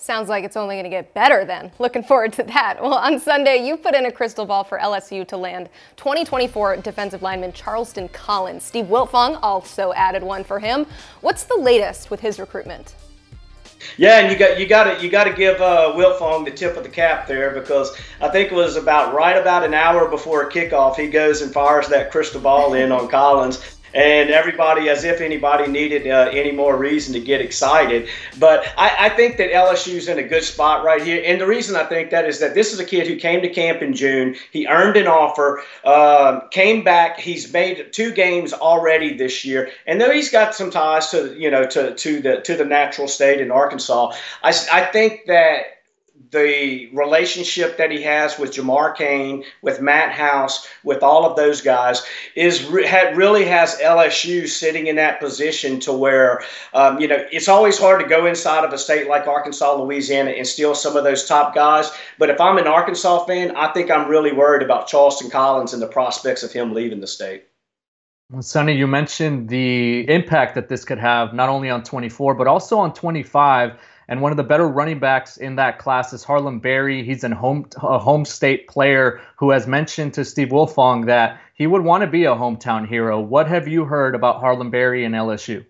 Sounds 0.00 0.28
like 0.28 0.44
it's 0.44 0.56
only 0.56 0.76
going 0.76 0.84
to 0.84 0.90
get 0.90 1.12
better 1.12 1.44
then. 1.44 1.72
Looking 1.80 2.04
forward 2.04 2.32
to 2.34 2.44
that. 2.44 2.78
Well, 2.88 2.94
on 2.94 3.18
Sunday, 3.18 3.66
you 3.66 3.76
put 3.76 3.96
in 3.96 4.06
a 4.06 4.12
crystal 4.12 4.46
ball 4.46 4.62
for 4.62 4.78
LSU 4.78 5.26
to 5.26 5.36
land 5.36 5.68
2024 5.96 6.76
defensive 6.76 7.20
lineman 7.20 7.52
Charleston 7.52 8.08
Collins. 8.10 8.62
Steve 8.62 8.86
Wiltfong 8.86 9.40
also 9.42 9.92
added 9.94 10.22
one 10.22 10.44
for 10.44 10.60
him. 10.60 10.86
What's 11.20 11.44
the 11.44 11.56
latest 11.56 12.12
with 12.12 12.20
his 12.20 12.38
recruitment? 12.38 12.94
Yeah, 13.96 14.20
and 14.20 14.32
you 14.32 14.38
got 14.38 14.58
you 14.58 14.66
got 14.66 14.84
to 14.84 15.02
you 15.02 15.10
got 15.10 15.24
to 15.24 15.32
give 15.32 15.60
uh, 15.60 15.92
Wiltfong 15.96 16.44
the 16.44 16.50
tip 16.52 16.76
of 16.76 16.84
the 16.84 16.88
cap 16.88 17.26
there 17.26 17.50
because 17.50 17.96
I 18.20 18.28
think 18.28 18.52
it 18.52 18.54
was 18.54 18.76
about 18.76 19.14
right 19.14 19.36
about 19.36 19.64
an 19.64 19.74
hour 19.74 20.08
before 20.08 20.48
kickoff 20.50 20.96
he 20.96 21.08
goes 21.08 21.42
and 21.42 21.52
fires 21.52 21.88
that 21.88 22.10
crystal 22.10 22.40
ball 22.40 22.74
in 22.74 22.92
on 22.92 23.08
Collins, 23.08 23.77
and 23.94 24.30
everybody, 24.30 24.88
as 24.88 25.04
if 25.04 25.20
anybody 25.20 25.70
needed 25.70 26.06
uh, 26.06 26.30
any 26.32 26.52
more 26.52 26.76
reason 26.76 27.12
to 27.14 27.20
get 27.20 27.40
excited. 27.40 28.08
But 28.38 28.66
I, 28.76 29.06
I, 29.06 29.08
think 29.10 29.36
that 29.38 29.50
LSU's 29.50 30.08
in 30.08 30.18
a 30.18 30.22
good 30.22 30.44
spot 30.44 30.84
right 30.84 31.02
here. 31.02 31.22
And 31.24 31.40
the 31.40 31.46
reason 31.46 31.76
I 31.76 31.84
think 31.84 32.10
that 32.10 32.26
is 32.26 32.38
that 32.40 32.54
this 32.54 32.72
is 32.72 32.80
a 32.80 32.84
kid 32.84 33.06
who 33.06 33.16
came 33.16 33.40
to 33.42 33.48
camp 33.48 33.82
in 33.82 33.94
June. 33.94 34.36
He 34.52 34.66
earned 34.66 34.96
an 34.96 35.06
offer, 35.06 35.62
uh, 35.84 36.40
came 36.50 36.84
back. 36.84 37.18
He's 37.18 37.52
made 37.52 37.92
two 37.92 38.12
games 38.12 38.52
already 38.52 39.16
this 39.16 39.44
year. 39.44 39.70
And 39.86 40.00
though 40.00 40.10
he's 40.10 40.30
got 40.30 40.54
some 40.54 40.70
ties 40.70 41.10
to, 41.10 41.34
you 41.38 41.50
know, 41.50 41.66
to, 41.66 41.94
to 41.94 42.20
the 42.20 42.40
to 42.42 42.56
the 42.56 42.64
natural 42.64 43.08
state 43.08 43.40
in 43.40 43.50
Arkansas, 43.50 44.12
I, 44.42 44.52
I 44.72 44.84
think 44.86 45.26
that 45.26 45.77
the 46.30 46.90
relationship 46.92 47.76
that 47.78 47.90
he 47.90 48.02
has 48.02 48.38
with 48.38 48.52
Jamar 48.52 48.94
Cain, 48.94 49.44
with 49.62 49.80
Matt 49.80 50.12
House, 50.12 50.66
with 50.84 51.02
all 51.02 51.24
of 51.24 51.36
those 51.36 51.60
guys 51.60 52.04
is 52.34 52.64
really 52.64 53.44
has 53.44 53.76
LSU 53.76 54.46
sitting 54.46 54.88
in 54.88 54.96
that 54.96 55.20
position 55.20 55.80
to 55.80 55.92
where 55.92 56.42
um, 56.74 57.00
you 57.00 57.08
know 57.08 57.24
it's 57.32 57.48
always 57.48 57.78
hard 57.78 58.00
to 58.00 58.06
go 58.06 58.26
inside 58.26 58.64
of 58.64 58.72
a 58.72 58.78
state 58.78 59.08
like 59.08 59.26
Arkansas, 59.26 59.74
Louisiana, 59.74 60.30
and 60.30 60.46
steal 60.46 60.74
some 60.74 60.96
of 60.96 61.04
those 61.04 61.26
top 61.26 61.54
guys. 61.54 61.90
But 62.18 62.30
if 62.30 62.40
I'm 62.40 62.58
an 62.58 62.66
Arkansas 62.66 63.24
fan, 63.24 63.56
I 63.56 63.72
think 63.72 63.90
I'm 63.90 64.08
really 64.08 64.32
worried 64.32 64.62
about 64.62 64.86
Charleston 64.86 65.30
Collins 65.30 65.72
and 65.72 65.82
the 65.82 65.88
prospects 65.88 66.42
of 66.42 66.52
him 66.52 66.74
leaving 66.74 67.00
the 67.00 67.06
state. 67.06 67.44
Well, 68.30 68.42
Sonny, 68.42 68.74
you 68.74 68.86
mentioned 68.86 69.48
the 69.48 70.06
impact 70.10 70.54
that 70.54 70.68
this 70.68 70.84
could 70.84 70.98
have 70.98 71.32
not 71.32 71.48
only 71.48 71.70
on 71.70 71.82
24 71.82 72.34
but 72.34 72.46
also 72.46 72.78
on 72.78 72.92
25 72.92 73.78
and 74.08 74.22
one 74.22 74.32
of 74.32 74.36
the 74.36 74.44
better 74.44 74.66
running 74.66 74.98
backs 74.98 75.36
in 75.36 75.56
that 75.56 75.78
class 75.78 76.12
is 76.12 76.24
Harlem 76.24 76.60
Berry. 76.60 77.04
He's 77.04 77.24
a 77.24 77.34
home 77.34 77.68
a 77.82 77.98
home 77.98 78.24
state 78.24 78.66
player 78.66 79.20
who 79.36 79.50
has 79.50 79.66
mentioned 79.66 80.14
to 80.14 80.24
Steve 80.24 80.48
Wiltfong 80.48 81.06
that 81.06 81.40
he 81.54 81.66
would 81.66 81.82
want 81.82 82.02
to 82.02 82.06
be 82.06 82.24
a 82.24 82.34
hometown 82.34 82.88
hero. 82.88 83.20
What 83.20 83.48
have 83.48 83.68
you 83.68 83.84
heard 83.84 84.14
about 84.14 84.40
Harlem 84.40 84.70
Berry 84.70 85.04
and 85.04 85.14
LSU? 85.14 85.64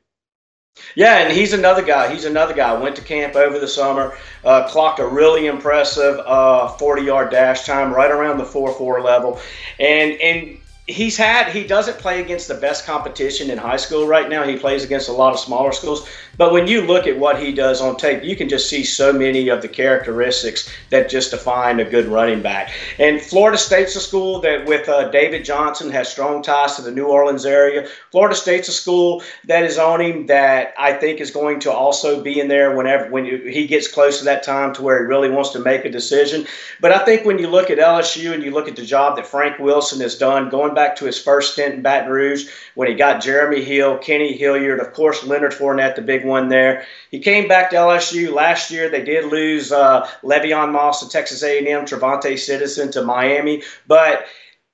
Yeah, 0.94 1.18
and 1.18 1.32
he's 1.32 1.52
another 1.52 1.82
guy. 1.82 2.12
He's 2.12 2.24
another 2.24 2.54
guy. 2.54 2.72
Went 2.80 2.94
to 2.96 3.02
camp 3.02 3.34
over 3.34 3.58
the 3.58 3.66
summer, 3.66 4.16
uh, 4.44 4.68
clocked 4.68 5.00
a 5.00 5.06
really 5.06 5.46
impressive 5.46 6.18
40-yard 6.18 7.28
uh, 7.28 7.30
dash 7.30 7.64
time, 7.64 7.92
right 7.92 8.10
around 8.10 8.38
the 8.38 8.44
4-4 8.44 9.02
level, 9.02 9.40
and 9.80 10.12
and 10.20 10.58
he's 10.88 11.18
had 11.18 11.52
he 11.52 11.64
doesn't 11.64 11.98
play 11.98 12.20
against 12.20 12.48
the 12.48 12.54
best 12.54 12.86
competition 12.86 13.50
in 13.50 13.58
high 13.58 13.76
school 13.76 14.06
right 14.06 14.28
now. 14.28 14.42
He 14.42 14.56
plays 14.56 14.84
against 14.84 15.10
a 15.10 15.12
lot 15.12 15.34
of 15.34 15.38
smaller 15.38 15.72
schools. 15.72 16.08
But 16.38 16.52
when 16.52 16.66
you 16.66 16.82
look 16.82 17.06
at 17.06 17.18
what 17.18 17.40
he 17.40 17.52
does 17.52 17.80
on 17.80 17.96
tape, 17.96 18.22
you 18.22 18.36
can 18.36 18.48
just 18.48 18.70
see 18.70 18.84
so 18.84 19.12
many 19.12 19.48
of 19.48 19.60
the 19.60 19.68
characteristics 19.68 20.72
that 20.90 21.10
just 21.10 21.32
define 21.32 21.80
a 21.80 21.84
good 21.84 22.06
running 22.06 22.40
back. 22.40 22.72
And 22.98 23.20
Florida 23.20 23.58
State's 23.58 23.96
a 23.96 24.00
school 24.00 24.40
that, 24.42 24.64
with 24.64 24.88
uh, 24.88 25.10
David 25.10 25.44
Johnson, 25.44 25.90
has 25.90 26.08
strong 26.08 26.42
ties 26.42 26.76
to 26.76 26.82
the 26.82 26.92
New 26.92 27.06
Orleans 27.06 27.44
area. 27.44 27.88
Florida 28.12 28.36
State's 28.36 28.68
a 28.68 28.72
school 28.72 29.22
that 29.46 29.64
is 29.64 29.78
on 29.78 30.00
him 30.00 30.26
that 30.26 30.74
I 30.78 30.92
think 30.92 31.20
is 31.20 31.32
going 31.32 31.58
to 31.60 31.72
also 31.72 32.22
be 32.22 32.38
in 32.38 32.46
there 32.46 32.76
whenever 32.76 33.10
when 33.10 33.24
he 33.24 33.66
gets 33.66 33.88
close 33.88 34.20
to 34.20 34.24
that 34.26 34.44
time 34.44 34.72
to 34.74 34.82
where 34.82 35.00
he 35.00 35.06
really 35.06 35.28
wants 35.28 35.50
to 35.50 35.58
make 35.58 35.84
a 35.84 35.90
decision. 35.90 36.46
But 36.80 36.92
I 36.92 37.04
think 37.04 37.26
when 37.26 37.40
you 37.40 37.48
look 37.48 37.68
at 37.68 37.78
LSU 37.78 38.32
and 38.32 38.44
you 38.44 38.52
look 38.52 38.68
at 38.68 38.76
the 38.76 38.86
job 38.86 39.16
that 39.16 39.26
Frank 39.26 39.58
Wilson 39.58 40.00
has 40.00 40.16
done, 40.16 40.48
going 40.50 40.74
back 40.78 40.94
to 40.94 41.06
his 41.06 41.20
first 41.20 41.54
stint 41.54 41.74
in 41.74 41.82
Baton 41.82 42.08
Rouge 42.08 42.48
when 42.76 42.86
he 42.86 42.94
got 42.94 43.20
Jeremy 43.20 43.64
Hill, 43.64 43.98
Kenny 43.98 44.32
Hilliard, 44.32 44.78
of 44.78 44.92
course 44.92 45.24
Leonard 45.24 45.50
Fournette, 45.50 45.96
the 45.96 46.02
big 46.02 46.24
one 46.24 46.48
there. 46.48 46.86
He 47.10 47.18
came 47.18 47.48
back 47.48 47.70
to 47.70 47.76
LSU 47.76 48.32
last 48.32 48.70
year. 48.70 48.88
They 48.88 49.02
did 49.02 49.24
lose 49.24 49.72
uh, 49.72 50.08
Le'Veon 50.22 50.70
Moss 50.70 51.00
to 51.00 51.08
Texas 51.08 51.42
A&M, 51.42 51.84
Trevonte 51.84 52.38
Citizen 52.38 52.92
to 52.92 53.02
Miami, 53.02 53.64
but 53.88 54.26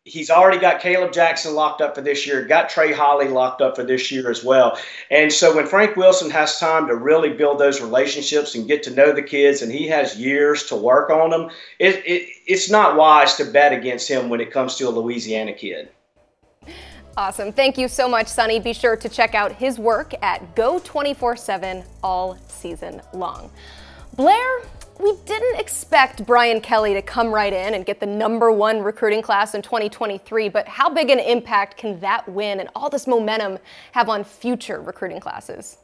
he's 0.05 0.29
already 0.29 0.59
got 0.59 0.81
Kaleb 0.81 1.13
Jackson 1.13 1.55
locked 1.55 1.81
up 1.81 1.95
for 1.95 2.03
this 2.03 2.27
year, 2.27 2.45
got 2.45 2.69
Trey 2.69 2.93
Holly 2.93 3.29
locked 3.29 3.63
up 3.63 3.75
for 3.75 3.83
this 3.83 4.13
year 4.13 4.31
as 4.31 4.45
well. 4.45 4.79
And 5.11 5.33
so 5.33 5.57
when 5.57 5.67
Frank 5.67 5.97
Wilson 5.97 6.31
has 6.31 6.59
time 6.59 6.87
to 6.89 6.95
really 6.95 7.31
build 7.31 7.59
those 7.59 7.81
relationships 7.81 8.55
and 8.55 8.69
get 8.69 8.83
to 8.85 8.91
know 8.91 9.13
the 9.13 9.23
kids, 9.23 9.63
and 9.63 9.73
he 9.73 9.89
has 9.89 10.17
years 10.17 10.65
to 10.65 10.77
work 10.77 11.11
on 11.11 11.31
them, 11.31 11.51
it, 11.79 11.97
it, 12.07 12.29
it's 12.47 12.71
not 12.71 12.97
wise 12.97 13.35
to 13.37 13.45
bet 13.47 13.73
against 13.73 14.09
him 14.09 14.29
when 14.29 14.41
it 14.41 14.51
comes 14.53 14.77
to 14.77 14.89
a 14.89 14.91
Louisiana 14.91 15.55
kid. 15.55 15.89
Awesome. 17.17 17.53
Thank 17.53 17.79
you 17.79 17.87
so 17.89 18.09
much, 18.09 18.27
Sonny. 18.27 18.59
Be 18.59 18.73
sure 18.73 18.97
to 18.97 19.09
check 19.09 19.35
out 19.35 19.53
his 19.53 19.79
work 19.79 20.15
at 20.21 20.57
Geaux 20.57 20.81
24 20.81 21.37
7 21.37 21.85
all 22.03 22.37
season 22.49 23.01
long. 23.13 23.51
Blair, 24.17 24.63
we 24.99 25.15
didn't 25.27 25.59
expect 25.59 26.25
Brian 26.25 26.61
Kelly 26.61 26.95
to 26.95 27.03
come 27.03 27.33
right 27.33 27.53
in 27.53 27.75
and 27.75 27.85
get 27.85 28.01
the 28.01 28.07
number 28.07 28.51
one 28.53 28.81
recruiting 28.81 29.23
class 29.23 29.55
in 29.55 29.63
2023, 29.63 30.49
but 30.49 30.69
how 30.69 30.89
big 30.89 31.11
an 31.11 31.19
impact 31.19 31.77
can 31.77 31.99
that 32.01 32.29
win 32.29 32.61
and 32.61 32.69
all 32.75 32.89
this 32.89 33.07
momentum 33.07 33.59
have 33.93 34.09
on 34.09 34.25
future 34.25 34.81
recruiting 34.81 35.21
classes? 35.21 35.79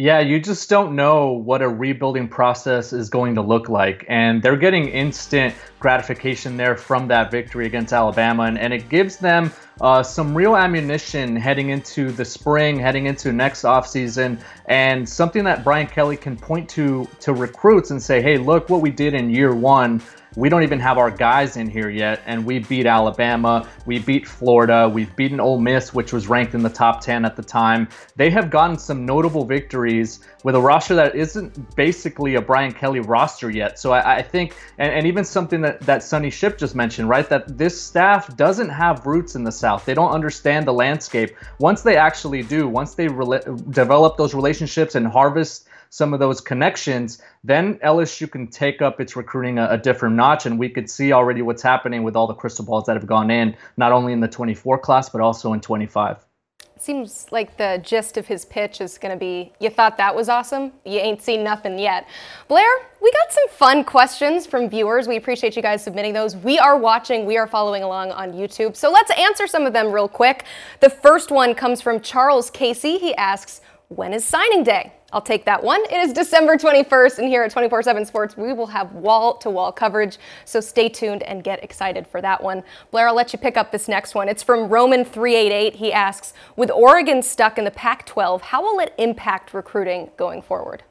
Yeah, 0.00 0.20
you 0.20 0.38
just 0.38 0.70
don't 0.70 0.94
know 0.94 1.32
what 1.32 1.60
a 1.60 1.68
rebuilding 1.68 2.28
process 2.28 2.92
is 2.92 3.10
going 3.10 3.34
to 3.34 3.42
look 3.42 3.68
like. 3.68 4.04
And 4.08 4.40
they're 4.40 4.56
getting 4.56 4.90
instant 4.90 5.56
gratification 5.80 6.56
there 6.56 6.76
from 6.76 7.08
that 7.08 7.32
victory 7.32 7.66
against 7.66 7.92
Alabama. 7.92 8.44
And, 8.44 8.60
and 8.60 8.72
it 8.72 8.88
gives 8.88 9.16
them 9.16 9.50
uh, 9.80 10.04
some 10.04 10.36
real 10.36 10.56
ammunition 10.56 11.34
heading 11.34 11.70
into 11.70 12.12
the 12.12 12.24
spring, 12.24 12.78
heading 12.78 13.06
into 13.06 13.32
next 13.32 13.62
offseason, 13.62 14.40
and 14.66 15.08
something 15.08 15.42
that 15.42 15.64
Brian 15.64 15.88
Kelly 15.88 16.16
can 16.16 16.36
point 16.36 16.68
to 16.70 17.08
to 17.18 17.32
recruits 17.32 17.90
and 17.90 18.00
say, 18.00 18.22
hey, 18.22 18.38
look 18.38 18.68
what 18.68 18.80
we 18.80 18.90
did 18.90 19.14
in 19.14 19.30
year 19.30 19.52
one 19.52 20.00
we 20.38 20.48
don't 20.48 20.62
even 20.62 20.78
have 20.78 20.98
our 20.98 21.10
guys 21.10 21.56
in 21.56 21.68
here 21.68 21.90
yet, 21.90 22.22
and 22.24 22.46
we 22.46 22.60
beat 22.60 22.86
Alabama, 22.86 23.68
we 23.86 23.98
beat 23.98 24.26
Florida, 24.26 24.88
we've 24.88 25.14
beaten 25.16 25.40
Ole 25.40 25.58
Miss, 25.58 25.92
which 25.92 26.12
was 26.12 26.28
ranked 26.28 26.54
in 26.54 26.62
the 26.62 26.70
top 26.70 27.00
10 27.00 27.24
at 27.24 27.34
the 27.34 27.42
time. 27.42 27.88
They 28.14 28.30
have 28.30 28.48
gotten 28.48 28.78
some 28.78 29.04
notable 29.04 29.44
victories 29.44 30.20
with 30.44 30.54
a 30.54 30.60
roster 30.60 30.94
that 30.94 31.16
isn't 31.16 31.74
basically 31.74 32.36
a 32.36 32.40
Brian 32.40 32.70
Kelly 32.70 33.00
roster 33.00 33.50
yet. 33.50 33.80
So 33.80 33.90
I, 33.90 34.18
I 34.18 34.22
think, 34.22 34.54
and, 34.78 34.92
and, 34.92 35.06
even 35.08 35.24
something 35.24 35.60
that, 35.62 35.80
that 35.80 36.04
Sonny 36.04 36.30
Shipp 36.30 36.56
just 36.56 36.76
mentioned, 36.76 37.08
right, 37.08 37.28
that 37.28 37.58
this 37.58 37.80
staff 37.80 38.36
doesn't 38.36 38.68
have 38.68 39.04
roots 39.06 39.34
in 39.34 39.42
the 39.42 39.50
South. 39.50 39.84
They 39.84 39.94
don't 39.94 40.12
understand 40.12 40.68
the 40.68 40.72
landscape. 40.72 41.36
Once 41.58 41.82
they 41.82 41.96
actually 41.96 42.44
do, 42.44 42.68
once 42.68 42.94
they 42.94 43.08
re- 43.08 43.40
develop 43.70 44.16
those 44.16 44.34
relationships 44.34 44.94
and 44.94 45.08
harvest 45.08 45.67
some 45.90 46.12
of 46.12 46.20
those 46.20 46.40
connections, 46.40 47.20
then 47.44 47.76
LSU 47.76 48.30
can 48.30 48.48
take 48.48 48.82
up 48.82 49.00
its 49.00 49.16
recruiting 49.16 49.58
a, 49.58 49.68
a, 49.70 49.78
different 49.78 50.16
notch. 50.16 50.46
And 50.46 50.58
we 50.58 50.68
could 50.68 50.90
see 50.90 51.12
already 51.12 51.42
what's 51.42 51.62
happening 51.62 52.02
with 52.02 52.16
all 52.16 52.26
the 52.26 52.34
crystal 52.34 52.64
balls 52.64 52.84
that 52.86 52.96
have 52.96 53.06
gone 53.06 53.30
in, 53.30 53.56
not 53.76 53.92
only 53.92 54.12
in 54.12 54.20
the 54.20 54.28
24 54.28 54.78
class, 54.78 55.08
but 55.08 55.20
also 55.20 55.52
in 55.52 55.60
25. 55.60 56.24
Seems 56.80 57.26
like 57.32 57.56
the 57.56 57.80
gist 57.84 58.16
of 58.16 58.26
his 58.26 58.44
pitch 58.44 58.80
is 58.80 58.98
going 58.98 59.12
to 59.12 59.18
be 59.18 59.52
you 59.58 59.68
thought 59.68 59.96
that 59.96 60.14
was 60.14 60.28
awesome? 60.28 60.72
You 60.84 61.00
ain't 61.00 61.20
seen 61.20 61.42
nothing 61.42 61.76
yet. 61.76 62.06
Blair, 62.46 62.68
we 63.02 63.10
got 63.10 63.32
some 63.32 63.48
fun 63.48 63.82
questions 63.82 64.46
from 64.46 64.70
viewers. 64.70 65.08
We 65.08 65.16
appreciate 65.16 65.56
you 65.56 65.62
guys 65.62 65.82
submitting 65.82 66.12
those. 66.12 66.36
We 66.36 66.56
are 66.58 66.78
watching, 66.78 67.26
we 67.26 67.36
are 67.36 67.48
following 67.48 67.82
along 67.82 68.12
on 68.12 68.32
YouTube. 68.32 68.76
So 68.76 68.92
let's 68.92 69.10
answer 69.10 69.48
some 69.48 69.66
of 69.66 69.72
them 69.72 69.90
real 69.90 70.08
quick. 70.08 70.44
The 70.78 70.90
first 70.90 71.32
one 71.32 71.54
comes 71.54 71.80
from 71.80 72.00
Charles 72.00 72.48
Casey. 72.48 72.98
He 72.98 73.12
asks, 73.16 73.60
When 73.88 74.12
is 74.12 74.22
signing 74.22 74.64
day? 74.64 74.92
I'll 75.14 75.22
take 75.22 75.46
that 75.46 75.64
one. 75.64 75.82
It 75.84 75.96
is 75.96 76.12
December 76.12 76.58
21st, 76.58 77.20
and 77.20 77.28
here 77.28 77.42
at 77.42 77.50
24 77.50 77.82
7 77.82 78.04
Sports, 78.04 78.36
we 78.36 78.52
will 78.52 78.66
have 78.66 78.92
wall 78.92 79.38
to 79.38 79.48
wall 79.48 79.72
coverage. 79.72 80.18
So 80.44 80.60
stay 80.60 80.90
tuned 80.90 81.22
and 81.22 81.42
get 81.42 81.64
excited 81.64 82.06
for 82.06 82.20
that 82.20 82.42
one. 82.42 82.62
Blair, 82.90 83.08
I'll 83.08 83.14
let 83.14 83.32
you 83.32 83.38
pick 83.38 83.56
up 83.56 83.72
this 83.72 83.88
next 83.88 84.14
one. 84.14 84.28
It's 84.28 84.42
from 84.42 84.68
Roman388. 84.68 85.76
He 85.76 85.90
asks 85.90 86.34
With 86.54 86.70
Oregon 86.70 87.22
stuck 87.22 87.56
in 87.56 87.64
the 87.64 87.70
Pac 87.70 88.04
12, 88.04 88.42
how 88.42 88.62
will 88.62 88.78
it 88.78 88.92
impact 88.98 89.54
recruiting 89.54 90.10
going 90.18 90.42
forward? 90.42 90.82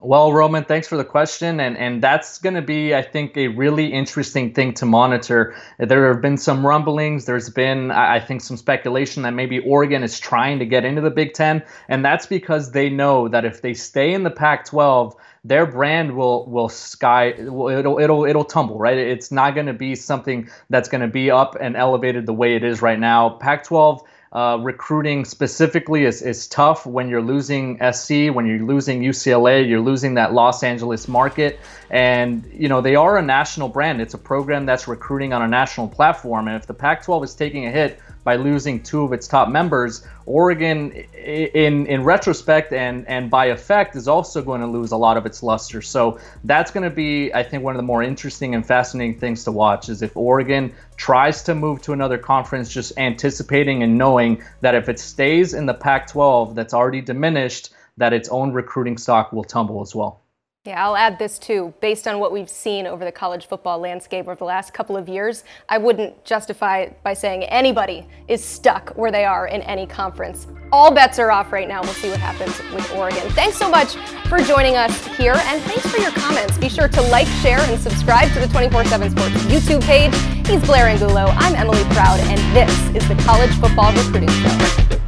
Well, 0.00 0.32
Roman, 0.32 0.62
thanks 0.64 0.86
for 0.86 0.96
the 0.96 1.04
question. 1.04 1.58
And, 1.58 1.76
and 1.76 2.00
that's 2.00 2.38
going 2.38 2.54
to 2.54 2.62
be, 2.62 2.94
I 2.94 3.02
think, 3.02 3.36
a 3.36 3.48
really 3.48 3.92
interesting 3.92 4.54
thing 4.54 4.72
to 4.74 4.86
monitor. 4.86 5.56
There 5.80 6.06
have 6.12 6.22
been 6.22 6.36
some 6.36 6.64
rumblings. 6.64 7.24
There's 7.24 7.50
been, 7.50 7.90
I 7.90 8.20
think, 8.20 8.42
some 8.42 8.56
speculation 8.56 9.24
that 9.24 9.34
maybe 9.34 9.58
Oregon 9.58 10.04
is 10.04 10.20
trying 10.20 10.60
to 10.60 10.66
get 10.66 10.84
into 10.84 11.00
the 11.00 11.10
Big 11.10 11.34
Ten. 11.34 11.64
And 11.88 12.04
that's 12.04 12.26
because 12.26 12.70
they 12.70 12.88
know 12.88 13.26
that 13.26 13.44
if 13.44 13.62
they 13.62 13.74
stay 13.74 14.14
in 14.14 14.22
the 14.22 14.30
Pac 14.30 14.66
12, 14.66 15.16
their 15.44 15.66
brand 15.66 16.14
will 16.14 16.48
will 16.50 16.68
sky 16.68 17.28
it'll 17.28 17.98
it'll 17.98 18.24
it'll 18.24 18.44
tumble 18.44 18.76
right 18.76 18.98
it's 18.98 19.30
not 19.30 19.54
going 19.54 19.66
to 19.66 19.72
be 19.72 19.94
something 19.94 20.48
that's 20.68 20.88
going 20.88 21.00
to 21.00 21.06
be 21.08 21.30
up 21.30 21.56
and 21.60 21.76
elevated 21.76 22.26
the 22.26 22.32
way 22.32 22.56
it 22.56 22.64
is 22.64 22.82
right 22.82 22.98
now 22.98 23.30
pac 23.30 23.62
12 23.62 24.02
uh, 24.32 24.58
recruiting 24.60 25.24
specifically 25.24 26.04
is, 26.04 26.20
is 26.20 26.46
tough 26.48 26.84
when 26.84 27.08
you're 27.08 27.22
losing 27.22 27.78
SC, 27.92 28.28
when 28.32 28.46
you're 28.46 28.62
losing 28.62 29.02
UCLA, 29.02 29.66
you're 29.66 29.80
losing 29.80 30.14
that 30.14 30.34
Los 30.34 30.62
Angeles 30.62 31.08
market. 31.08 31.58
And, 31.90 32.48
you 32.52 32.68
know, 32.68 32.80
they 32.80 32.94
are 32.94 33.16
a 33.16 33.22
national 33.22 33.68
brand. 33.68 34.00
It's 34.00 34.14
a 34.14 34.18
program 34.18 34.66
that's 34.66 34.86
recruiting 34.86 35.32
on 35.32 35.40
a 35.40 35.48
national 35.48 35.88
platform. 35.88 36.48
And 36.48 36.56
if 36.56 36.66
the 36.66 36.74
Pac 36.74 37.04
12 37.04 37.24
is 37.24 37.34
taking 37.34 37.66
a 37.66 37.70
hit 37.70 38.00
by 38.28 38.36
losing 38.36 38.82
two 38.82 39.04
of 39.04 39.14
its 39.14 39.26
top 39.26 39.48
members, 39.48 40.06
Oregon, 40.26 40.92
in 41.14 41.86
in 41.86 42.04
retrospect 42.04 42.74
and 42.74 43.08
and 43.08 43.30
by 43.30 43.46
effect, 43.46 43.96
is 43.96 44.06
also 44.06 44.42
going 44.42 44.60
to 44.60 44.66
lose 44.66 44.92
a 44.92 44.98
lot 44.98 45.16
of 45.16 45.24
its 45.24 45.42
luster. 45.42 45.80
So 45.80 46.18
that's 46.44 46.70
going 46.70 46.84
to 46.84 46.94
be, 46.94 47.32
I 47.32 47.42
think, 47.42 47.64
one 47.64 47.74
of 47.74 47.78
the 47.78 47.90
more 47.92 48.02
interesting 48.02 48.54
and 48.54 48.66
fascinating 48.66 49.18
things 49.18 49.44
to 49.44 49.50
watch 49.50 49.88
is 49.88 50.02
if 50.02 50.14
Oregon 50.14 50.74
tries 50.98 51.42
to 51.44 51.54
move 51.54 51.80
to 51.86 51.94
another 51.94 52.18
conference, 52.18 52.68
just 52.68 52.92
anticipating 52.98 53.82
and 53.82 53.96
knowing 53.96 54.42
that 54.60 54.74
if 54.74 54.90
it 54.90 54.98
stays 54.98 55.54
in 55.54 55.64
the 55.64 55.78
Pac-12, 55.86 56.54
that's 56.54 56.74
already 56.74 57.00
diminished, 57.00 57.70
that 57.96 58.12
its 58.12 58.28
own 58.28 58.52
recruiting 58.52 58.98
stock 58.98 59.32
will 59.32 59.44
tumble 59.44 59.80
as 59.80 59.94
well. 59.94 60.20
Yeah, 60.68 60.84
I'll 60.84 60.96
add 60.98 61.18
this 61.18 61.38
too. 61.38 61.72
Based 61.80 62.06
on 62.06 62.18
what 62.18 62.30
we've 62.30 62.50
seen 62.50 62.86
over 62.86 63.02
the 63.02 63.10
college 63.10 63.46
football 63.46 63.78
landscape 63.78 64.26
over 64.26 64.34
the 64.34 64.44
last 64.44 64.74
couple 64.74 64.98
of 64.98 65.08
years, 65.08 65.42
I 65.66 65.78
wouldn't 65.78 66.22
justify 66.26 66.80
it 66.80 67.02
by 67.02 67.14
saying 67.14 67.44
anybody 67.44 68.06
is 68.28 68.44
stuck 68.44 68.90
where 68.90 69.10
they 69.10 69.24
are 69.24 69.46
in 69.46 69.62
any 69.62 69.86
conference. 69.86 70.46
All 70.70 70.92
bets 70.92 71.18
are 71.18 71.30
off 71.30 71.52
right 71.52 71.66
now. 71.66 71.80
We'll 71.80 71.94
see 71.94 72.10
what 72.10 72.20
happens 72.20 72.60
with 72.74 72.92
Oregon. 72.92 73.30
Thanks 73.30 73.56
so 73.56 73.70
much 73.70 73.96
for 74.28 74.40
joining 74.40 74.76
us 74.76 75.06
here, 75.16 75.36
and 75.36 75.62
thanks 75.62 75.86
for 75.86 76.02
your 76.02 76.12
comments. 76.12 76.58
Be 76.58 76.68
sure 76.68 76.88
to 76.88 77.00
like, 77.00 77.28
share, 77.40 77.60
and 77.60 77.80
subscribe 77.80 78.30
to 78.34 78.40
the 78.40 78.48
24 78.48 78.84
7 78.84 79.10
Sports 79.10 79.36
YouTube 79.44 79.80
page. 79.84 80.14
He's 80.46 80.62
Blair 80.66 80.86
Angulo. 80.86 81.28
I'm 81.38 81.54
Emily 81.54 81.82
Proud, 81.94 82.20
and 82.20 82.38
this 82.54 82.70
is 82.94 83.08
the 83.08 83.14
College 83.24 83.52
Football 83.52 83.94
Recruiting 83.94 84.28
Show. 84.28 85.07